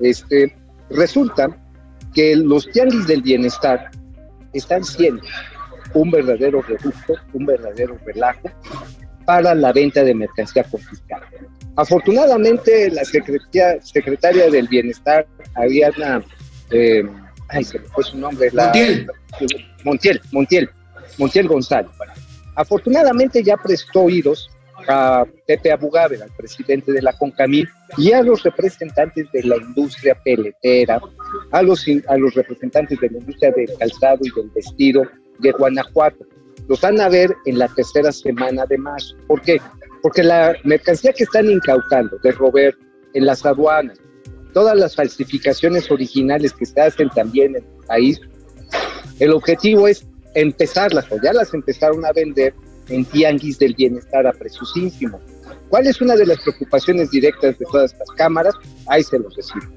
Este, 0.00 0.56
resulta 0.90 1.48
que 2.14 2.36
los 2.36 2.70
tianguis 2.70 3.06
del 3.06 3.22
bienestar 3.22 3.90
están 4.52 4.84
siendo 4.84 5.22
un 5.94 6.10
verdadero 6.10 6.62
reducto, 6.62 7.14
un 7.32 7.46
verdadero 7.46 7.98
relajo 8.04 8.50
para 9.28 9.54
la 9.54 9.74
venta 9.74 10.02
de 10.02 10.14
mercancía 10.14 10.64
confiscada. 10.64 11.28
Afortunadamente, 11.76 12.90
la 12.90 13.04
secretaria, 13.04 13.78
secretaria 13.82 14.50
del 14.50 14.66
Bienestar, 14.68 15.26
Ariana, 15.54 16.24
eh, 16.70 17.02
ay, 17.48 17.62
se 17.62 17.78
me 17.78 17.88
fue 17.88 18.04
su 18.04 18.16
nombre, 18.16 18.48
la, 18.54 18.64
Montiel. 18.64 19.06
Montiel, 19.84 20.20
Montiel, 20.32 20.70
Montiel 21.18 21.46
González. 21.46 21.90
Afortunadamente 22.54 23.42
ya 23.42 23.58
prestó 23.58 24.04
oídos 24.04 24.48
a 24.88 25.26
Pepe 25.46 25.72
Abugaber, 25.72 26.22
al 26.22 26.30
presidente 26.30 26.90
de 26.90 27.02
la 27.02 27.12
CONCAMIL, 27.12 27.68
y 27.98 28.12
a 28.12 28.22
los 28.22 28.42
representantes 28.42 29.30
de 29.30 29.42
la 29.42 29.56
industria 29.56 30.14
peletera, 30.24 31.02
a 31.52 31.62
los, 31.62 31.84
a 32.08 32.16
los 32.16 32.34
representantes 32.34 32.98
de 32.98 33.10
la 33.10 33.18
industria 33.18 33.50
del 33.50 33.76
calzado 33.78 34.20
y 34.22 34.30
del 34.34 34.48
vestido, 34.54 35.02
de 35.38 35.52
Guanajuato. 35.52 36.24
Los 36.68 36.80
van 36.80 37.00
a 37.00 37.08
ver 37.08 37.34
en 37.46 37.58
la 37.58 37.68
tercera 37.68 38.12
semana 38.12 38.64
de 38.66 38.78
marzo. 38.78 39.16
¿Por 39.26 39.40
qué? 39.42 39.60
Porque 40.02 40.22
la 40.22 40.54
mercancía 40.64 41.12
que 41.12 41.24
están 41.24 41.50
incautando 41.50 42.16
de 42.22 42.30
Robert 42.32 42.78
en 43.14 43.26
las 43.26 43.44
aduanas, 43.44 43.98
todas 44.52 44.76
las 44.76 44.94
falsificaciones 44.94 45.90
originales 45.90 46.52
que 46.52 46.66
se 46.66 46.80
hacen 46.80 47.08
también 47.10 47.56
en 47.56 47.64
el 47.64 47.86
país, 47.86 48.20
el 49.18 49.32
objetivo 49.32 49.88
es 49.88 50.06
empezarlas, 50.34 51.10
o 51.10 51.16
ya 51.22 51.32
las 51.32 51.52
empezaron 51.54 52.04
a 52.04 52.12
vender 52.12 52.54
en 52.88 53.04
tianguis 53.04 53.58
del 53.58 53.74
bienestar 53.74 54.26
a 54.26 54.32
precios 54.32 54.76
ínfimos. 54.76 55.20
¿Cuál 55.68 55.86
es 55.86 56.00
una 56.00 56.16
de 56.16 56.26
las 56.26 56.40
preocupaciones 56.40 57.10
directas 57.10 57.58
de 57.58 57.64
todas 57.70 57.92
estas 57.92 58.08
cámaras? 58.12 58.54
Ahí 58.86 59.02
se 59.02 59.18
los 59.18 59.34
decimos. 59.34 59.68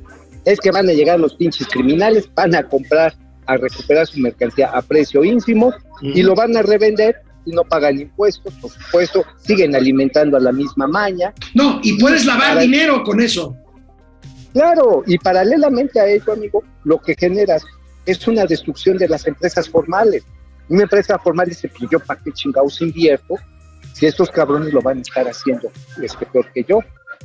Es 0.46 0.60
que 0.60 0.72
van 0.72 0.90
a 0.90 0.94
llegar 0.94 1.20
los 1.20 1.36
pinches 1.36 1.68
criminales, 1.68 2.30
van 2.36 2.56
a 2.56 2.68
comprar, 2.68 3.14
a 3.48 3.58
recuperar 3.58 4.08
su 4.08 4.20
mercancía 4.20 4.68
a 4.68 4.82
precio 4.82 5.24
ínfimo 5.24 5.74
y 6.02 6.24
lo 6.24 6.36
van 6.36 6.56
a 6.58 6.62
revender 6.62 7.16
y 7.46 7.52
no 7.52 7.64
pagan 7.64 8.00
impuestos, 8.00 8.54
por 8.56 8.72
supuesto, 8.72 9.26
siguen 9.38 9.76
alimentando 9.76 10.38
a 10.38 10.40
la 10.40 10.52
misma 10.52 10.88
maña. 10.88 11.34
No, 11.56 11.80
y 11.84 12.00
puedes 12.00 12.26
lavar 12.26 12.50
Para- 12.50 12.62
dinero 12.62 13.04
con 13.04 13.20
eso. 13.20 13.56
Claro, 14.54 15.04
y 15.08 15.18
paralelamente 15.18 16.00
a 16.00 16.08
ello, 16.08 16.34
amigo, 16.34 16.64
lo 16.84 17.00
que 17.00 17.16
generas 17.18 17.64
es 18.06 18.28
una 18.28 18.46
destrucción 18.46 18.98
de 18.98 19.08
las 19.08 19.26
empresas 19.26 19.70
formales. 19.70 20.24
Una 20.70 20.84
empresa 20.84 21.18
formal 21.20 21.48
dice, 21.48 21.70
pues 21.70 21.90
yo 21.92 22.00
para 22.00 22.20
qué 22.22 22.32
chingados 22.32 22.82
invierto 22.82 23.36
si 23.94 24.06
estos 24.06 24.30
cabrones 24.30 24.74
lo 24.74 24.82
van 24.82 25.00
a 25.00 25.02
estar 25.02 25.28
haciendo 25.28 25.72
este, 26.02 26.26
peor 26.26 26.52
que 26.54 26.64
yo. 26.68 26.80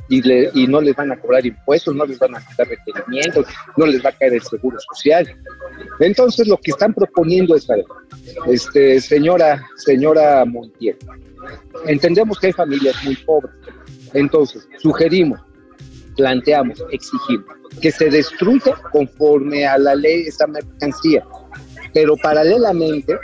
Y, 0.09 0.21
le- 0.21 0.49
y 0.53 0.67
no 0.67 0.79
les 0.79 0.95
van 0.95 1.11
a 1.11 1.19
cobrar 1.19 1.45
impuestos, 1.45 1.93
no 1.95 2.05
les 2.05 2.17
van 2.19 2.35
a 2.35 2.45
quitar 2.45 2.67
requerimientos, 2.67 3.45
no 3.75 3.85
les 3.85 4.03
va 4.03 4.09
a 4.09 4.13
caer 4.13 4.33
el 4.35 4.41
seguro 4.41 4.77
social. 4.93 5.27
Entonces 5.99 6.47
lo 6.47 6.57
que 6.57 6.71
están 6.71 6.93
proponiendo 6.93 7.55
es, 7.55 7.67
este, 8.47 9.01
señora, 9.01 9.65
señora 9.75 10.45
Montiel, 10.45 10.95
entendemos 11.85 12.39
que 12.39 12.47
hay 12.47 12.53
familias 12.53 12.95
muy 13.03 13.15
pobres. 13.17 13.51
Entonces, 14.13 14.67
sugerimos 14.77 15.39
planteamos, 16.15 16.83
exigimos 16.91 17.45
que 17.79 17.91
se 17.91 18.09
destruya 18.09 18.73
conforme 18.91 19.67
a 19.67 19.77
la 19.77 19.93
ley 19.93 20.23
esa 20.23 20.47
mercancía, 20.47 21.23
pero 21.93 22.15
paralelamente 22.17 23.15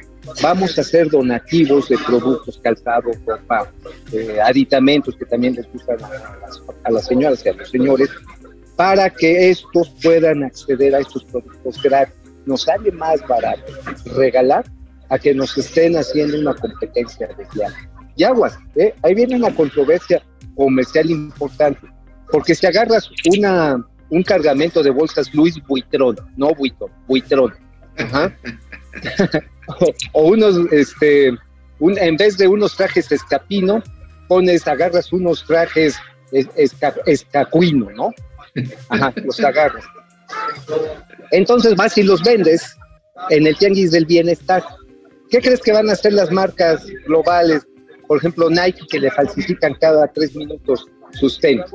vamos 0.41 0.77
a 0.77 0.81
hacer 0.81 1.09
donativos 1.09 1.89
de 1.89 1.97
productos, 1.97 2.59
calzado, 2.63 3.11
ropa, 3.25 3.71
eh, 4.11 4.37
aditamentos 4.41 5.15
que 5.15 5.25
también 5.25 5.55
les 5.55 5.71
gustan 5.71 5.97
a 6.83 6.91
las, 6.91 7.05
señoras 7.05 7.45
y 7.45 7.49
a 7.49 7.53
los 7.53 7.69
señores, 7.69 8.09
para 8.75 9.09
que 9.09 9.49
estos 9.49 9.89
puedan 10.01 10.43
acceder 10.43 10.95
a 10.95 10.99
estos 10.99 11.23
productos 11.25 11.81
gratis. 11.81 12.15
Nos 12.45 12.63
sale 12.63 12.91
más 12.91 13.25
barato 13.27 13.71
regalar 14.15 14.65
a 15.09 15.17
que 15.17 15.33
nos 15.33 15.57
estén 15.57 15.95
haciendo 15.95 16.39
una 16.39 16.53
competencia 16.53 17.29
desleal. 17.37 17.73
Y 18.15 18.23
aguas, 18.23 18.57
¿eh? 18.75 18.93
ahí 19.03 19.15
viene 19.15 19.35
una 19.35 19.53
controversia 19.55 20.21
comercial 20.55 21.09
importante, 21.09 21.87
porque 22.31 22.53
si 22.53 22.65
agarras 22.67 23.09
una, 23.31 23.83
un 24.09 24.23
cargamento 24.23 24.83
de 24.83 24.91
bolsas 24.91 25.33
Luis 25.33 25.55
Buitrón, 25.67 26.15
no 26.37 26.53
Buitrón, 26.53 26.91
Buitrón, 27.07 27.53
ajá, 27.97 28.35
o, 30.11 30.27
unos, 30.29 30.71
este, 30.71 31.31
un, 31.79 31.97
en 31.97 32.17
vez 32.17 32.37
de 32.37 32.47
unos 32.47 32.75
trajes 32.75 33.11
escapino, 33.11 33.81
pones, 34.27 34.67
agarras 34.67 35.11
unos 35.13 35.43
trajes 35.45 35.95
es- 36.31 36.47
esca- 36.55 36.95
escacuino, 37.05 37.89
¿no? 37.91 38.11
Ajá, 38.89 39.13
los 39.23 39.39
agarras. 39.39 39.83
Entonces 41.31 41.75
vas 41.75 41.97
y 41.97 42.03
los 42.03 42.21
vendes 42.23 42.75
en 43.29 43.47
el 43.47 43.57
tianguis 43.57 43.91
del 43.91 44.05
bienestar. 44.05 44.63
¿Qué 45.29 45.39
crees 45.39 45.61
que 45.61 45.71
van 45.73 45.89
a 45.89 45.93
hacer 45.93 46.13
las 46.13 46.31
marcas 46.31 46.85
globales? 47.07 47.65
Por 48.07 48.17
ejemplo, 48.17 48.49
Nike, 48.49 48.81
que 48.89 48.99
le 48.99 49.09
falsifican 49.11 49.73
cada 49.79 50.07
tres 50.07 50.35
minutos 50.35 50.85
sus 51.13 51.39
tenis. 51.39 51.65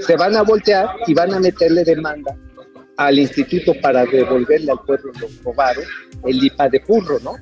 Se 0.00 0.16
van 0.16 0.36
a 0.36 0.42
voltear 0.42 0.88
y 1.06 1.14
van 1.14 1.34
a 1.34 1.40
meterle 1.40 1.84
demanda 1.84 2.36
al 2.96 3.18
instituto 3.18 3.74
para 3.80 4.04
devolverle 4.04 4.70
al 4.70 4.80
pueblo 4.86 5.12
lo 5.20 5.28
robado, 5.42 5.82
el 6.26 6.44
IPA 6.44 6.68
de 6.68 6.80
Purro, 6.80 7.18
¿no? 7.20 7.36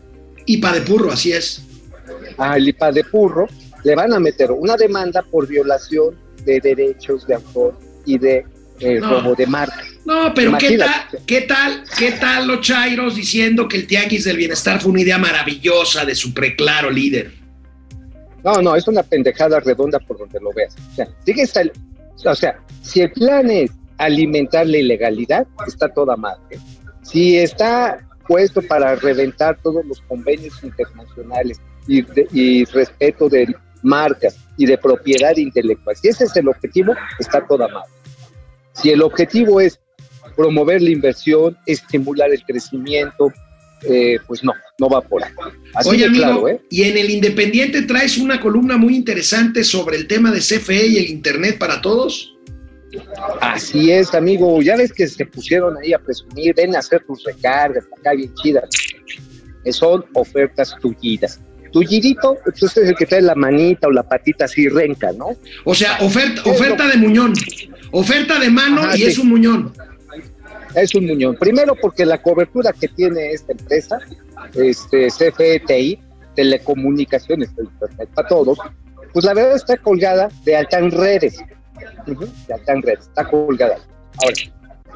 Ipa 0.46 0.72
de 0.72 0.80
purro, 0.80 1.12
así 1.12 1.32
es. 1.32 1.62
al 2.36 2.66
IPA 2.68 2.92
de 2.92 3.04
Purro, 3.04 3.46
le 3.84 3.94
van 3.94 4.12
a 4.12 4.18
meter 4.18 4.50
una 4.50 4.76
demanda 4.76 5.22
por 5.22 5.46
violación 5.46 6.16
de 6.44 6.60
derechos 6.60 7.26
de 7.26 7.34
autor 7.34 7.78
y 8.04 8.18
de 8.18 8.44
eh, 8.80 8.98
No. 8.98 9.20
robo 9.20 9.34
de 9.36 9.46
marca. 9.46 9.84
No, 10.04 10.32
pero 10.34 10.58
¿qué 10.58 10.76
tal, 10.76 10.90
qué 11.24 11.42
tal, 11.42 11.84
qué 11.96 12.12
tal 12.12 12.48
los 12.48 12.60
chairos 12.60 13.14
diciendo 13.14 13.68
que 13.68 13.76
el 13.76 13.86
Tianguis 13.86 14.24
del 14.24 14.36
Bienestar 14.36 14.80
fue 14.80 14.90
una 14.90 15.02
idea 15.02 15.18
maravillosa 15.18 16.04
de 16.04 16.16
su 16.16 16.34
preclaro 16.34 16.90
líder? 16.90 17.32
No, 18.42 18.60
no, 18.60 18.74
es 18.74 18.88
una 18.88 19.04
pendejada 19.04 19.60
redonda 19.60 20.00
por 20.00 20.18
donde 20.18 20.40
lo 20.40 20.52
veas. 20.52 20.74
O 20.90 20.94
sea, 20.96 21.08
sigue 21.24 21.44
o 22.24 22.34
sea, 22.34 22.58
si 22.82 23.00
el 23.00 23.12
plan 23.12 23.48
es 23.50 23.70
alimentar 23.98 24.66
la 24.66 24.78
ilegalidad, 24.78 25.46
está 25.66 25.88
toda 25.88 26.16
madre. 26.16 26.58
Si 27.02 27.36
está 27.36 28.06
puesto 28.26 28.62
para 28.62 28.94
reventar 28.96 29.58
todos 29.62 29.84
los 29.84 30.00
convenios 30.02 30.62
internacionales 30.62 31.60
y, 31.86 32.02
de- 32.02 32.28
y 32.32 32.64
respeto 32.66 33.28
de 33.28 33.54
marcas 33.82 34.36
y 34.56 34.66
de 34.66 34.78
propiedad 34.78 35.36
intelectual, 35.36 35.96
si 35.96 36.08
ese 36.08 36.24
es 36.24 36.36
el 36.36 36.48
objetivo, 36.48 36.94
está 37.18 37.44
toda 37.46 37.66
madre. 37.68 37.90
Si 38.72 38.90
el 38.90 39.02
objetivo 39.02 39.60
es 39.60 39.78
promover 40.36 40.80
la 40.80 40.90
inversión, 40.90 41.58
estimular 41.66 42.30
el 42.32 42.42
crecimiento, 42.44 43.32
eh, 43.82 44.18
pues 44.28 44.44
no, 44.44 44.52
no 44.78 44.88
va 44.88 45.00
por 45.00 45.22
ahí. 45.24 45.32
Así 45.74 45.88
Oye, 45.90 45.98
de 46.02 46.06
amigo, 46.06 46.24
claro, 46.24 46.48
¿eh? 46.48 46.60
y 46.70 46.84
en 46.84 46.96
el 46.96 47.10
Independiente 47.10 47.82
traes 47.82 48.16
una 48.16 48.40
columna 48.40 48.76
muy 48.78 48.94
interesante 48.94 49.64
sobre 49.64 49.96
el 49.96 50.06
tema 50.06 50.30
de 50.30 50.38
CFE 50.38 50.86
y 50.86 50.96
el 50.98 51.10
Internet 51.10 51.58
para 51.58 51.82
todos. 51.82 52.34
Así 53.40 53.90
es, 53.90 54.14
amigo. 54.14 54.60
Ya 54.62 54.76
ves 54.76 54.92
que 54.92 55.06
se 55.06 55.24
pusieron 55.26 55.76
ahí 55.78 55.92
a 55.92 55.98
presumir, 55.98 56.54
ven 56.54 56.74
a 56.76 56.80
hacer 56.80 57.04
tus 57.04 57.24
recargas, 57.24 57.84
acá 57.98 58.12
bien 58.12 58.32
chidas. 58.34 58.68
Eh, 59.64 59.72
Son 59.72 60.04
ofertas 60.14 60.74
tullidas. 60.80 61.40
Tullidito, 61.72 62.36
pues 62.44 62.62
es 62.62 62.76
el 62.76 62.94
que 62.94 63.06
trae 63.06 63.22
la 63.22 63.34
manita 63.34 63.88
o 63.88 63.90
la 63.90 64.02
patita 64.02 64.44
así 64.44 64.68
renca, 64.68 65.10
¿no? 65.12 65.36
O 65.64 65.74
sea, 65.74 65.96
oferta, 66.00 66.42
oferta 66.44 66.86
de 66.86 66.98
muñón, 66.98 67.32
oferta 67.92 68.38
de 68.38 68.50
mano 68.50 68.82
Ajá, 68.82 68.94
y 68.94 68.98
sí. 69.00 69.04
es 69.06 69.18
un 69.18 69.30
muñón. 69.30 69.72
Es 70.74 70.94
un 70.94 71.06
muñón. 71.06 71.36
Primero 71.36 71.74
porque 71.80 72.04
la 72.04 72.20
cobertura 72.20 72.72
que 72.72 72.88
tiene 72.88 73.30
esta 73.30 73.52
empresa, 73.52 73.98
este 74.54 75.08
CFETI, 75.08 75.98
telecomunicaciones, 76.36 77.50
para 78.14 78.28
todos, 78.28 78.58
pues 79.14 79.24
la 79.24 79.32
verdad 79.32 79.56
está 79.56 79.76
colgada 79.78 80.28
de 80.44 80.56
Altan 80.56 80.90
Redes. 80.90 81.38
Ujú, 82.06 82.26
de 82.46 82.54
Altan 82.54 82.82
Redes, 82.82 83.06
está 83.08 83.24
colgada. 83.28 83.78
Ahora, 84.22 84.36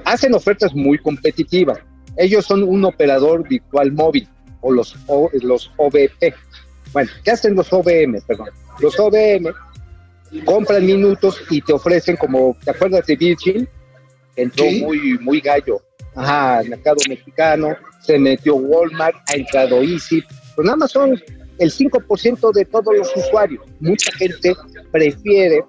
hacen 0.04 0.34
ofertas 0.34 0.74
muy 0.74 0.98
competitivas. 0.98 1.78
Ellos 2.16 2.44
son 2.46 2.62
un 2.62 2.84
operador 2.84 3.46
virtual 3.48 3.92
móvil 3.92 4.28
o 4.60 4.72
los, 4.72 4.96
o, 5.06 5.30
los 5.42 5.70
OVP. 5.76 6.34
Bueno, 6.92 7.10
¿qué 7.24 7.30
hacen 7.32 7.54
los 7.54 7.72
OVM? 7.72 8.20
Perdón. 8.26 8.48
Los 8.80 8.98
OVM 8.98 9.52
compran 10.44 10.84
minutos 10.84 11.40
y 11.50 11.60
te 11.60 11.72
ofrecen 11.72 12.16
como, 12.16 12.56
¿te 12.64 12.70
acuerdas 12.70 13.06
de 13.06 13.16
Virgin? 13.16 13.68
Entró 14.34 14.64
Sí. 14.64 14.82
muy, 14.82 15.18
muy 15.18 15.40
gallo. 15.40 15.80
Ajá, 16.14 16.58
al 16.58 16.68
mercado 16.68 16.96
mexicano, 17.08 17.76
se 18.00 18.18
metió 18.18 18.56
Walmart, 18.56 19.16
ha 19.28 19.34
entrado 19.34 19.82
Easy. 19.82 20.22
Pues 20.54 20.64
nada 20.64 20.76
más 20.78 20.90
son 20.92 21.20
el 21.58 21.70
5% 21.72 22.52
de 22.52 22.64
todos 22.64 22.94
los 22.96 23.14
usuarios. 23.16 23.62
Mucha 23.80 24.10
gente 24.12 24.54
prefiere 24.90 25.62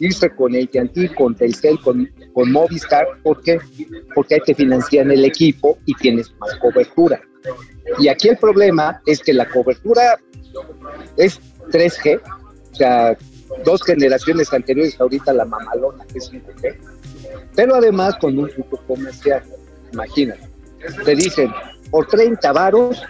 irse 0.00 0.30
con 0.30 0.54
AT&T, 0.54 1.14
con 1.14 1.34
Telcel, 1.34 1.78
con, 1.80 2.10
con 2.32 2.52
Movistar. 2.52 3.06
¿Por 3.22 3.40
qué? 3.42 3.58
Porque 4.14 4.34
ahí 4.34 4.40
te 4.44 4.54
financian 4.54 5.10
el 5.10 5.24
equipo 5.24 5.78
y 5.86 5.94
tienes 5.94 6.32
más 6.38 6.54
cobertura. 6.56 7.20
Y 7.98 8.08
aquí 8.08 8.28
el 8.28 8.36
problema 8.36 9.00
es 9.06 9.20
que 9.20 9.32
la 9.32 9.48
cobertura 9.48 10.18
es 11.16 11.40
3G, 11.70 12.20
o 12.20 12.74
sea, 12.74 13.16
dos 13.64 13.82
generaciones 13.82 14.52
anteriores, 14.52 15.00
ahorita 15.00 15.32
la 15.32 15.44
mamalona 15.44 16.04
que 16.06 16.18
es 16.18 16.32
5G, 16.32 16.76
pero 17.54 17.76
además 17.76 18.16
con 18.20 18.38
un 18.38 18.48
truco 18.48 18.78
comercial. 18.86 19.42
Imagínate, 19.92 20.48
te 21.04 21.14
dicen, 21.14 21.50
por 21.90 22.06
30 22.06 22.52
varos, 22.52 23.02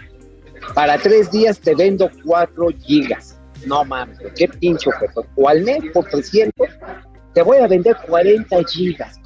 para 0.73 0.97
tres 0.97 1.31
días 1.31 1.59
te 1.59 1.75
vendo 1.75 2.09
4 2.23 2.67
gigas. 2.79 3.36
No 3.65 3.83
mames, 3.83 4.17
qué 4.35 4.47
pinche 4.47 4.89
oferta. 4.89 5.21
O 5.35 5.49
al 5.49 5.61
mes 5.63 5.79
por 5.93 6.05
300, 6.05 6.53
te 7.33 7.41
voy 7.41 7.57
a 7.57 7.67
vender 7.67 7.95
40 8.07 8.57
gigas. 8.69 9.19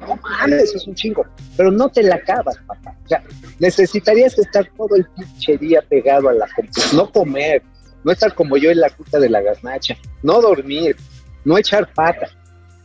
No 0.00 0.16
mames, 0.16 0.74
es 0.74 0.86
un 0.86 0.94
chingo. 0.94 1.24
Pero 1.56 1.70
no 1.70 1.88
te 1.88 2.02
la 2.02 2.16
acabas, 2.16 2.56
papá. 2.66 2.96
O 3.04 3.08
sea, 3.08 3.22
necesitarías 3.58 4.38
estar 4.38 4.68
todo 4.76 4.96
el 4.96 5.06
pinche 5.16 5.58
día 5.58 5.82
pegado 5.88 6.28
a 6.28 6.34
la 6.34 6.48
computadora, 6.54 6.96
no 6.96 7.12
comer, 7.12 7.62
no 8.04 8.12
estar 8.12 8.34
como 8.34 8.56
yo 8.56 8.70
en 8.70 8.80
la 8.80 8.88
ruta 8.88 9.18
de 9.18 9.28
la 9.28 9.40
garnacha, 9.42 9.96
no 10.22 10.40
dormir, 10.40 10.96
no 11.44 11.58
echar 11.58 11.92
pata, 11.92 12.28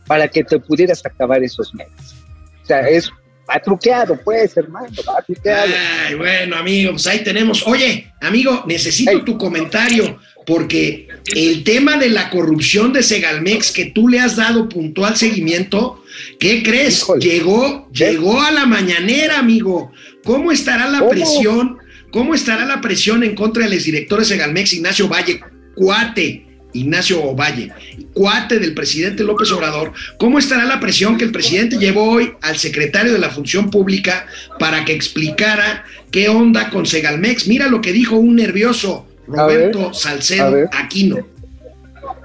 para 0.06 0.28
que 0.28 0.44
te 0.44 0.58
pudieras 0.58 1.04
acabar 1.04 1.42
esos 1.42 1.74
meses. 1.74 2.14
O 2.62 2.66
sea, 2.66 2.80
es 2.88 3.10
Va 3.50 3.58
truqueado, 3.60 4.14
pues, 4.22 4.56
hermano, 4.58 4.88
va 5.08 5.22
truqueado. 5.22 5.72
Ay, 6.06 6.14
bueno, 6.14 6.56
amigo, 6.56 6.90
pues 6.90 7.06
ahí 7.06 7.24
tenemos. 7.24 7.66
Oye, 7.66 8.12
amigo, 8.20 8.62
necesito 8.66 9.24
tu 9.24 9.38
comentario, 9.38 10.18
porque 10.48 11.08
el 11.34 11.62
tema 11.62 11.98
de 11.98 12.08
la 12.08 12.30
corrupción 12.30 12.94
de 12.94 13.02
Segalmex 13.02 13.70
que 13.70 13.84
tú 13.84 14.08
le 14.08 14.18
has 14.18 14.36
dado 14.36 14.66
puntual 14.66 15.14
seguimiento, 15.14 16.02
¿qué 16.40 16.62
crees? 16.62 17.00
Híjole. 17.02 17.22
Llegó, 17.22 17.88
¿Qué? 17.92 18.06
llegó 18.06 18.40
a 18.40 18.50
la 18.50 18.64
mañanera, 18.64 19.38
amigo. 19.38 19.92
¿Cómo 20.24 20.50
estará 20.50 20.88
la 20.88 21.00
¿Cómo? 21.00 21.10
presión? 21.10 21.76
¿Cómo 22.10 22.34
estará 22.34 22.64
la 22.64 22.80
presión 22.80 23.22
en 23.24 23.34
contra 23.34 23.64
del 23.64 23.74
exdirector 23.74 24.20
de 24.20 24.24
Segalmex, 24.24 24.72
Ignacio 24.72 25.06
Valle, 25.06 25.38
cuate? 25.74 26.46
Ignacio 26.72 27.34
Valle, 27.34 27.70
cuate 28.14 28.58
del 28.58 28.72
presidente 28.72 29.24
López 29.24 29.50
Obrador, 29.52 29.92
¿cómo 30.18 30.38
estará 30.38 30.64
la 30.64 30.80
presión 30.80 31.18
que 31.18 31.24
el 31.24 31.32
presidente 31.32 31.76
llevó 31.78 32.10
hoy 32.10 32.32
al 32.40 32.56
secretario 32.56 33.12
de 33.12 33.18
la 33.18 33.30
Función 33.30 33.70
Pública 33.70 34.26
para 34.58 34.84
que 34.84 34.92
explicara 34.92 35.84
qué 36.10 36.28
onda 36.28 36.70
con 36.70 36.86
Segalmex? 36.86 37.48
Mira 37.48 37.68
lo 37.68 37.80
que 37.80 37.92
dijo 37.92 38.16
un 38.16 38.36
nervioso 38.36 39.07
Ver, 39.28 39.40
Roberto 39.40 39.90
a 39.90 39.94
Salcedo 39.94 40.52
ver. 40.52 40.68
Aquino. 40.72 41.18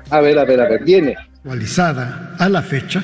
A 0.10 0.22
ver, 0.22 0.40
a 0.40 0.46
ver, 0.46 0.62
a 0.62 0.70
ver, 0.70 0.84
viene. 0.84 1.16
actualizada 1.18 2.36
a 2.40 2.50
la 2.50 2.62
fecha, 2.62 3.04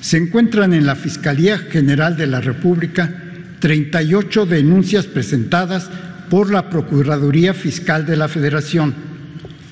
se 0.00 0.16
encuentran 0.16 0.72
en 0.72 0.86
la 0.86 0.96
Fiscalía 0.96 1.58
General 1.58 2.16
de 2.16 2.26
la 2.26 2.40
República 2.40 3.12
38 3.60 4.46
denuncias 4.46 5.06
presentadas 5.06 5.90
por 6.30 6.50
la 6.50 6.70
Procuraduría 6.70 7.52
Fiscal 7.52 8.06
de 8.06 8.16
la 8.16 8.28
Federación, 8.28 8.94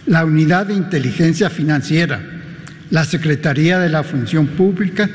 la 0.06 0.24
Unidad 0.24 0.66
de 0.66 0.74
Inteligencia 0.74 1.48
Financiera, 1.48 2.20
la 2.90 3.04
Secretaría 3.04 3.78
de 3.78 3.88
la 3.88 4.02
Función 4.02 4.46
Pública 4.48 5.08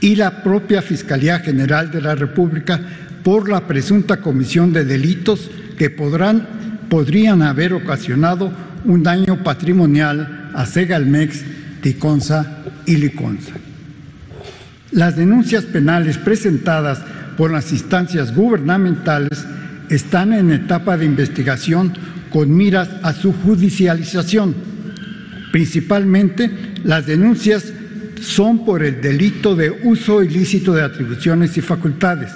y 0.00 0.16
la 0.16 0.42
propia 0.42 0.82
Fiscalía 0.82 1.38
General 1.38 1.90
de 1.90 2.02
la 2.02 2.14
República 2.14 2.80
por 3.22 3.48
la 3.48 3.66
presunta 3.66 4.18
comisión 4.18 4.72
de 4.72 4.84
delitos 4.84 5.50
que 5.78 5.90
podrán, 5.90 6.46
podrían 6.88 7.42
haber 7.42 7.72
ocasionado 7.72 8.52
un 8.84 9.02
daño 9.02 9.42
patrimonial 9.42 10.50
a 10.54 10.66
Segalmex, 10.66 11.44
Ticonza 11.82 12.64
y 12.86 12.96
Liconza. 12.96 13.52
Las 14.90 15.16
denuncias 15.16 15.64
penales 15.64 16.16
presentadas 16.18 17.00
por 17.36 17.50
las 17.50 17.72
instancias 17.72 18.34
gubernamentales 18.34 19.46
están 19.90 20.32
en 20.32 20.50
etapa 20.50 20.96
de 20.96 21.04
investigación 21.04 21.92
con 22.30 22.54
miras 22.54 22.88
a 23.02 23.12
su 23.12 23.32
judicialización. 23.32 24.54
Principalmente, 25.52 26.50
las 26.84 27.06
denuncias 27.06 27.72
son 28.20 28.64
por 28.64 28.82
el 28.82 29.00
delito 29.00 29.54
de 29.54 29.70
uso 29.70 30.22
ilícito 30.22 30.74
de 30.74 30.82
atribuciones 30.82 31.56
y 31.56 31.60
facultades 31.60 32.32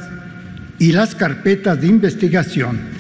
y 0.79 0.93
las 0.93 1.15
carpetas 1.15 1.81
de 1.81 1.89
investigación 1.89 2.92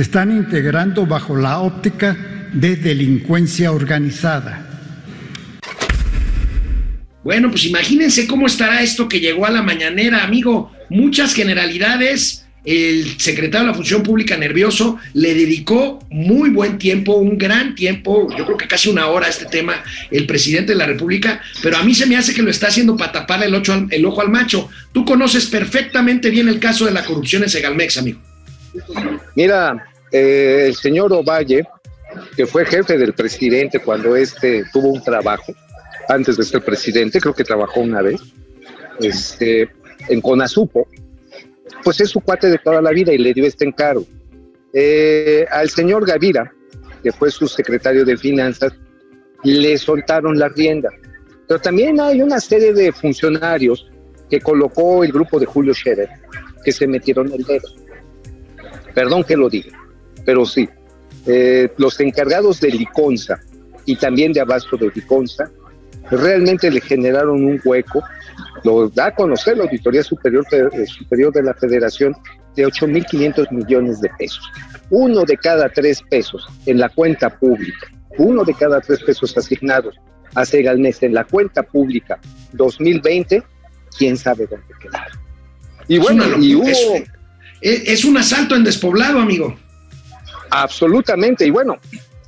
se 0.00 0.04
están 0.04 0.32
integrando 0.34 1.04
bajo 1.04 1.36
la 1.36 1.58
óptica 1.60 2.16
de 2.54 2.74
delincuencia 2.76 3.70
organizada. 3.70 4.66
Bueno, 7.22 7.50
pues 7.50 7.66
imagínense 7.66 8.26
cómo 8.26 8.46
estará 8.46 8.80
esto 8.80 9.10
que 9.10 9.20
llegó 9.20 9.44
a 9.44 9.50
la 9.50 9.60
mañanera, 9.60 10.24
amigo. 10.24 10.72
Muchas 10.88 11.34
generalidades. 11.34 12.46
El 12.64 13.20
secretario 13.20 13.66
de 13.66 13.72
la 13.72 13.74
Función 13.74 14.02
Pública 14.02 14.38
nervioso 14.38 14.96
le 15.12 15.34
dedicó 15.34 15.98
muy 16.10 16.48
buen 16.48 16.78
tiempo, 16.78 17.16
un 17.16 17.36
gran 17.36 17.74
tiempo, 17.74 18.26
yo 18.38 18.46
creo 18.46 18.56
que 18.56 18.68
casi 18.68 18.88
una 18.88 19.06
hora 19.08 19.26
a 19.26 19.30
este 19.30 19.44
tema, 19.46 19.84
el 20.10 20.24
presidente 20.24 20.72
de 20.72 20.78
la 20.78 20.86
República, 20.86 21.42
pero 21.62 21.76
a 21.76 21.82
mí 21.82 21.94
se 21.94 22.06
me 22.06 22.16
hace 22.16 22.32
que 22.32 22.40
lo 22.40 22.50
está 22.50 22.68
haciendo 22.68 22.96
para 22.96 23.12
taparle 23.12 23.46
el, 23.46 23.54
ocho 23.54 23.74
al- 23.74 23.86
el 23.90 24.06
ojo 24.06 24.22
al 24.22 24.30
macho. 24.30 24.70
Tú 24.92 25.04
conoces 25.04 25.44
perfectamente 25.44 26.30
bien 26.30 26.48
el 26.48 26.58
caso 26.58 26.86
de 26.86 26.92
la 26.92 27.04
corrupción 27.04 27.42
en 27.42 27.50
Segalmex, 27.50 27.98
amigo. 27.98 28.18
Mira, 29.34 29.89
eh, 30.12 30.64
el 30.66 30.74
señor 30.74 31.12
Ovalle, 31.12 31.66
que 32.36 32.46
fue 32.46 32.64
jefe 32.64 32.98
del 32.98 33.12
presidente 33.12 33.78
cuando 33.78 34.16
este 34.16 34.64
tuvo 34.72 34.88
un 34.88 35.02
trabajo, 35.02 35.52
antes 36.08 36.36
de 36.36 36.44
ser 36.44 36.64
presidente, 36.64 37.20
creo 37.20 37.34
que 37.34 37.44
trabajó 37.44 37.80
una 37.80 38.02
vez, 38.02 38.20
este, 39.00 39.68
en 40.08 40.20
Conasupo, 40.20 40.88
pues 41.84 42.00
es 42.00 42.10
su 42.10 42.20
cuate 42.20 42.48
de 42.48 42.58
toda 42.58 42.82
la 42.82 42.90
vida 42.90 43.12
y 43.12 43.18
le 43.18 43.32
dio 43.32 43.46
este 43.46 43.64
encargo. 43.64 44.04
Eh, 44.72 45.46
al 45.50 45.70
señor 45.70 46.06
Gavira, 46.06 46.52
que 47.02 47.12
fue 47.12 47.30
su 47.30 47.48
secretario 47.48 48.04
de 48.04 48.16
Finanzas, 48.16 48.72
le 49.42 49.78
soltaron 49.78 50.38
la 50.38 50.48
rienda. 50.48 50.90
Pero 51.48 51.60
también 51.60 52.00
hay 52.00 52.22
una 52.22 52.40
serie 52.40 52.72
de 52.72 52.92
funcionarios 52.92 53.90
que 54.28 54.40
colocó 54.40 55.02
el 55.02 55.12
grupo 55.12 55.40
de 55.40 55.46
Julio 55.46 55.74
Scherer, 55.74 56.08
que 56.64 56.72
se 56.72 56.86
metieron 56.86 57.32
el 57.32 57.42
dedo. 57.44 57.68
Perdón 58.94 59.24
que 59.24 59.36
lo 59.36 59.48
diga, 59.48 59.76
pero 60.24 60.44
sí. 60.44 60.68
Eh, 61.26 61.70
los 61.76 62.00
encargados 62.00 62.60
de 62.60 62.70
Liconza 62.70 63.38
y 63.84 63.96
también 63.96 64.32
de 64.32 64.40
Abasto 64.40 64.76
de 64.76 64.90
Liconza 64.94 65.50
realmente 66.10 66.70
le 66.70 66.80
generaron 66.80 67.44
un 67.44 67.60
hueco, 67.64 68.02
lo 68.64 68.88
da 68.88 69.06
a 69.06 69.14
conocer 69.14 69.58
la 69.58 69.64
Auditoría 69.64 70.02
Superior 70.02 70.44
de, 70.50 70.86
Superior 70.86 71.32
de 71.32 71.42
la 71.42 71.54
Federación, 71.54 72.16
de 72.56 72.66
8.500 72.66 73.50
millones 73.52 74.00
de 74.00 74.10
pesos. 74.18 74.50
Uno 74.90 75.24
de 75.24 75.36
cada 75.36 75.68
tres 75.68 76.02
pesos 76.10 76.46
en 76.66 76.78
la 76.78 76.88
cuenta 76.88 77.30
pública, 77.30 77.86
uno 78.18 78.44
de 78.44 78.54
cada 78.54 78.80
tres 78.80 79.02
pesos 79.02 79.36
asignados 79.36 79.94
a 80.34 80.44
Segalmex 80.44 81.02
en 81.02 81.14
la 81.14 81.24
cuenta 81.24 81.62
pública 81.62 82.18
2020, 82.52 83.42
quién 83.96 84.16
sabe 84.16 84.46
dónde 84.46 84.66
quedaron. 84.80 85.18
Y 85.86 85.96
Es 85.96 86.02
bueno, 86.02 86.24
una 86.24 86.44
y 86.44 86.54
hubo... 86.54 86.66
es 87.60 88.04
un 88.04 88.16
asalto 88.16 88.56
en 88.56 88.64
despoblado, 88.64 89.20
amigo. 89.20 89.56
Absolutamente, 90.50 91.46
y 91.46 91.50
bueno, 91.50 91.78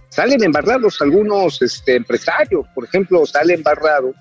salen 0.08 0.42
embarrados 0.42 1.00
algunos 1.00 1.60
este, 1.62 1.96
empresarios, 1.96 2.66
por 2.74 2.84
ejemplo, 2.84 3.24
sale 3.26 3.54
embarrado 3.54 4.14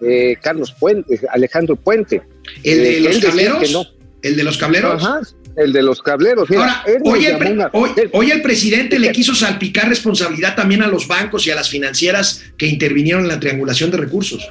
eh, 0.00 0.36
Carlos 0.42 0.72
Puente, 0.72 1.20
Alejandro 1.30 1.76
Puente. 1.76 2.22
El 2.62 2.80
eh, 2.80 2.84
de 2.84 2.92
que 2.94 3.00
los 3.00 3.18
cableros. 3.24 3.72
no. 3.72 3.84
El 4.22 4.36
de 4.36 4.44
los 4.44 4.56
cableros. 4.58 5.04
Ajá, 5.04 5.20
el 5.56 5.72
de 5.72 5.82
los 5.82 6.00
cableros. 6.02 6.48
Mira, 6.50 6.80
Ahora, 6.82 7.00
hoy 7.04 7.26
el, 7.26 7.36
una- 7.52 7.70
hoy- 7.74 7.90
hoy 8.12 8.30
el 8.30 8.40
presidente 8.42 8.98
le 8.98 9.12
quiso 9.12 9.34
salpicar 9.34 9.88
responsabilidad 9.88 10.56
también 10.56 10.82
a 10.82 10.86
los 10.88 11.06
bancos 11.06 11.46
y 11.46 11.50
a 11.50 11.54
las 11.54 11.68
financieras 11.68 12.42
que 12.56 12.66
intervinieron 12.66 13.22
en 13.22 13.28
la 13.28 13.38
triangulación 13.38 13.90
de 13.90 13.98
recursos. 13.98 14.48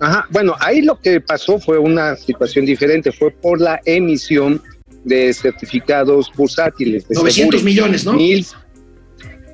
Ajá, 0.00 0.26
bueno, 0.30 0.54
ahí 0.60 0.80
lo 0.82 0.98
que 1.00 1.20
pasó 1.20 1.58
fue 1.58 1.76
una 1.76 2.14
situación 2.14 2.64
diferente, 2.64 3.10
fue 3.10 3.32
por 3.32 3.60
la 3.60 3.80
emisión 3.84 4.62
de 5.08 5.32
certificados 5.32 6.30
bursátiles. 6.36 7.08
De 7.08 7.14
900 7.16 7.34
seguros. 7.34 7.62
millones, 7.64 8.04
¿no? 8.04 8.12
Mil, 8.12 8.46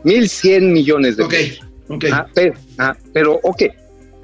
mil 0.03 0.29
cien 0.29 0.73
millones 0.73 1.17
de 1.17 1.23
Ok, 1.25 1.31
pesos. 1.31 1.67
ok. 1.89 2.05
Ah, 2.13 2.27
pero, 2.35 2.55
ah, 2.79 2.97
pero, 3.13 3.41
ok, 3.43 3.63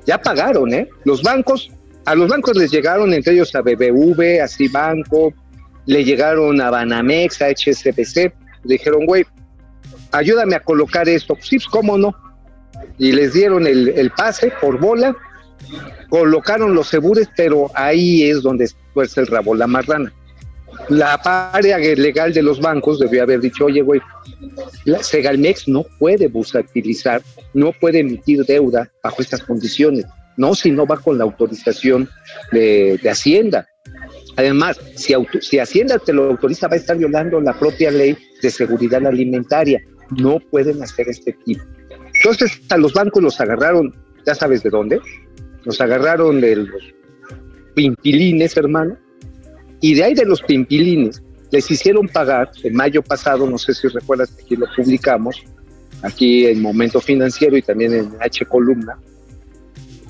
ya 0.06 0.18
pagaron, 0.18 0.72
¿eh? 0.74 0.88
Los 1.04 1.22
bancos, 1.22 1.70
a 2.04 2.14
los 2.14 2.28
bancos 2.28 2.56
les 2.56 2.70
llegaron, 2.70 3.14
entre 3.14 3.32
ellos 3.34 3.54
a 3.54 3.60
BBV, 3.62 4.40
a 4.42 4.48
Cibanco, 4.48 5.32
le 5.86 6.04
llegaron 6.04 6.60
a 6.60 6.70
Banamex, 6.70 7.40
a 7.42 7.48
HSBC, 7.48 8.32
le 8.64 8.74
dijeron, 8.74 9.06
güey, 9.06 9.24
ayúdame 10.12 10.56
a 10.56 10.60
colocar 10.60 11.08
esto. 11.08 11.36
Sí, 11.40 11.56
pues, 11.56 11.66
cómo 11.68 11.96
no. 11.96 12.14
Y 12.98 13.12
les 13.12 13.32
dieron 13.32 13.66
el, 13.66 13.88
el 13.90 14.10
pase 14.10 14.52
por 14.60 14.78
bola, 14.78 15.14
colocaron 16.08 16.74
los 16.74 16.88
seguros, 16.88 17.28
pero 17.36 17.70
ahí 17.74 18.24
es 18.24 18.42
donde 18.42 18.68
tuerce 18.94 19.20
el 19.20 19.26
rabo 19.26 19.54
la 19.54 19.66
marrana. 19.66 20.12
La 20.88 21.14
área 21.52 21.78
legal 21.78 22.32
de 22.32 22.42
los 22.42 22.60
bancos 22.60 22.98
debió 22.98 23.22
haber 23.22 23.40
dicho, 23.40 23.66
oye, 23.66 23.82
güey, 23.82 24.00
la 24.84 25.02
Segalmex 25.02 25.68
no 25.68 25.84
puede 25.98 26.28
bursatilizar, 26.28 27.22
no 27.54 27.72
puede 27.72 28.00
emitir 28.00 28.44
deuda 28.44 28.90
bajo 29.02 29.22
estas 29.22 29.42
condiciones, 29.42 30.06
no 30.36 30.54
si 30.54 30.70
no 30.70 30.86
va 30.86 30.96
con 30.96 31.18
la 31.18 31.24
autorización 31.24 32.08
de, 32.50 32.98
de 33.02 33.10
Hacienda. 33.10 33.68
Además, 34.36 34.80
si, 34.96 35.14
si 35.40 35.58
Hacienda 35.58 35.98
te 35.98 36.12
lo 36.12 36.30
autoriza, 36.30 36.68
va 36.68 36.74
a 36.74 36.78
estar 36.78 36.96
violando 36.96 37.40
la 37.40 37.58
propia 37.58 37.90
ley 37.90 38.16
de 38.42 38.50
seguridad 38.50 39.06
alimentaria. 39.06 39.80
No 40.18 40.40
pueden 40.40 40.82
hacer 40.82 41.08
este 41.08 41.32
tipo. 41.44 41.62
Entonces, 42.14 42.60
a 42.70 42.76
los 42.76 42.92
bancos 42.92 43.22
los 43.22 43.40
agarraron, 43.40 43.94
ya 44.26 44.34
sabes 44.34 44.62
de 44.62 44.70
dónde, 44.70 45.00
los 45.64 45.80
agarraron 45.80 46.40
de 46.40 46.56
los 46.56 46.94
pimpilines, 47.74 48.56
hermano, 48.56 48.96
y 49.80 49.94
de 49.94 50.04
ahí 50.04 50.14
de 50.14 50.24
los 50.24 50.42
pimpilines 50.42 51.22
les 51.50 51.70
hicieron 51.70 52.06
pagar 52.08 52.50
en 52.62 52.74
mayo 52.74 53.02
pasado, 53.02 53.48
no 53.48 53.58
sé 53.58 53.74
si 53.74 53.88
recuerdas 53.88 54.30
que 54.30 54.42
aquí 54.42 54.56
lo 54.56 54.66
publicamos, 54.76 55.42
aquí 56.02 56.46
en 56.46 56.62
Momento 56.62 57.00
Financiero 57.00 57.56
y 57.56 57.62
también 57.62 57.92
en 57.92 58.12
H 58.20 58.44
Columna, 58.46 58.96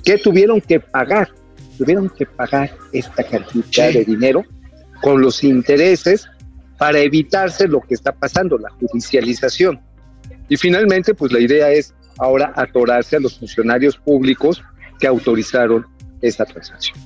que 0.04 0.18
tuvieron 0.18 0.60
que 0.60 0.80
pagar, 0.80 1.30
tuvieron 1.78 2.10
que 2.10 2.26
pagar 2.26 2.70
esta 2.92 3.22
cantidad 3.22 3.90
Sí. 3.90 3.98
de 3.98 4.04
dinero 4.04 4.44
con 5.00 5.20
los 5.20 5.42
intereses 5.44 6.26
para 6.78 6.98
evitarse 7.00 7.68
lo 7.68 7.80
que 7.80 7.94
está 7.94 8.12
pasando, 8.12 8.58
la 8.58 8.70
judicialización. 8.70 9.80
Y 10.48 10.56
finalmente, 10.56 11.14
pues 11.14 11.32
la 11.32 11.40
idea 11.40 11.70
es 11.70 11.94
ahora 12.18 12.52
atorarse 12.56 13.16
a 13.16 13.20
los 13.20 13.38
funcionarios 13.38 13.96
públicos 13.96 14.62
que 14.98 15.06
autorizaron 15.06 15.86
esta 16.20 16.44
transacción. 16.44 16.98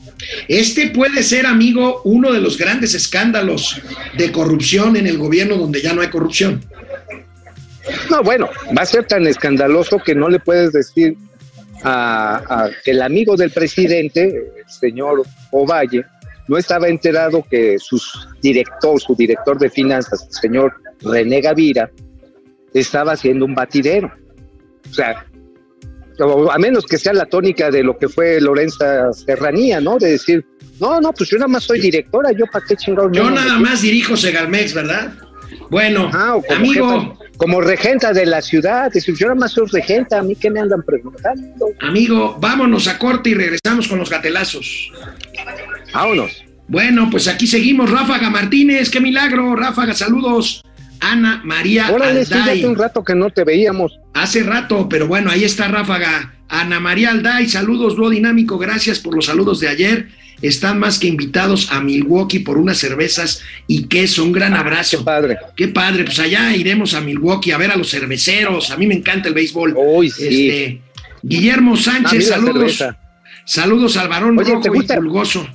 Este 0.48 0.90
puede 0.90 1.22
ser, 1.22 1.46
amigo, 1.46 2.02
uno 2.04 2.32
de 2.32 2.40
los 2.40 2.56
grandes 2.58 2.94
escándalos 2.94 3.80
de 4.16 4.32
corrupción 4.32 4.96
en 4.96 5.06
el 5.06 5.18
gobierno 5.18 5.56
donde 5.56 5.82
ya 5.82 5.92
no 5.92 6.02
hay 6.02 6.08
corrupción. 6.08 6.64
No, 8.10 8.22
bueno, 8.22 8.48
va 8.76 8.82
a 8.82 8.86
ser 8.86 9.06
tan 9.06 9.26
escandaloso 9.26 9.98
que 9.98 10.14
no 10.14 10.28
le 10.28 10.38
puedes 10.38 10.72
decir 10.72 11.16
a, 11.82 12.42
a 12.48 12.70
el 12.86 13.02
amigo 13.02 13.36
del 13.36 13.50
presidente, 13.50 14.22
el 14.24 14.70
señor 14.70 15.22
Ovalle, 15.50 16.04
no 16.48 16.58
estaba 16.58 16.88
enterado 16.88 17.44
que 17.48 17.78
su 17.78 18.00
director, 18.42 19.00
su 19.00 19.14
director 19.14 19.58
de 19.58 19.70
finanzas, 19.70 20.26
el 20.26 20.34
señor 20.34 20.74
René 21.00 21.40
Gavira, 21.40 21.90
estaba 22.72 23.12
haciendo 23.12 23.44
un 23.44 23.54
batidero. 23.54 24.12
O 24.90 24.92
sea, 24.92 25.26
a 26.52 26.58
menos 26.58 26.84
que 26.86 26.98
sea 26.98 27.12
la 27.12 27.26
tónica 27.26 27.70
de 27.70 27.82
lo 27.82 27.98
que 27.98 28.08
fue 28.08 28.40
Lorenza 28.40 29.12
Serranía, 29.12 29.80
¿no? 29.80 29.98
De 29.98 30.12
decir, 30.12 30.44
no, 30.80 31.00
no, 31.00 31.12
pues 31.12 31.30
yo 31.30 31.38
nada 31.38 31.48
más 31.48 31.64
soy 31.64 31.80
directora, 31.80 32.30
yo 32.32 32.44
para 32.52 32.64
qué 32.66 32.76
chingados. 32.76 33.10
Yo 33.12 33.30
nada 33.30 33.58
más 33.58 33.82
dirijo 33.82 34.16
Segalmex, 34.16 34.74
¿verdad? 34.74 35.12
Bueno, 35.70 36.10
como, 36.10 36.54
amigo, 36.56 36.86
jefa- 36.88 37.18
como 37.36 37.60
regenta 37.60 38.12
de 38.12 38.26
la 38.26 38.42
ciudad, 38.42 38.92
decir, 38.92 39.14
yo 39.16 39.26
nada 39.28 39.38
más 39.40 39.52
soy 39.52 39.66
regenta, 39.72 40.18
a 40.18 40.22
mí 40.22 40.34
qué 40.36 40.50
me 40.50 40.60
andan 40.60 40.82
preguntando. 40.82 41.66
amigo, 41.80 42.36
vámonos 42.40 42.86
a 42.88 42.98
corte 42.98 43.30
y 43.30 43.34
regresamos 43.34 43.88
con 43.88 43.98
los 43.98 44.10
gatelazos. 44.10 44.90
Vámonos. 45.92 46.44
Bueno, 46.66 47.08
pues 47.10 47.28
aquí 47.28 47.46
seguimos. 47.46 47.90
Ráfaga 47.90 48.30
Martínez, 48.30 48.90
qué 48.90 49.00
milagro. 49.00 49.54
Ráfaga, 49.54 49.94
saludos. 49.94 50.62
Ana 51.04 51.42
María 51.44 51.90
Órale, 51.92 52.24
sí, 52.24 52.32
Alday. 52.32 52.60
hace 52.60 52.66
un 52.66 52.76
rato 52.76 53.04
que 53.04 53.14
no 53.14 53.28
te 53.28 53.44
veíamos. 53.44 54.00
Hace 54.14 54.42
rato, 54.42 54.88
pero 54.88 55.06
bueno, 55.06 55.30
ahí 55.30 55.44
está 55.44 55.68
Ráfaga. 55.68 56.34
Ana 56.48 56.80
María 56.80 57.10
Alday, 57.10 57.46
saludos, 57.46 57.96
dúo 57.96 58.08
dinámico, 58.08 58.56
gracias 58.56 59.00
por 59.00 59.14
los 59.14 59.26
saludos 59.26 59.60
de 59.60 59.68
ayer. 59.68 60.08
Están 60.40 60.78
más 60.78 60.98
que 60.98 61.06
invitados 61.06 61.70
a 61.70 61.80
Milwaukee 61.80 62.38
por 62.38 62.56
unas 62.56 62.78
cervezas 62.78 63.42
y 63.66 63.84
queso. 63.84 64.24
Un 64.24 64.32
gran 64.32 64.54
abrazo. 64.54 64.98
Qué 64.98 65.04
padre. 65.04 65.38
Qué 65.56 65.68
padre, 65.68 66.04
pues 66.04 66.18
allá 66.18 66.56
iremos 66.56 66.94
a 66.94 67.00
Milwaukee 67.02 67.52
a 67.52 67.58
ver 67.58 67.70
a 67.70 67.76
los 67.76 67.90
cerveceros. 67.90 68.70
A 68.70 68.76
mí 68.76 68.86
me 68.86 68.94
encanta 68.94 69.28
el 69.28 69.34
béisbol. 69.34 69.74
Uy, 69.76 70.10
sí. 70.10 70.48
Este, 70.48 70.80
Guillermo 71.22 71.76
Sánchez, 71.76 72.28
saludos. 72.28 72.82
Saludos 73.44 73.96
al 73.98 74.08
varón 74.08 74.38
Oye, 74.38 74.56
¿te 74.62 74.68
rojo 74.68 74.82
y 74.82 74.86
pulgoso. 74.86 75.46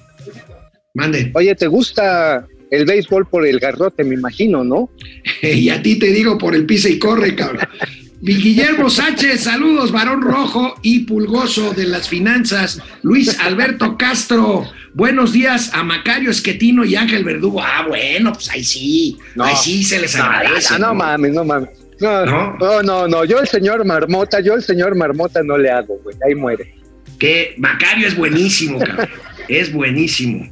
Mande. 0.93 1.32
Oye, 1.34 1.56
¿te 1.56 1.66
gusta 1.68 2.45
el 2.72 2.86
béisbol 2.86 3.28
por 3.28 3.45
el 3.47 3.59
garrote, 3.59 4.03
me 4.03 4.15
imagino, 4.15 4.63
no? 4.63 4.89
Y 5.41 5.70
a 5.70 5.82
ti 5.82 5.97
te 5.97 6.07
digo 6.07 6.38
por 6.38 6.55
el 6.55 6.65
pisa 6.65 6.89
y 6.89 6.99
corre, 6.99 7.36
cabrón. 7.36 7.67
Guillermo 8.22 8.89
Sánchez, 8.89 9.41
saludos, 9.45 9.93
varón 9.93 10.22
rojo 10.22 10.76
y 10.82 10.99
pulgoso 11.05 11.74
de 11.74 11.86
las 11.86 12.09
finanzas. 12.09 12.82
Luis 13.01 13.39
Alberto 13.39 13.97
Castro, 13.97 14.65
buenos 14.93 15.32
días 15.32 15.72
a 15.74 15.84
Macario 15.84 16.30
Esquetino 16.30 16.84
y 16.84 16.95
Ángel 16.97 17.24
Verdugo. 17.24 17.61
Ah, 17.63 17.86
bueno, 17.88 18.34
pues 18.34 18.49
ahí 18.49 18.63
sí, 18.63 19.17
No. 19.36 19.45
ahí 19.45 19.55
sí 19.55 19.84
se 19.86 19.99
les 20.01 20.17
No, 20.17 20.24
agradece. 20.26 20.74
no, 20.78 20.88
no 20.88 20.95
mames, 20.95 21.32
no 21.34 21.45
mames. 21.45 21.70
No, 22.01 22.26
¿No? 22.26 22.57
no, 22.59 22.82
no, 22.84 23.07
no, 23.07 23.24
yo 23.26 23.39
el 23.39 23.47
señor 23.47 23.86
Marmota, 23.86 24.41
yo 24.41 24.53
el 24.55 24.63
señor 24.63 24.95
Marmota 24.95 25.41
no 25.41 25.57
le 25.57 25.70
hago, 25.70 25.97
güey, 26.03 26.15
ahí 26.28 26.36
muere. 26.36 26.76
Que 27.17 27.55
Macario 27.57 28.05
es 28.07 28.15
buenísimo, 28.17 28.80
cabrón. 28.80 29.07
es 29.47 29.72
buenísimo. 29.72 30.45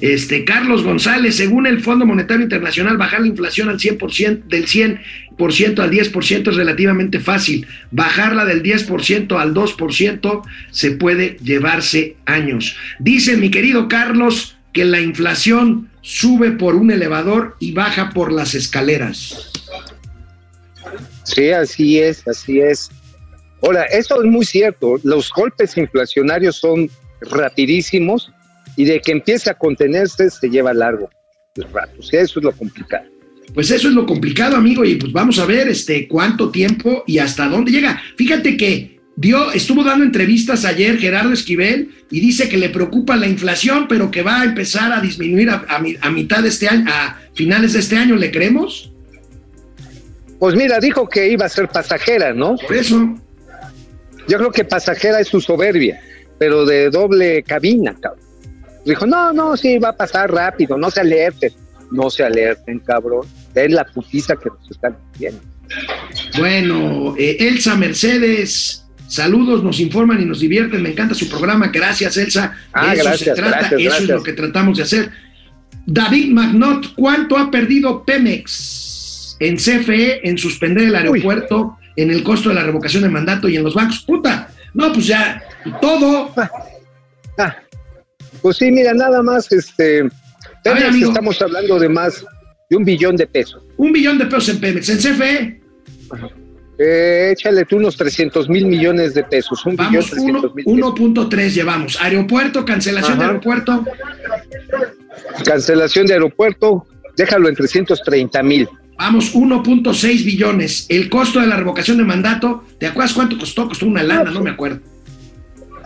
Este, 0.00 0.44
Carlos 0.44 0.82
González, 0.82 1.36
según 1.36 1.66
el 1.66 1.82
Fondo 1.82 2.06
Monetario 2.06 2.42
Internacional, 2.42 2.96
bajar 2.96 3.20
la 3.20 3.28
inflación 3.28 3.68
al 3.68 3.78
100%, 3.78 4.44
del 4.44 4.66
100% 4.66 5.78
al 5.78 5.90
10% 5.90 6.48
es 6.48 6.56
relativamente 6.56 7.20
fácil. 7.20 7.66
Bajarla 7.90 8.44
del 8.44 8.62
10% 8.62 9.38
al 9.38 9.54
2% 9.54 10.42
se 10.70 10.90
puede 10.92 11.36
llevarse 11.42 12.16
años. 12.26 12.76
Dice 12.98 13.36
mi 13.36 13.50
querido 13.50 13.88
Carlos 13.88 14.56
que 14.72 14.84
la 14.84 15.00
inflación 15.00 15.90
sube 16.00 16.50
por 16.52 16.74
un 16.74 16.90
elevador 16.90 17.56
y 17.60 17.72
baja 17.72 18.10
por 18.10 18.32
las 18.32 18.54
escaleras. 18.54 19.50
Sí, 21.22 21.50
así 21.50 21.98
es, 21.98 22.26
así 22.28 22.60
es. 22.60 22.90
Ahora, 23.62 23.84
eso 23.84 24.22
es 24.22 24.30
muy 24.30 24.44
cierto, 24.44 25.00
los 25.04 25.30
golpes 25.30 25.76
inflacionarios 25.78 26.56
son 26.56 26.90
rapidísimos 27.22 28.30
y 28.76 28.84
de 28.84 29.00
que 29.00 29.12
empiece 29.12 29.50
a 29.50 29.54
contenerse 29.54 30.30
se 30.30 30.48
lleva 30.48 30.72
largo 30.74 31.10
el 31.56 31.64
rato. 31.72 32.02
Sí, 32.02 32.16
eso 32.16 32.40
es 32.40 32.44
lo 32.44 32.52
complicado. 32.52 33.04
Pues 33.52 33.70
eso 33.70 33.88
es 33.88 33.94
lo 33.94 34.06
complicado, 34.06 34.56
amigo, 34.56 34.84
y 34.84 34.96
pues 34.96 35.12
vamos 35.12 35.38
a 35.38 35.46
ver 35.46 35.68
este 35.68 36.08
cuánto 36.08 36.50
tiempo 36.50 37.04
y 37.06 37.18
hasta 37.18 37.48
dónde 37.48 37.70
llega. 37.70 38.00
Fíjate 38.16 38.56
que 38.56 38.98
dio, 39.16 39.52
estuvo 39.52 39.84
dando 39.84 40.04
entrevistas 40.04 40.64
ayer 40.64 40.98
Gerardo 40.98 41.32
Esquivel 41.32 41.90
y 42.10 42.20
dice 42.20 42.48
que 42.48 42.56
le 42.56 42.70
preocupa 42.70 43.14
la 43.16 43.28
inflación, 43.28 43.86
pero 43.86 44.10
que 44.10 44.22
va 44.22 44.40
a 44.40 44.44
empezar 44.44 44.92
a 44.92 45.00
disminuir 45.00 45.50
a, 45.50 45.64
a 45.68 45.78
mi- 45.78 45.96
a 46.00 46.10
mitad 46.10 46.42
de 46.42 46.48
este 46.48 46.68
año, 46.68 46.84
a 46.88 47.20
finales 47.34 47.74
de 47.74 47.78
este 47.80 47.96
año, 47.96 48.16
¿le 48.16 48.30
creemos? 48.32 48.90
Pues 50.40 50.56
mira, 50.56 50.80
dijo 50.80 51.08
que 51.08 51.28
iba 51.30 51.46
a 51.46 51.48
ser 51.48 51.68
pasajera, 51.68 52.34
¿no? 52.34 52.56
Por 52.56 52.74
eso, 52.76 53.14
Yo 54.26 54.38
creo 54.38 54.50
que 54.50 54.64
pasajera 54.64 55.20
es 55.20 55.28
su 55.28 55.40
soberbia, 55.40 56.00
pero 56.38 56.64
de 56.66 56.88
doble 56.90 57.42
cabina, 57.44 57.94
cabrón. 58.00 58.23
Dijo, 58.84 59.06
no, 59.06 59.32
no, 59.32 59.56
sí, 59.56 59.78
va 59.78 59.90
a 59.90 59.96
pasar 59.96 60.30
rápido, 60.30 60.76
no 60.76 60.90
se 60.90 61.00
alerten. 61.00 61.52
No 61.90 62.10
se 62.10 62.24
alerten, 62.24 62.80
cabrón. 62.80 63.26
Es 63.54 63.70
la 63.70 63.84
putiza 63.84 64.36
que 64.36 64.50
nos 64.50 64.70
están 64.70 64.96
viendo. 65.18 65.40
bueno, 66.38 67.14
eh, 67.16 67.36
Elsa 67.40 67.76
Mercedes, 67.76 68.84
saludos, 69.06 69.62
nos 69.62 69.80
informan 69.80 70.20
y 70.20 70.24
nos 70.24 70.40
divierten, 70.40 70.82
me 70.82 70.90
encanta 70.90 71.14
su 71.14 71.28
programa, 71.28 71.68
gracias 71.68 72.16
Elsa, 72.16 72.54
Ah, 72.72 72.94
eso 72.94 73.16
se 73.16 73.32
trata, 73.32 73.68
gracias, 73.70 73.80
eso 73.80 73.96
es 73.96 74.08
lo 74.08 74.22
que 74.22 74.32
tratamos 74.32 74.76
de 74.76 74.82
hacer. 74.82 75.10
David 75.86 76.32
Magnot, 76.32 76.94
¿cuánto 76.94 77.36
ha 77.36 77.50
perdido 77.50 78.04
Pemex 78.04 79.36
en 79.40 79.56
CFE 79.56 80.28
en 80.28 80.38
suspender 80.38 80.88
el 80.88 80.96
aeropuerto, 80.96 81.78
en 81.96 82.10
el 82.10 82.22
costo 82.22 82.48
de 82.48 82.56
la 82.56 82.62
revocación 82.62 83.02
de 83.02 83.08
mandato 83.08 83.48
y 83.48 83.56
en 83.56 83.64
los 83.64 83.74
bancos? 83.74 84.00
Puta, 84.00 84.48
no, 84.72 84.92
pues 84.92 85.06
ya, 85.06 85.42
todo. 85.80 86.32
Ah, 87.38 87.56
pues 88.44 88.58
sí, 88.58 88.70
mira, 88.70 88.92
nada 88.92 89.22
más, 89.22 89.50
este, 89.52 90.06
Pemex 90.62 91.00
estamos 91.00 91.40
hablando 91.40 91.78
de 91.78 91.88
más 91.88 92.22
de 92.68 92.76
un 92.76 92.84
billón 92.84 93.16
de 93.16 93.26
pesos. 93.26 93.62
Un 93.78 93.90
billón 93.90 94.18
de 94.18 94.26
pesos 94.26 94.50
en 94.50 94.60
Pemex, 94.60 94.88
en 94.90 94.98
CFE, 94.98 95.60
Eh, 96.76 97.30
échale 97.32 97.64
tú 97.64 97.76
unos 97.76 97.96
300 97.96 98.50
mil 98.50 98.66
millones 98.66 99.14
de 99.14 99.24
pesos, 99.24 99.64
un 99.64 99.76
vamos, 99.76 100.10
300 100.10 100.54
mil 100.54 100.64
pesos. 100.66 100.78
1.3 100.78 101.54
llevamos. 101.54 101.98
Aeropuerto, 102.02 102.66
cancelación 102.66 103.18
de 103.18 103.24
aeropuerto, 103.24 103.82
Cancelación 105.42 106.06
de 106.06 106.12
aeropuerto, 106.12 106.86
déjalo 107.16 107.48
en 107.48 107.54
330 107.54 108.42
mil. 108.42 108.68
Vamos, 108.98 109.34
1.6 109.34 110.22
billones. 110.22 110.84
El 110.90 111.08
costo 111.08 111.40
de 111.40 111.46
la 111.46 111.56
revocación 111.56 111.96
de 111.96 112.04
mandato, 112.04 112.62
¿te 112.78 112.88
acuerdas 112.88 113.14
cuánto 113.14 113.38
costó? 113.38 113.68
Costó 113.68 113.86
una 113.86 114.02
lana, 114.02 114.30
no 114.30 114.42
me 114.42 114.50
acuerdo. 114.50 114.80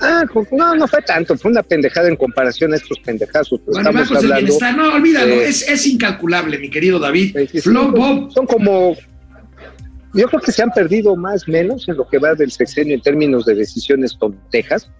Ah, 0.00 0.24
pues, 0.32 0.48
no, 0.52 0.74
no 0.76 0.86
fue 0.86 1.02
tanto, 1.02 1.36
fue 1.36 1.50
una 1.50 1.62
pendejada 1.62 2.08
en 2.08 2.16
comparación 2.16 2.72
a 2.72 2.76
estos 2.76 2.98
pendejazos. 3.00 3.60
Bueno, 3.66 3.90
Estamos 3.90 4.24
hablando. 4.24 4.58
no, 4.76 4.94
olvídalo, 4.94 5.34
eh, 5.34 5.48
es, 5.48 5.68
es 5.68 5.86
incalculable, 5.86 6.58
mi 6.58 6.70
querido 6.70 6.98
David. 6.98 7.34
25, 7.34 7.62
Flo 7.62 7.90
Bob, 7.90 8.32
Son 8.32 8.46
como. 8.46 8.96
Yo 10.14 10.26
creo 10.28 10.40
que 10.40 10.52
se 10.52 10.62
han 10.62 10.70
perdido 10.70 11.16
más 11.16 11.46
o 11.48 11.52
menos 11.52 11.88
en 11.88 11.96
lo 11.96 12.08
que 12.08 12.18
va 12.18 12.34
del 12.34 12.50
sexenio 12.50 12.94
en 12.94 13.02
términos 13.02 13.44
de 13.44 13.54
decisiones 13.54 14.16
tontejas. 14.18 14.90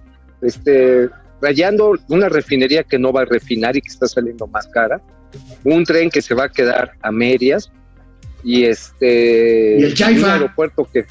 Este, 0.43 1.09
rayando 1.41 1.95
una 2.09 2.29
refinería 2.29 2.83
que 2.83 2.99
no 2.99 3.13
va 3.13 3.23
a 3.23 3.25
refinar 3.25 3.77
y 3.77 3.81
que 3.81 3.89
está 3.89 4.07
saliendo 4.07 4.47
más 4.49 4.67
cara. 4.69 5.01
Un 5.65 5.85
tren 5.85 6.11
que 6.11 6.23
se 6.23 6.35
va 6.35 6.45
a 6.45 6.49
quedar 6.49 6.93
a 7.03 7.13
medias. 7.13 7.71
Y 8.43 8.65
este. 8.65 9.79
Y 9.79 9.85
el. 9.85 10.19
Un 10.19 10.25
aeropuerto 10.25 10.89
que, 10.93 11.07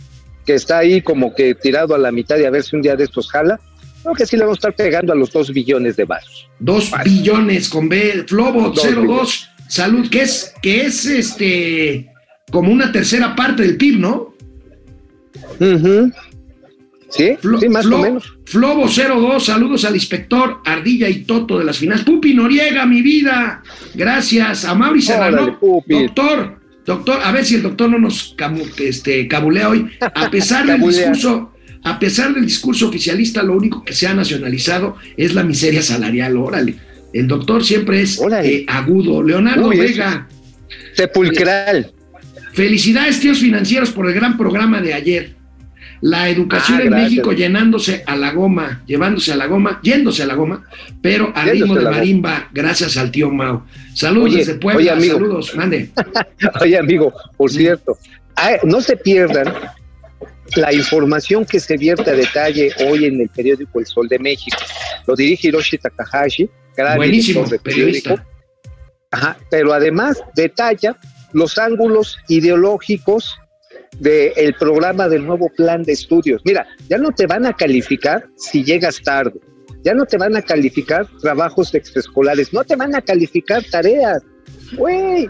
que 0.45 0.53
está 0.55 0.79
ahí 0.79 1.01
como 1.01 1.33
que 1.33 1.55
tirado 1.55 1.95
a 1.95 1.97
la 1.97 2.11
mitad 2.11 2.37
y 2.37 2.45
a 2.45 2.49
ver 2.49 2.63
si 2.63 2.75
un 2.75 2.81
día 2.81 2.95
de 2.95 3.05
estos 3.05 3.31
jala. 3.31 3.59
Creo 4.07 4.15
que 4.15 4.25
sí 4.25 4.37
le 4.37 4.43
vamos 4.43 4.55
a 4.57 4.69
estar 4.69 4.75
pegando 4.75 5.11
a 5.11 5.15
los 5.17 5.31
dos 5.33 5.51
billones 5.51 5.97
de 5.97 6.05
vasos. 6.05 6.47
2 6.59 6.91
Vale. 6.91 7.03
billones 7.09 7.67
con 7.67 7.89
B, 7.89 8.23
Flobo 8.25 8.69
Dos 8.69 8.81
02, 8.95 9.49
salud, 9.67 10.09
que 10.09 10.21
es, 10.21 10.53
que 10.61 10.85
es 10.85 11.05
este 11.05 12.09
como 12.49 12.71
una 12.71 12.89
tercera 12.93 13.35
parte 13.35 13.63
del 13.63 13.75
PIB, 13.75 13.99
¿no? 13.99 14.33
¿Sí? 17.09 17.37
Flo- 17.41 17.59
sí, 17.59 17.67
más 17.69 17.85
Flo- 17.85 17.95
o 17.97 18.01
menos. 18.01 18.33
Flobo 18.45 18.85
02, 18.87 19.45
saludos 19.45 19.83
al 19.83 19.95
inspector 19.95 20.61
Ardilla 20.65 21.09
y 21.09 21.23
Toto 21.25 21.59
de 21.59 21.65
las 21.65 21.77
finanzas. 21.77 22.05
Pupi 22.05 22.33
Noriega, 22.33 22.85
mi 22.85 23.01
vida. 23.01 23.61
Gracias. 23.93 24.63
A 24.63 24.73
Mauri 24.73 25.01
Serrano. 25.01 25.59
Doctor, 25.85 26.59
doctor, 26.85 27.19
a 27.23 27.31
ver 27.33 27.43
si 27.45 27.55
el 27.55 27.63
doctor 27.63 27.89
no 27.89 27.99
nos 27.99 28.35
camu- 28.37 28.71
este, 28.79 29.27
cabulea 29.27 29.67
hoy. 29.69 29.89
A 29.99 30.29
pesar 30.29 30.65
del 30.65 30.79
discurso, 30.87 31.51
a 31.83 31.99
pesar 31.99 32.33
del 32.33 32.45
discurso 32.45 32.87
oficialista, 32.89 33.43
lo 33.43 33.53
único 33.55 33.83
que 33.83 33.93
se 33.93 34.07
ha 34.07 34.13
nacionalizado 34.13 34.95
es 35.15 35.33
la 35.33 35.43
miseria 35.43 35.81
salarial. 35.81 36.35
Órale. 36.37 36.75
El 37.13 37.27
doctor 37.27 37.63
siempre 37.63 38.01
es 38.01 38.19
eh, 38.43 38.65
agudo. 38.67 39.23
Leonardo 39.23 39.69
Uy. 39.69 39.77
Vega, 39.77 40.27
Sepulcral. 40.93 41.91
felicidades, 42.53 43.19
tíos 43.19 43.39
financieros, 43.39 43.91
por 43.91 44.07
el 44.07 44.13
gran 44.13 44.37
programa 44.37 44.81
de 44.81 44.93
ayer. 44.93 45.35
La 45.99 46.29
educación 46.29 46.77
Ah, 46.77 46.81
en 46.83 46.89
gracias. 46.89 47.09
México 47.11 47.31
llenándose 47.33 48.03
a 48.05 48.15
la 48.15 48.31
goma, 48.31 48.83
llevándose 48.85 49.31
a 49.31 49.35
la 49.35 49.47
goma, 49.47 49.79
yéndose 49.81 50.21
a 50.21 50.27
la 50.27 50.35
goma, 50.35 50.63
pero 51.01 51.31
al 51.35 51.49
ritmo 51.49 51.73
de 51.75 51.83
goma. 51.85 51.95
marimba, 51.97 52.49
gracias 52.53 52.97
al 52.97 53.09
tío 53.09 53.31
Mao. 53.31 53.65
Saludos 53.95 54.29
Oye, 54.29 54.37
desde 54.37 54.55
Puebla, 54.55 54.79
oye, 54.79 54.91
amigo. 54.91 55.15
saludos, 55.17 55.55
mande. 55.55 55.89
Oye, 56.61 56.77
amigo, 56.77 57.11
por 57.35 57.49
cierto, 57.49 57.97
ah, 58.35 58.51
no 58.63 58.79
se 58.81 58.95
pierdan 58.95 59.51
la 60.55 60.73
información 60.73 61.45
que 61.45 61.59
se 61.59 61.77
vierte 61.77 62.09
a 62.09 62.13
detalle 62.13 62.71
hoy 62.87 63.05
en 63.05 63.21
el 63.21 63.29
periódico 63.29 63.79
El 63.79 63.85
Sol 63.85 64.07
de 64.07 64.19
México. 64.19 64.57
Lo 65.05 65.15
dirige 65.15 65.49
Hiroshi 65.49 65.77
Takahashi, 65.77 66.49
gran 66.75 66.97
Buenísimo, 66.97 67.45
de 67.45 67.59
periódico. 67.59 68.15
periodista. 68.15 68.27
Ajá, 69.11 69.37
pero 69.49 69.73
además 69.73 70.21
detalla 70.35 70.97
los 71.33 71.57
ángulos 71.57 72.17
ideológicos 72.27 73.35
del 73.99 74.53
programa 74.59 75.07
del 75.07 75.25
nuevo 75.25 75.49
plan 75.55 75.83
de 75.83 75.93
estudios. 75.93 76.41
Mira, 76.45 76.67
ya 76.89 76.97
no 76.97 77.11
te 77.11 77.25
van 77.25 77.45
a 77.45 77.53
calificar 77.53 78.27
si 78.35 78.63
llegas 78.63 79.01
tarde, 79.01 79.39
ya 79.83 79.93
no 79.93 80.05
te 80.05 80.17
van 80.17 80.35
a 80.35 80.41
calificar 80.41 81.07
trabajos 81.21 81.73
extraescolares, 81.73 82.53
no 82.53 82.63
te 82.63 82.75
van 82.75 82.95
a 82.95 83.01
calificar 83.01 83.63
tareas. 83.71 84.21
Güey, 84.73 85.29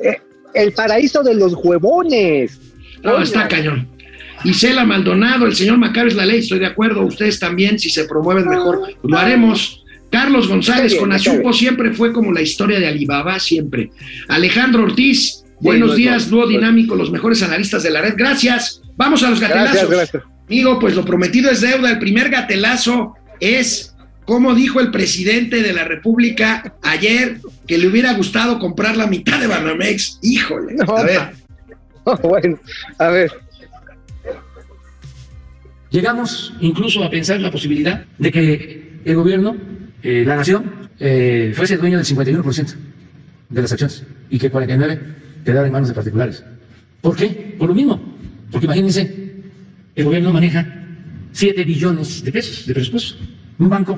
eh, 0.00 0.20
el 0.52 0.72
paraíso 0.72 1.22
de 1.22 1.34
los 1.34 1.54
huevones. 1.54 2.60
No, 3.02 3.20
está 3.22 3.48
cañón. 3.48 3.93
Isela 4.44 4.84
Maldonado, 4.84 5.46
el 5.46 5.54
señor 5.54 5.78
Macario 5.78 6.08
es 6.08 6.16
la 6.16 6.26
ley, 6.26 6.40
estoy 6.40 6.58
de 6.58 6.66
acuerdo. 6.66 7.02
Ustedes 7.02 7.38
también, 7.38 7.78
si 7.78 7.90
se 7.90 8.04
promueven 8.04 8.48
mejor, 8.48 8.80
pues 8.80 8.96
lo 9.02 9.18
haremos. 9.18 9.80
Carlos 10.10 10.46
González 10.46 10.92
bien, 10.92 11.00
con 11.00 11.12
Azupo 11.12 11.52
siempre 11.52 11.92
fue 11.92 12.12
como 12.12 12.32
la 12.32 12.40
historia 12.40 12.78
de 12.78 12.86
Alibaba, 12.86 13.40
siempre. 13.40 13.90
Alejandro 14.28 14.84
Ortiz, 14.84 15.44
buenos 15.60 15.90
no, 15.90 15.94
días, 15.96 16.30
dúo 16.30 16.46
dinámico, 16.46 16.94
los 16.94 17.10
mejores 17.10 17.42
analistas 17.42 17.82
de 17.82 17.90
la 17.90 18.00
red. 18.00 18.14
Gracias. 18.16 18.80
Vamos 18.96 19.24
a 19.24 19.30
los 19.30 19.40
Gracias, 19.40 19.64
gatelazos. 19.64 19.90
gracias. 19.90 20.22
Amigo, 20.46 20.78
pues 20.78 20.94
lo 20.94 21.04
prometido 21.04 21.50
es 21.50 21.62
deuda. 21.62 21.90
El 21.90 21.98
primer 21.98 22.30
gatelazo 22.30 23.14
es, 23.40 23.96
como 24.24 24.54
dijo 24.54 24.78
el 24.78 24.90
presidente 24.90 25.62
de 25.62 25.72
la 25.72 25.84
República 25.84 26.74
ayer, 26.82 27.38
que 27.66 27.78
le 27.78 27.88
hubiera 27.88 28.12
gustado 28.12 28.58
comprar 28.58 28.96
la 28.96 29.06
mitad 29.06 29.40
de 29.40 29.46
Banamex. 29.46 30.20
Híjole. 30.22 30.74
No, 30.74 30.96
a 30.96 31.02
ver. 31.02 31.32
bueno, 32.22 32.60
a 32.98 33.08
ver, 33.08 33.32
Llegamos 35.94 36.52
incluso 36.60 37.04
a 37.04 37.08
pensar 37.08 37.40
la 37.40 37.52
posibilidad 37.52 38.04
de 38.18 38.32
que 38.32 38.98
el 39.04 39.14
gobierno, 39.14 39.56
eh, 40.02 40.24
la 40.26 40.34
nación, 40.34 40.90
eh, 40.98 41.52
fuese 41.54 41.76
dueño 41.76 41.98
del 41.98 42.04
51% 42.04 42.74
de 43.48 43.62
las 43.62 43.70
acciones 43.70 44.02
y 44.28 44.36
que 44.36 44.50
49 44.50 45.00
quedara 45.44 45.68
en 45.68 45.72
manos 45.72 45.88
de 45.88 45.94
particulares. 45.94 46.42
¿Por 47.00 47.14
qué? 47.14 47.54
Por 47.56 47.68
lo 47.68 47.76
mismo. 47.76 48.02
Porque 48.50 48.66
imagínense, 48.66 49.34
el 49.94 50.04
gobierno 50.04 50.32
maneja 50.32 50.66
7 51.30 51.62
billones 51.62 52.24
de 52.24 52.32
pesos 52.32 52.66
de 52.66 52.74
presupuesto. 52.74 53.22
Un 53.60 53.68
banco 53.68 53.96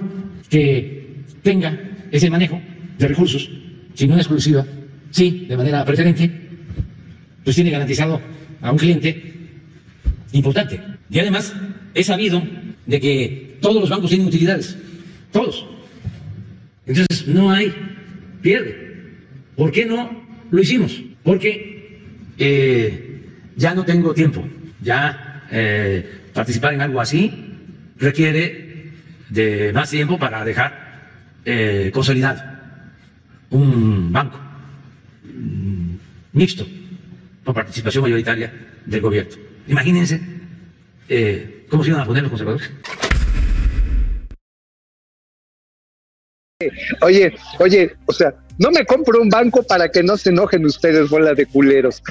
que 0.51 1.23
tenga 1.43 1.81
ese 2.11 2.29
manejo 2.29 2.61
de 2.99 3.09
recursos, 3.09 3.51
sin 3.95 4.13
una 4.13 4.21
exclusiva, 4.21 4.67
sí, 5.11 5.47
de 5.49 5.57
manera 5.57 5.83
preferente, 5.83 6.31
pues 7.43 7.57
tiene 7.57 7.71
garantizado 7.71 8.21
a 8.61 8.71
un 8.71 8.77
cliente 8.77 9.33
importante. 10.33 10.79
Y 11.09 11.21
además, 11.21 11.55
es 11.97 12.07
sabido 12.07 12.47
de 12.85 13.01
que 13.01 13.57
todos 13.61 13.81
los 13.81 13.89
bancos 13.89 14.11
tienen 14.11 14.29
utilidades. 14.29 14.77
Todos. 15.33 15.67
Entonces, 16.87 17.27
no 17.27 17.51
hay 17.51 17.75
pierde. 18.43 19.15
¿Por 19.57 19.73
qué 19.73 19.87
no 19.87 20.23
lo 20.51 20.61
hicimos? 20.61 21.03
Porque 21.23 21.99
eh, 22.39 23.23
ya 23.57 23.75
no 23.75 23.85
tengo 23.85 24.13
tiempo. 24.13 24.47
Ya 24.83 25.43
eh, 25.51 26.07
participar 26.35 26.75
en 26.75 26.83
algo 26.83 27.01
así 27.01 27.33
requiere 27.99 28.93
de 29.31 29.73
más 29.73 29.89
tiempo 29.89 30.19
para 30.19 30.45
dejar 30.45 31.01
eh, 31.47 31.91
consolidado 31.95 32.43
un 33.51 34.13
banco 34.13 34.39
mm, 35.25 35.95
mixto 36.35 36.67
con 37.43 37.55
participación 37.55 38.03
mayoritaria 38.03 38.53
del 38.85 39.01
gobierno. 39.01 39.35
Imagínense 39.67 40.21
cómo 41.69 41.83
se 41.83 41.91
iban 41.91 42.03
a 42.03 42.07
poner 42.07 42.23
los 42.23 42.31
conservadores. 42.31 42.71
oye, 47.03 47.35
oye, 47.59 47.95
o 48.07 48.12
sea, 48.12 48.35
no 48.59 48.71
me 48.71 48.87
compro 48.87 49.21
un 49.21 49.29
banco 49.29 49.62
para 49.62 49.91
que 49.91 50.03
no 50.03 50.17
se 50.17 50.31
enojen 50.31 50.64
ustedes, 50.64 51.11
bola 51.11 51.35
de 51.35 51.45
culeros. 51.47 52.03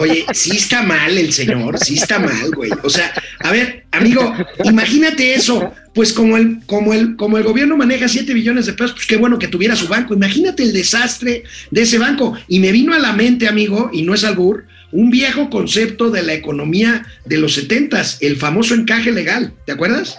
Oye, 0.00 0.24
sí 0.32 0.56
está 0.56 0.82
mal 0.82 1.18
el 1.18 1.32
señor, 1.32 1.78
sí 1.78 1.94
está 1.94 2.20
mal, 2.20 2.50
güey. 2.54 2.70
O 2.84 2.90
sea, 2.90 3.12
a 3.40 3.50
ver, 3.50 3.84
amigo, 3.90 4.32
imagínate 4.64 5.34
eso. 5.34 5.72
Pues 5.94 6.12
como 6.12 6.36
el, 6.36 6.60
como 6.66 6.94
el, 6.94 7.16
como 7.16 7.38
el 7.38 7.44
gobierno 7.44 7.76
maneja 7.76 8.06
7 8.06 8.32
billones 8.32 8.66
de 8.66 8.74
pesos, 8.74 8.92
pues 8.92 9.06
qué 9.06 9.16
bueno 9.16 9.38
que 9.40 9.48
tuviera 9.48 9.74
su 9.74 9.88
banco. 9.88 10.14
Imagínate 10.14 10.62
el 10.62 10.72
desastre 10.72 11.42
de 11.72 11.82
ese 11.82 11.98
banco. 11.98 12.36
Y 12.46 12.60
me 12.60 12.70
vino 12.70 12.94
a 12.94 13.00
la 13.00 13.12
mente, 13.12 13.48
amigo, 13.48 13.90
y 13.92 14.02
no 14.02 14.14
es 14.14 14.22
albur, 14.22 14.66
un 14.92 15.10
viejo 15.10 15.50
concepto 15.50 16.10
de 16.10 16.22
la 16.22 16.32
economía 16.34 17.06
de 17.24 17.36
los 17.38 17.54
setentas, 17.54 18.18
el 18.20 18.36
famoso 18.36 18.74
encaje 18.74 19.12
legal. 19.12 19.52
¿Te 19.66 19.72
acuerdas? 19.72 20.18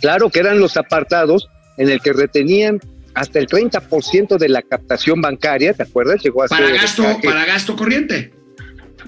Claro 0.00 0.30
que 0.30 0.40
eran 0.40 0.58
los 0.60 0.76
apartados 0.76 1.48
en 1.76 1.88
el 1.90 2.00
que 2.00 2.12
retenían 2.12 2.80
hasta 3.14 3.38
el 3.38 3.46
30% 3.48 4.36
de 4.38 4.48
la 4.48 4.62
captación 4.62 5.20
bancaria, 5.20 5.72
¿te 5.72 5.82
acuerdas? 5.82 6.22
Llegó 6.22 6.44
a 6.44 6.46
Para 6.46 6.66
ser 6.66 6.76
gasto, 6.76 7.04
para 7.22 7.44
gasto 7.46 7.76
corriente. 7.76 8.32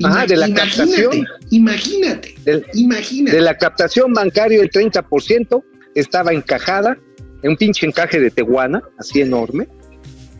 Ajá, 0.02 0.24
de 0.26 0.36
la 0.36 0.48
imagínate, 0.48 0.76
captación. 0.86 1.26
imagínate, 1.50 2.34
del- 2.44 2.66
imagínate. 2.74 3.36
de 3.36 3.42
la 3.42 3.56
captación 3.58 4.12
bancaria, 4.14 4.60
el 4.62 4.70
30% 4.70 5.62
estaba 5.94 6.32
encajada 6.32 6.96
en 7.42 7.50
un 7.50 7.56
pinche 7.56 7.86
encaje 7.86 8.18
de 8.18 8.30
Tehuana, 8.30 8.82
así 8.98 9.20
enorme, 9.20 9.68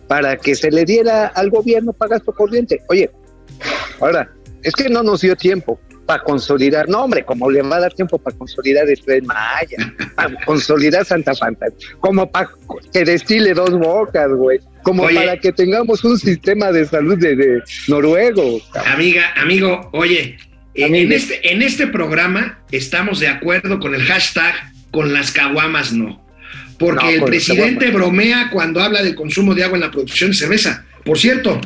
para 0.08 0.36
que 0.36 0.54
se 0.54 0.70
le 0.70 0.84
diera 0.84 1.26
al 1.26 1.50
gobierno 1.50 1.92
para 1.92 2.16
gasto 2.16 2.32
corriente. 2.32 2.80
Oye, 2.88 3.10
ahora, 4.00 4.30
es 4.62 4.74
que 4.74 4.88
no 4.88 5.02
nos 5.02 5.20
dio 5.20 5.36
tiempo 5.36 5.80
para 6.06 6.22
consolidar, 6.22 6.88
no 6.88 7.04
hombre, 7.04 7.24
como 7.24 7.50
le 7.50 7.62
va 7.62 7.76
a 7.76 7.80
dar 7.80 7.92
tiempo 7.92 8.18
para 8.18 8.36
consolidar 8.36 8.88
el 8.88 9.00
Tren 9.00 9.24
Maya, 9.26 9.94
para 10.16 10.34
consolidar 10.44 11.04
Santa 11.04 11.34
Fantasía, 11.34 11.88
como 12.00 12.30
para 12.30 12.50
que 12.92 13.04
destile 13.04 13.54
dos 13.54 13.70
bocas, 13.70 14.28
güey, 14.30 14.58
como 14.82 15.04
Oye. 15.04 15.14
para 15.14 15.36
que 15.38 15.52
tengamos 15.52 16.02
un 16.04 16.18
sistema 16.18 16.72
de 16.72 16.84
salud 16.86 17.16
de, 17.16 17.36
de 17.36 17.62
noruego. 17.86 18.60
Amiga, 18.86 19.32
amigo, 19.36 19.88
oye, 19.92 20.36
en 20.74 21.12
este, 21.12 21.52
en 21.52 21.62
este 21.62 21.86
programa 21.86 22.62
estamos 22.70 23.20
de 23.20 23.28
acuerdo 23.28 23.78
con 23.80 23.94
el 23.94 24.02
hashtag 24.02 24.54
con 24.90 25.12
las 25.12 25.32
caguamas 25.32 25.92
no. 25.92 26.24
Porque 26.78 27.04
No, 27.04 27.10
el 27.10 27.24
presidente 27.24 27.90
bromea 27.90 28.48
cuando 28.50 28.80
habla 28.80 29.02
del 29.02 29.14
consumo 29.14 29.54
de 29.54 29.64
agua 29.64 29.76
en 29.76 29.82
la 29.82 29.90
producción 29.90 30.30
de 30.30 30.36
cerveza. 30.36 30.86
Por 31.04 31.18
cierto, 31.18 31.60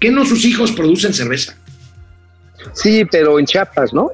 ¿qué 0.00 0.10
no 0.10 0.24
sus 0.24 0.44
hijos 0.44 0.72
producen 0.72 1.14
cerveza? 1.14 1.56
Sí, 2.72 3.04
pero 3.10 3.38
en 3.38 3.46
Chiapas, 3.46 3.92
¿no? 3.92 4.10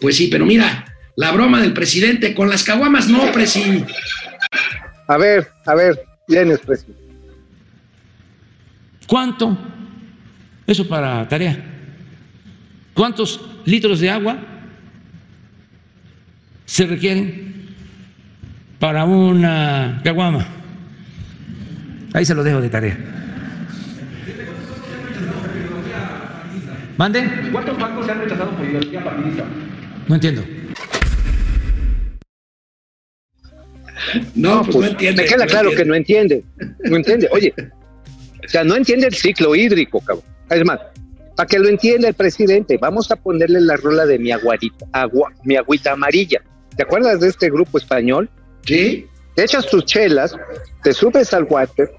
Pues 0.00 0.16
sí, 0.16 0.28
pero 0.28 0.44
mira, 0.44 0.84
la 1.16 1.32
broma 1.32 1.60
del 1.60 1.72
presidente 1.72 2.34
con 2.34 2.48
las 2.48 2.64
caguamas 2.64 3.08
no, 3.08 3.30
presi. 3.32 3.84
A 5.06 5.16
ver, 5.16 5.48
a 5.66 5.74
ver, 5.74 6.04
vienes, 6.26 6.60
presidente. 6.60 7.02
¿Cuánto? 9.06 9.56
Eso 10.66 10.88
para 10.88 11.28
tarea. 11.28 11.62
¿Cuántos 12.94 13.40
litros 13.64 14.00
de 14.00 14.10
agua 14.10 14.38
se 16.64 16.86
requieren 16.86 17.74
para 18.78 19.04
una 19.04 20.00
caguama? 20.02 20.46
Ahí 22.12 22.24
se 22.24 22.34
lo 22.34 22.42
dejo 22.42 22.60
de 22.60 22.68
tarea. 22.70 23.13
¿Mande? 26.96 27.28
¿Cuántos 27.50 27.78
bancos 27.78 28.06
se 28.06 28.12
han 28.12 28.20
rechazado 28.20 28.50
por 28.52 28.66
ideología 28.66 29.02
partidista? 29.02 29.44
No 30.06 30.14
entiendo. 30.14 30.44
No, 34.34 34.62
pues, 34.62 34.76
no 34.76 34.86
entiende. 34.86 35.22
Me 35.22 35.28
queda 35.28 35.44
no 35.44 35.50
claro 35.50 35.70
que 35.70 35.84
no 35.84 35.94
entiende. 35.94 36.44
No 36.84 36.96
entiende. 36.96 37.28
Oye, 37.32 37.52
o 38.44 38.48
sea, 38.48 38.62
no 38.64 38.76
entiende 38.76 39.06
el 39.06 39.14
ciclo 39.14 39.54
hídrico, 39.54 40.00
cabrón. 40.00 40.24
Es 40.50 40.64
más, 40.64 40.78
para 41.36 41.46
que 41.46 41.58
lo 41.58 41.68
entienda 41.68 42.08
el 42.08 42.14
presidente, 42.14 42.78
vamos 42.78 43.10
a 43.10 43.16
ponerle 43.16 43.60
la 43.60 43.76
rola 43.76 44.06
de 44.06 44.18
mi 44.18 44.30
aguarita, 44.30 44.86
agua, 44.92 45.32
mi 45.42 45.56
agüita 45.56 45.92
amarilla. 45.92 46.42
¿Te 46.76 46.82
acuerdas 46.82 47.20
de 47.20 47.28
este 47.28 47.50
grupo 47.50 47.78
español? 47.78 48.28
¿Sí? 48.64 49.06
Te 49.34 49.42
echas 49.42 49.66
tus 49.66 49.84
chelas, 49.84 50.36
te 50.82 50.92
subes 50.92 51.32
al 51.34 51.44
water, 51.44 51.90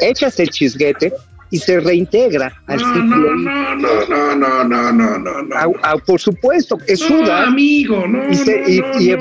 echas 0.00 0.38
el 0.38 0.50
chisguete 0.50 1.12
y 1.50 1.58
se 1.58 1.78
reintegra 1.80 2.52
al 2.66 2.80
No, 2.80 2.94
ciclo 2.94 3.16
no, 3.36 3.74
no, 3.76 4.06
no, 4.06 4.34
no, 4.36 4.64
no, 4.64 4.92
no, 4.92 5.18
no, 5.18 5.42
no. 5.42 5.98
Por 6.06 6.20
supuesto, 6.20 6.78
es 6.86 7.00
No, 7.02 7.06
suda 7.08 7.46
amigo, 7.46 8.06
no. 8.06 8.30
y, 8.30 8.34
se- 8.34 8.62
y- 8.66 8.80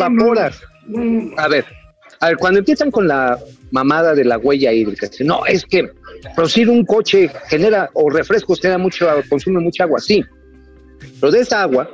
no. 0.10 1.32
A 1.38 1.48
ver, 1.48 1.66
a 2.20 2.28
ver, 2.30 2.38
cuando 2.38 2.60
empiezan 2.60 2.92
con 2.92 3.08
la 3.08 3.38
mamada 3.72 4.14
de 4.16 4.24
la 4.26 4.38
huella 4.38 4.72
hídrica, 4.72 5.08
no, 5.22 5.46
es 5.46 5.66
que 5.66 5.90
producir 6.36 6.70
un 6.70 6.86
coche 6.86 7.30
genera, 7.48 7.90
o 7.94 8.10
refrescos 8.10 8.60
genera 8.62 8.78
mucho, 8.78 9.08
consume 9.30 9.60
mucha 9.60 9.84
agua, 9.84 10.00
sí. 10.00 10.24
Pero 11.20 11.32
de 11.32 11.40
esa 11.42 11.64
agua, 11.64 11.90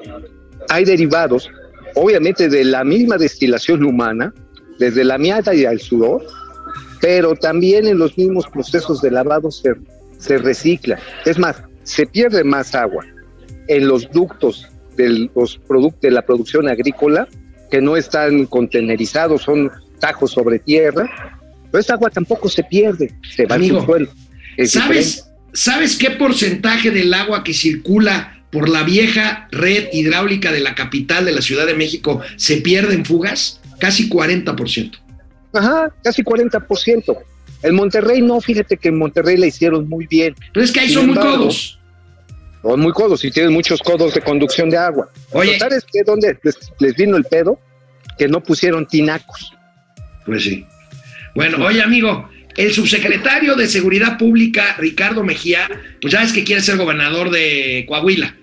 hay 0.69 0.85
derivados, 0.85 1.49
obviamente 1.95 2.47
de 2.49 2.63
la 2.63 2.83
misma 2.83 3.17
destilación 3.17 3.83
humana, 3.83 4.33
desde 4.77 5.03
la 5.03 5.17
miata 5.17 5.53
y 5.53 5.65
al 5.65 5.79
sudor, 5.79 6.25
pero 7.01 7.33
también 7.35 7.87
en 7.87 7.97
los 7.97 8.17
mismos 8.17 8.45
procesos 8.47 9.01
de 9.01 9.11
lavado 9.11 9.49
se, 9.51 9.73
se 10.19 10.37
recicla. 10.37 10.99
Es 11.25 11.39
más, 11.39 11.63
se 11.83 12.05
pierde 12.05 12.43
más 12.43 12.75
agua 12.75 13.05
en 13.67 13.87
los 13.87 14.11
ductos 14.11 14.67
de, 14.95 15.29
los 15.33 15.59
de 16.01 16.11
la 16.11 16.21
producción 16.21 16.67
agrícola 16.67 17.27
que 17.71 17.81
no 17.81 17.97
están 17.97 18.45
contenerizados, 18.45 19.43
son 19.43 19.71
tajos 19.99 20.31
sobre 20.31 20.59
tierra, 20.59 21.39
pero 21.71 21.81
esa 21.81 21.93
agua 21.93 22.09
tampoco 22.09 22.49
se 22.49 22.63
pierde, 22.63 23.13
se 23.35 23.45
va 23.45 23.55
Amigo, 23.55 23.79
al 23.79 23.85
suelo. 23.85 24.09
Es 24.57 24.71
¿Sabes, 24.71 25.29
¿Sabes 25.53 25.97
qué 25.97 26.11
porcentaje 26.11 26.91
del 26.91 27.13
agua 27.13 27.43
que 27.43 27.53
circula 27.53 28.43
por 28.51 28.69
la 28.69 28.83
vieja 28.83 29.47
red 29.51 29.87
hidráulica 29.93 30.51
de 30.51 30.59
la 30.59 30.75
capital 30.75 31.25
de 31.25 31.31
la 31.31 31.41
Ciudad 31.41 31.65
de 31.65 31.75
México 31.75 32.21
se 32.35 32.57
pierde 32.57 32.95
en 32.95 33.05
fugas? 33.05 33.61
Casi 33.79 34.09
40%. 34.09 34.97
Ajá, 35.53 35.93
casi 36.03 36.23
40%. 36.23 37.17
En 37.63 37.75
Monterrey 37.75 38.21
no, 38.21 38.39
fíjate 38.39 38.77
que 38.77 38.89
en 38.89 38.97
Monterrey 38.97 39.37
la 39.37 39.47
hicieron 39.47 39.87
muy 39.87 40.07
bien. 40.07 40.35
Pero 40.53 40.63
es 40.63 40.71
que 40.71 40.79
ahí 40.79 40.87
Sin 40.87 40.95
son 40.95 41.07
muy 41.07 41.15
codos. 41.15 41.79
Son 42.61 42.79
muy 42.79 42.91
codos 42.91 43.23
y 43.23 43.31
tienen 43.31 43.53
muchos 43.53 43.81
codos 43.81 44.13
de 44.13 44.21
conducción 44.21 44.69
de 44.69 44.77
agua. 44.77 45.09
Oye. 45.31 45.57
¿Sabes 45.59 45.85
qué? 45.91 46.03
¿Dónde 46.05 46.37
les, 46.43 46.57
les 46.79 46.95
vino 46.95 47.17
el 47.17 47.23
pedo? 47.23 47.59
Que 48.17 48.27
no 48.27 48.41
pusieron 48.41 48.85
tinacos. 48.85 49.53
Pues 50.25 50.43
sí. 50.43 50.65
Bueno, 51.35 51.65
oye, 51.65 51.81
amigo, 51.81 52.29
el 52.57 52.73
subsecretario 52.73 53.55
de 53.55 53.67
Seguridad 53.67 54.17
Pública, 54.17 54.75
Ricardo 54.77 55.23
Mejía, 55.23 55.69
pues 56.01 56.11
ya 56.11 56.23
es 56.23 56.33
que 56.33 56.43
quiere 56.43 56.61
ser 56.61 56.77
gobernador 56.77 57.29
de 57.29 57.85
Coahuila. 57.87 58.35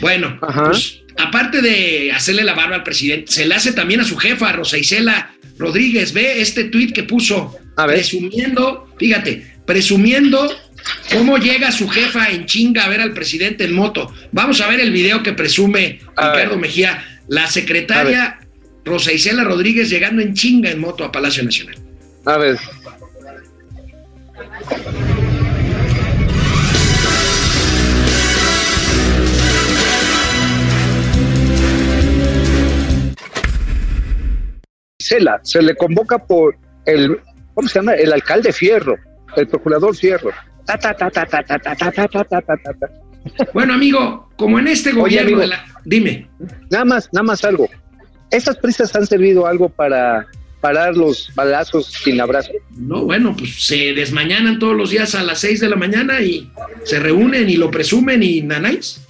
Bueno, 0.00 0.38
Ajá. 0.42 0.66
pues 0.66 1.02
aparte 1.18 1.62
de 1.62 2.12
hacerle 2.12 2.44
la 2.44 2.54
barba 2.54 2.76
al 2.76 2.82
presidente, 2.82 3.32
se 3.32 3.46
le 3.46 3.54
hace 3.54 3.72
también 3.72 4.00
a 4.00 4.04
su 4.04 4.16
jefa, 4.16 4.52
Rosa 4.52 4.78
Isela 4.78 5.34
Rodríguez. 5.58 6.12
Ve 6.12 6.40
este 6.40 6.64
tuit 6.64 6.94
que 6.94 7.02
puso, 7.02 7.56
A 7.76 7.86
ver. 7.86 7.96
presumiendo, 7.96 8.88
fíjate, 8.98 9.46
presumiendo 9.66 10.48
cómo 11.12 11.38
llega 11.38 11.72
su 11.72 11.88
jefa 11.88 12.30
en 12.30 12.46
chinga 12.46 12.84
a 12.84 12.88
ver 12.88 13.00
al 13.00 13.12
presidente 13.14 13.64
en 13.64 13.72
moto. 13.74 14.12
Vamos 14.32 14.60
a 14.60 14.68
ver 14.68 14.80
el 14.80 14.92
video 14.92 15.22
que 15.22 15.32
presume 15.32 16.00
A 16.16 16.32
Ricardo 16.32 16.52
ver. 16.52 16.60
Mejía, 16.60 17.04
la 17.28 17.46
secretaria 17.46 18.38
Rosa 18.84 19.12
Isela 19.12 19.42
Rodríguez 19.44 19.90
llegando 19.90 20.22
en 20.22 20.34
chinga 20.34 20.70
en 20.70 20.78
moto 20.78 21.04
a 21.04 21.10
Palacio 21.10 21.42
Nacional. 21.42 21.76
A 22.24 22.38
ver. 22.38 22.56
Cela, 35.06 35.40
se 35.42 35.62
le 35.62 35.74
convoca 35.76 36.18
por 36.18 36.56
el, 36.84 37.20
¿cómo 37.54 37.68
se 37.68 37.78
llama? 37.78 37.94
El 37.94 38.12
alcalde 38.12 38.52
Fierro, 38.52 38.96
el 39.36 39.46
procurador 39.48 39.94
Fierro. 39.96 40.30
Ta, 40.64 40.76
ta, 40.78 40.94
ta, 40.94 41.10
ta, 41.10 41.26
ta, 41.26 41.42
ta, 41.42 41.58
ta, 41.58 41.74
ta, 41.74 41.90
ta, 41.90 42.08
ta, 42.08 42.24
ta, 42.24 42.40
ta, 42.42 42.56
ta. 42.56 42.86
Bueno, 43.52 43.74
amigo, 43.74 44.28
como 44.36 44.58
en 44.58 44.68
este 44.68 44.92
gobierno 44.92 45.28
amigo. 45.28 45.40
de 45.40 45.46
la... 45.48 45.64
Dime. 45.84 46.28
Nada 46.70 46.84
más, 46.84 47.08
nada 47.12 47.24
más 47.24 47.44
algo. 47.44 47.68
¿Estas 48.30 48.56
prisas 48.58 48.94
han 48.96 49.06
servido 49.06 49.46
algo 49.46 49.68
para 49.68 50.26
parar 50.60 50.96
los 50.96 51.30
balazos 51.34 51.86
sin 51.86 52.20
abrazo? 52.20 52.50
No, 52.70 53.04
bueno, 53.04 53.34
pues 53.36 53.66
se 53.66 53.92
desmañanan 53.94 54.58
todos 54.58 54.76
los 54.76 54.90
días 54.90 55.14
a 55.14 55.22
las 55.22 55.38
6 55.40 55.60
de 55.60 55.68
la 55.68 55.76
mañana 55.76 56.20
y 56.20 56.50
se 56.84 56.98
reúnen 56.98 57.48
y 57.48 57.56
lo 57.56 57.70
presumen 57.70 58.22
y 58.22 58.42
nanáis. 58.42 59.00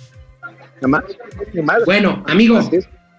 Nada 0.76 0.88
más. 0.88 1.04
Ni 1.54 1.62
madre. 1.62 1.84
Bueno, 1.86 2.24
amigo. 2.26 2.60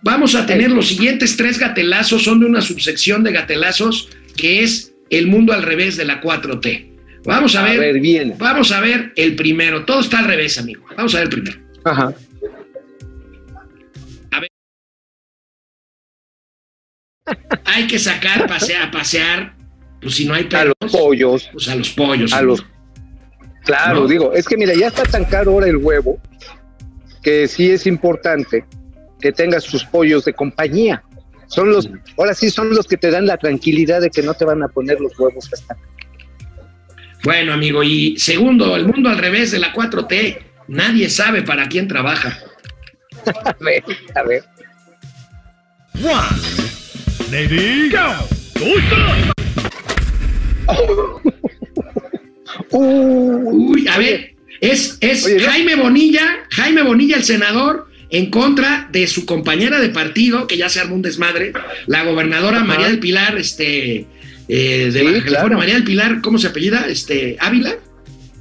Vamos 0.03 0.35
a 0.35 0.45
tener 0.45 0.71
los 0.71 0.87
siguientes 0.87 1.35
tres 1.37 1.59
gatelazos, 1.59 2.23
son 2.23 2.39
de 2.39 2.45
una 2.45 2.61
subsección 2.61 3.23
de 3.23 3.31
gatelazos 3.31 4.09
que 4.35 4.63
es 4.63 4.93
el 5.09 5.27
mundo 5.27 5.53
al 5.53 5.63
revés 5.63 5.97
de 5.97 6.05
la 6.05 6.21
4T. 6.21 6.85
Vamos 7.25 7.55
a, 7.55 7.61
A 7.61 7.63
ver, 7.63 7.79
ver, 7.79 7.99
bien. 7.99 8.35
vamos 8.37 8.71
a 8.71 8.79
ver 8.79 9.11
el 9.15 9.35
primero. 9.35 9.83
Todo 9.85 9.99
está 10.01 10.19
al 10.19 10.25
revés, 10.25 10.57
amigo. 10.57 10.85
Vamos 10.95 11.13
a 11.15 11.19
ver 11.19 11.27
el 11.27 11.29
primero. 11.41 11.59
Ajá. 11.83 12.13
Hay 17.65 17.87
que 17.87 17.99
sacar, 17.99 18.47
pasear, 18.47 18.89
pasear, 18.91 19.53
pues 20.01 20.15
si 20.15 20.25
no 20.25 20.33
hay 20.33 20.45
A 20.45 20.49
perros, 20.49 20.73
los 20.79 20.91
pollos, 20.91 21.49
pues 21.51 21.67
a 21.67 21.75
los 21.75 21.89
pollos. 21.89 22.31
a 22.33 22.37
amigo. 22.39 22.53
los... 22.53 22.65
Claro, 23.65 24.01
No. 24.01 24.07
digo, 24.07 24.33
es 24.33 24.47
que 24.47 24.55
mira, 24.55 24.73
ya 24.73 24.87
está 24.87 25.03
tan 25.03 25.25
caro 25.25 25.51
ahora 25.51 25.67
el 25.67 25.75
huevo 25.77 26.21
que 27.21 27.47
sí 27.49 27.69
es 27.69 27.85
importante 27.85 28.63
que 29.19 29.31
tengas 29.31 29.65
tus 29.65 29.83
pollos 29.83 30.25
de 30.25 30.33
compañía. 30.33 31.03
Son 31.47 31.71
los, 31.71 31.89
ahora 32.17 32.33
sí 32.33 32.49
son 32.49 32.69
los 32.69 32.87
que 32.87 32.97
te 32.97 33.09
dan 33.09 33.25
la 33.25 33.37
tranquilidad 33.37 34.01
de 34.01 34.09
que 34.09 34.21
no 34.21 34.33
te 34.33 34.45
van 34.45 34.63
a 34.63 34.67
poner 34.67 34.99
los 34.99 35.17
huevos 35.17 35.49
hasta 35.51 35.77
Bueno, 37.23 37.53
amigo, 37.53 37.83
y 37.83 38.17
segundo, 38.19 38.75
el 38.75 38.85
mundo 38.85 39.09
al 39.09 39.17
revés 39.17 39.51
de 39.51 39.59
la 39.59 39.73
4T. 39.73 40.39
Nadie 40.67 41.09
sabe 41.09 41.43
para 41.43 41.67
quién 41.67 41.87
trabaja. 41.87 42.37
A 43.25 43.55
ver, 43.59 43.83
a 44.15 44.23
ver. 44.23 44.43
Uh, 52.71 53.71
Uy, 53.71 53.87
a 53.87 53.97
ver, 53.97 54.35
es, 54.61 54.97
es 55.01 55.25
Oye. 55.25 55.39
Jaime 55.39 55.75
Bonilla, 55.75 56.45
Jaime 56.51 56.83
Bonilla, 56.83 57.17
el 57.17 57.23
senador, 57.23 57.86
en 58.09 58.29
contra 58.29 58.87
de 58.91 59.05
su 59.07 59.25
compañera 59.25 59.79
de 59.79 59.89
partido, 59.89 60.47
que 60.47 60.57
ya 60.57 60.69
se 60.69 60.79
armó 60.79 60.95
un 60.95 61.01
desmadre, 61.01 61.53
la 61.87 62.03
gobernadora. 62.03 62.63
María 62.63 62.87
del 62.87 62.99
Pilar, 62.99 63.37
este, 63.37 64.05
eh, 64.47 64.89
de 64.91 64.91
Sí, 64.91 64.97
Baja 64.99 65.17
California, 65.17 65.23
claro. 65.39 65.57
María 65.57 65.73
del 65.75 65.83
Pilar, 65.83 66.21
¿cómo 66.21 66.37
se 66.37 66.47
apellida? 66.47 66.85
Este, 66.87 67.35
Ávila. 67.39 67.75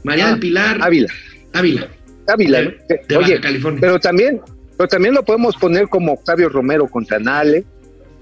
María 0.04 0.26
Ah, 0.26 0.30
del 0.30 0.38
Pilar 0.40 0.78
Ávila, 0.80 1.08
Ávila. 1.52 1.88
Ávila. 2.28 2.58
De- 2.60 2.64
¿no? 2.66 2.72
de 3.08 3.16
Oye, 3.16 3.30
Baja 3.34 3.40
California. 3.40 3.80
pero 3.80 3.98
también, 3.98 4.40
pero 4.76 4.88
también 4.88 5.14
lo 5.14 5.24
podemos 5.24 5.56
poner 5.56 5.88
como 5.88 6.12
Octavio 6.12 6.48
Romero 6.48 6.86
contra 6.88 7.18
Nale. 7.18 7.64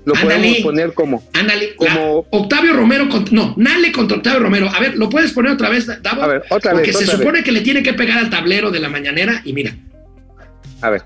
Lo 0.06 0.12
podemos 0.14 0.58
poner 0.58 0.92
como, 0.92 1.26
Ándale, 1.32 1.74
Como- 1.76 2.26
la- 2.30 2.38
Octavio 2.38 2.74
Romero, 2.74 3.08
contra- 3.08 3.34
no, 3.34 3.54
Nale 3.56 3.90
contra 3.90 4.18
Octavio 4.18 4.40
Romero. 4.40 4.68
A 4.68 4.78
ver, 4.78 4.96
¿lo 4.96 5.08
puedes 5.08 5.32
poner 5.32 5.52
otra 5.52 5.70
vez, 5.70 5.86
Davo? 6.02 6.22
A 6.22 6.26
ver, 6.26 6.42
otra 6.50 6.72
Porque 6.72 6.88
vez, 6.88 6.98
se 6.98 7.04
otra 7.04 7.16
supone 7.18 7.42
que 7.42 7.52
le 7.52 7.62
tiene 7.62 7.82
que 7.82 7.94
pegar 7.94 8.18
al 8.18 8.28
tablero 8.28 8.70
de 8.70 8.80
la 8.80 8.90
mañanera 8.90 9.40
y 9.46 9.52
mira. 9.54 9.74
a 10.82 10.90
ver. 10.90 11.02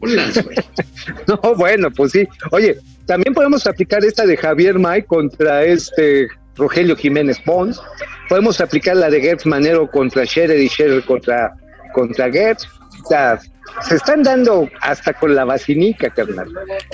Holas, 0.00 0.44
güey. 0.44 0.56
No, 1.26 1.54
bueno, 1.54 1.90
pues 1.90 2.12
sí. 2.12 2.28
Oye, 2.50 2.76
también 3.06 3.32
podemos 3.34 3.66
aplicar 3.66 4.04
esta 4.04 4.26
de 4.26 4.36
Javier 4.36 4.78
May 4.78 5.02
contra 5.02 5.64
este 5.64 6.28
Rogelio 6.56 6.96
Jiménez 6.96 7.38
Pons. 7.40 7.80
Podemos 8.28 8.60
aplicar 8.60 8.96
la 8.96 9.08
de 9.10 9.20
Gertz 9.20 9.46
Manero 9.46 9.90
contra 9.90 10.26
Scherer 10.26 10.58
y 10.60 10.68
Scherer 10.68 11.02
contra, 11.04 11.52
contra 11.94 12.30
Gertz. 12.30 12.66
O 13.04 13.08
sea, 13.08 13.40
se 13.88 13.94
están 13.96 14.22
dando 14.22 14.68
hasta 14.82 15.14
con 15.14 15.34
la 15.34 15.44
vacinica, 15.46 16.10
carnal. 16.10 16.48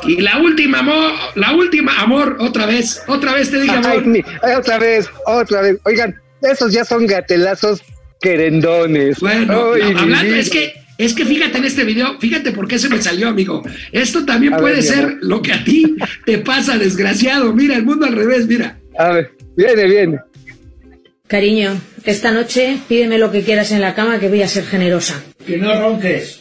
Y 0.07 0.21
la 0.21 0.39
última, 0.39 0.79
amor, 0.81 1.13
la 1.35 1.53
última, 1.53 1.99
amor, 2.01 2.37
otra 2.41 2.67
vez, 2.67 3.03
otra 3.09 3.35
vez 3.35 3.51
te 3.51 3.61
digo, 3.61 3.73
Ay, 3.77 3.85
amor. 3.85 4.07
mi- 4.07 4.25
ay, 4.43 4.55
otra 4.55 4.79
vez, 4.79 5.09
otra 5.27 5.63
vez. 5.63 5.79
Oigan, 5.85 6.15
esos 6.51 6.73
ya 6.73 6.85
son 6.85 7.07
gatelazos 7.07 7.83
querendones. 8.21 9.21
Bueno, 9.21 9.73
Ay, 9.75 9.83
no, 9.83 9.89
mi 9.93 10.01
hablando, 10.01 10.35
es 10.35 10.51
que, 10.51 10.73
es 10.99 11.13
que 11.15 11.25
fíjate 11.25 11.59
en 11.59 11.65
este 11.65 11.85
video, 11.85 12.19
fíjate 12.21 12.53
por 12.53 12.67
qué 12.69 12.79
se 12.79 12.89
me 12.89 13.01
salió, 13.03 13.29
amigo. 13.29 13.63
Esto 13.93 14.25
también 14.25 14.55
A 14.55 14.59
puede 14.59 14.77
ver, 14.77 14.83
ser 14.85 15.17
lo 15.21 15.43
que 15.43 15.53
a 15.53 15.65
ti 15.65 15.97
te 16.25 16.39
pasa, 16.39 16.79
desgraciado. 16.79 17.53
Mira, 17.53 17.77
el 17.77 17.85
mundo 17.85 18.07
al 18.07 18.15
revés, 18.15 18.47
mira. 18.47 18.79
A 18.99 19.11
ver, 19.11 19.33
viene, 19.57 19.85
viene. 19.87 20.19
Cariño, 21.27 21.81
esta 22.05 22.31
noche 22.33 22.79
pídeme 22.89 23.19
lo 23.19 23.33
que 23.33 23.43
quieras 23.43 23.73
en 23.73 23.81
la 23.81 23.95
cama 23.95 24.21
que 24.21 24.29
voy 24.29 24.43
a 24.43 24.49
ser 24.49 24.65
generosa. 24.67 25.23
Que 25.47 25.57
no 25.57 25.75
ronques. 25.81 26.41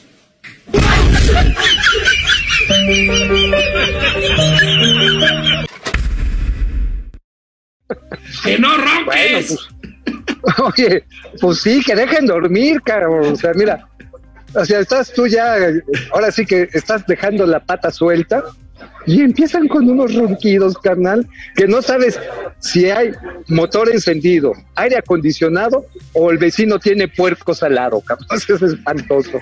Que 8.43 8.60
no 8.60 8.70
Bueno, 8.70 8.86
ronques. 8.86 9.45
pues. 9.47 9.92
Oye, 10.63 11.03
pues 11.39 11.59
sí, 11.59 11.82
que 11.84 11.95
dejen 11.95 12.26
dormir, 12.26 12.82
cabrón. 12.84 13.34
O 13.34 13.36
sea, 13.36 13.51
mira, 13.55 13.88
o 14.55 14.65
sea, 14.65 14.80
estás 14.80 15.11
tú 15.13 15.28
ya, 15.28 15.57
ahora 16.11 16.32
sí 16.32 16.45
que 16.45 16.69
estás 16.74 17.05
dejando 17.07 17.45
la 17.45 17.59
pata 17.59 17.91
suelta 17.91 18.43
y 19.05 19.21
empiezan 19.21 19.67
con 19.67 19.89
unos 19.89 20.13
ronquidos, 20.13 20.78
carnal, 20.78 21.28
que 21.55 21.67
no 21.67 21.82
sabes 21.82 22.19
si 22.59 22.89
hay 22.89 23.11
motor 23.47 23.89
encendido, 23.89 24.53
aire 24.76 24.97
acondicionado 24.97 25.86
o 26.13 26.32
el 26.32 26.38
vecino 26.38 26.80
tiene 26.80 27.07
puercos 27.07 27.63
al 27.63 27.76
lado. 27.76 28.03
Eso 28.36 28.55
es 28.55 28.61
espantoso. 28.61 29.41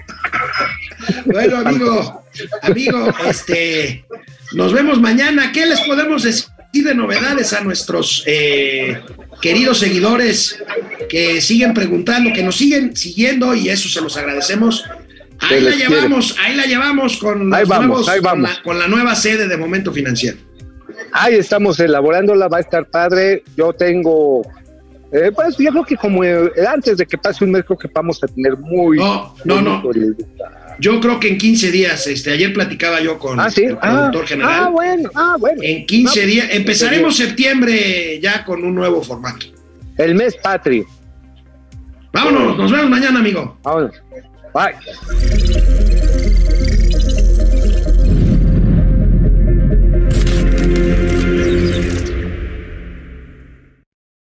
Bueno, 1.25 1.57
amigo, 1.57 2.23
amigo, 2.61 3.07
este, 3.27 4.05
nos 4.53 4.73
vemos 4.73 4.99
mañana. 4.99 5.51
¿Qué 5.51 5.65
les 5.65 5.81
podemos 5.81 6.23
decir 6.23 6.49
de 6.73 6.95
novedades 6.95 7.53
a 7.53 7.61
nuestros, 7.61 8.23
eh, 8.25 9.01
queridos 9.41 9.79
seguidores 9.79 10.61
que 11.09 11.41
siguen 11.41 11.73
preguntando, 11.73 12.31
que 12.33 12.43
nos 12.43 12.55
siguen 12.57 12.95
siguiendo 12.95 13.53
y 13.55 13.69
eso 13.69 13.89
se 13.89 14.01
los 14.01 14.15
agradecemos. 14.17 14.85
Ahí 15.39 15.59
Se 15.59 15.61
la 15.61 15.75
llevamos, 15.75 16.35
ahí 16.39 16.55
la 16.55 16.65
llevamos 16.65 17.17
con, 17.17 17.51
Ahí 17.53 17.63
vamos, 17.65 17.87
nuevos- 17.87 18.09
ahí 18.09 18.19
con 18.19 18.25
vamos. 18.25 18.49
la- 18.57 18.63
con 18.63 18.79
la 18.79 18.87
nueva 18.87 19.15
sede 19.15 19.47
de 19.47 19.57
Momento 19.57 19.91
Financiero. 19.91 20.37
Ahí 21.13 21.35
estamos 21.35 21.79
elaborándola, 21.79 22.47
va 22.47 22.57
a 22.57 22.61
estar 22.61 22.85
padre. 22.87 23.43
Yo 23.57 23.73
tengo, 23.73 24.43
eh, 25.11 25.31
pues 25.35 25.57
yo 25.57 25.71
creo 25.71 25.83
que 25.83 25.97
como 25.97 26.23
eh, 26.23 26.51
antes 26.71 26.97
de 26.97 27.05
que 27.07 27.17
pase 27.17 27.43
un 27.43 27.51
mes, 27.51 27.63
creo 27.65 27.77
que 27.77 27.89
vamos 27.93 28.23
a 28.23 28.27
tener 28.27 28.55
muy. 28.57 28.97
No, 28.99 29.35
no, 29.43 29.61
no. 29.61 29.81
Yo 30.81 30.99
creo 30.99 31.19
que 31.19 31.27
en 31.27 31.37
15 31.37 31.71
días, 31.71 32.07
este, 32.07 32.31
ayer 32.31 32.51
platicaba 32.53 32.99
yo 33.01 33.19
con 33.19 33.39
Ah, 33.39 33.51
sí. 33.51 33.65
el 33.65 33.77
Ah, 33.81 33.91
productor 34.09 34.25
general. 34.27 34.63
ah, 34.65 34.69
bueno, 34.69 35.09
ah, 35.13 35.35
bueno. 35.39 35.61
En 35.63 35.85
15 35.85 36.21
No, 36.21 36.27
días, 36.27 36.47
empezaremos 36.51 37.15
septiembre 37.15 38.19
ya 38.19 38.43
con 38.43 38.63
un 38.63 38.73
nuevo 38.73 39.03
formato. 39.03 39.45
El 39.97 40.15
mes 40.15 40.35
patrio. 40.37 40.87
Vámonos, 42.11 42.57
nos 42.57 42.71
vemos 42.71 42.89
mañana, 42.89 43.19
amigo. 43.19 43.59
Vámonos. 43.61 43.91
Bye. 44.53 45.70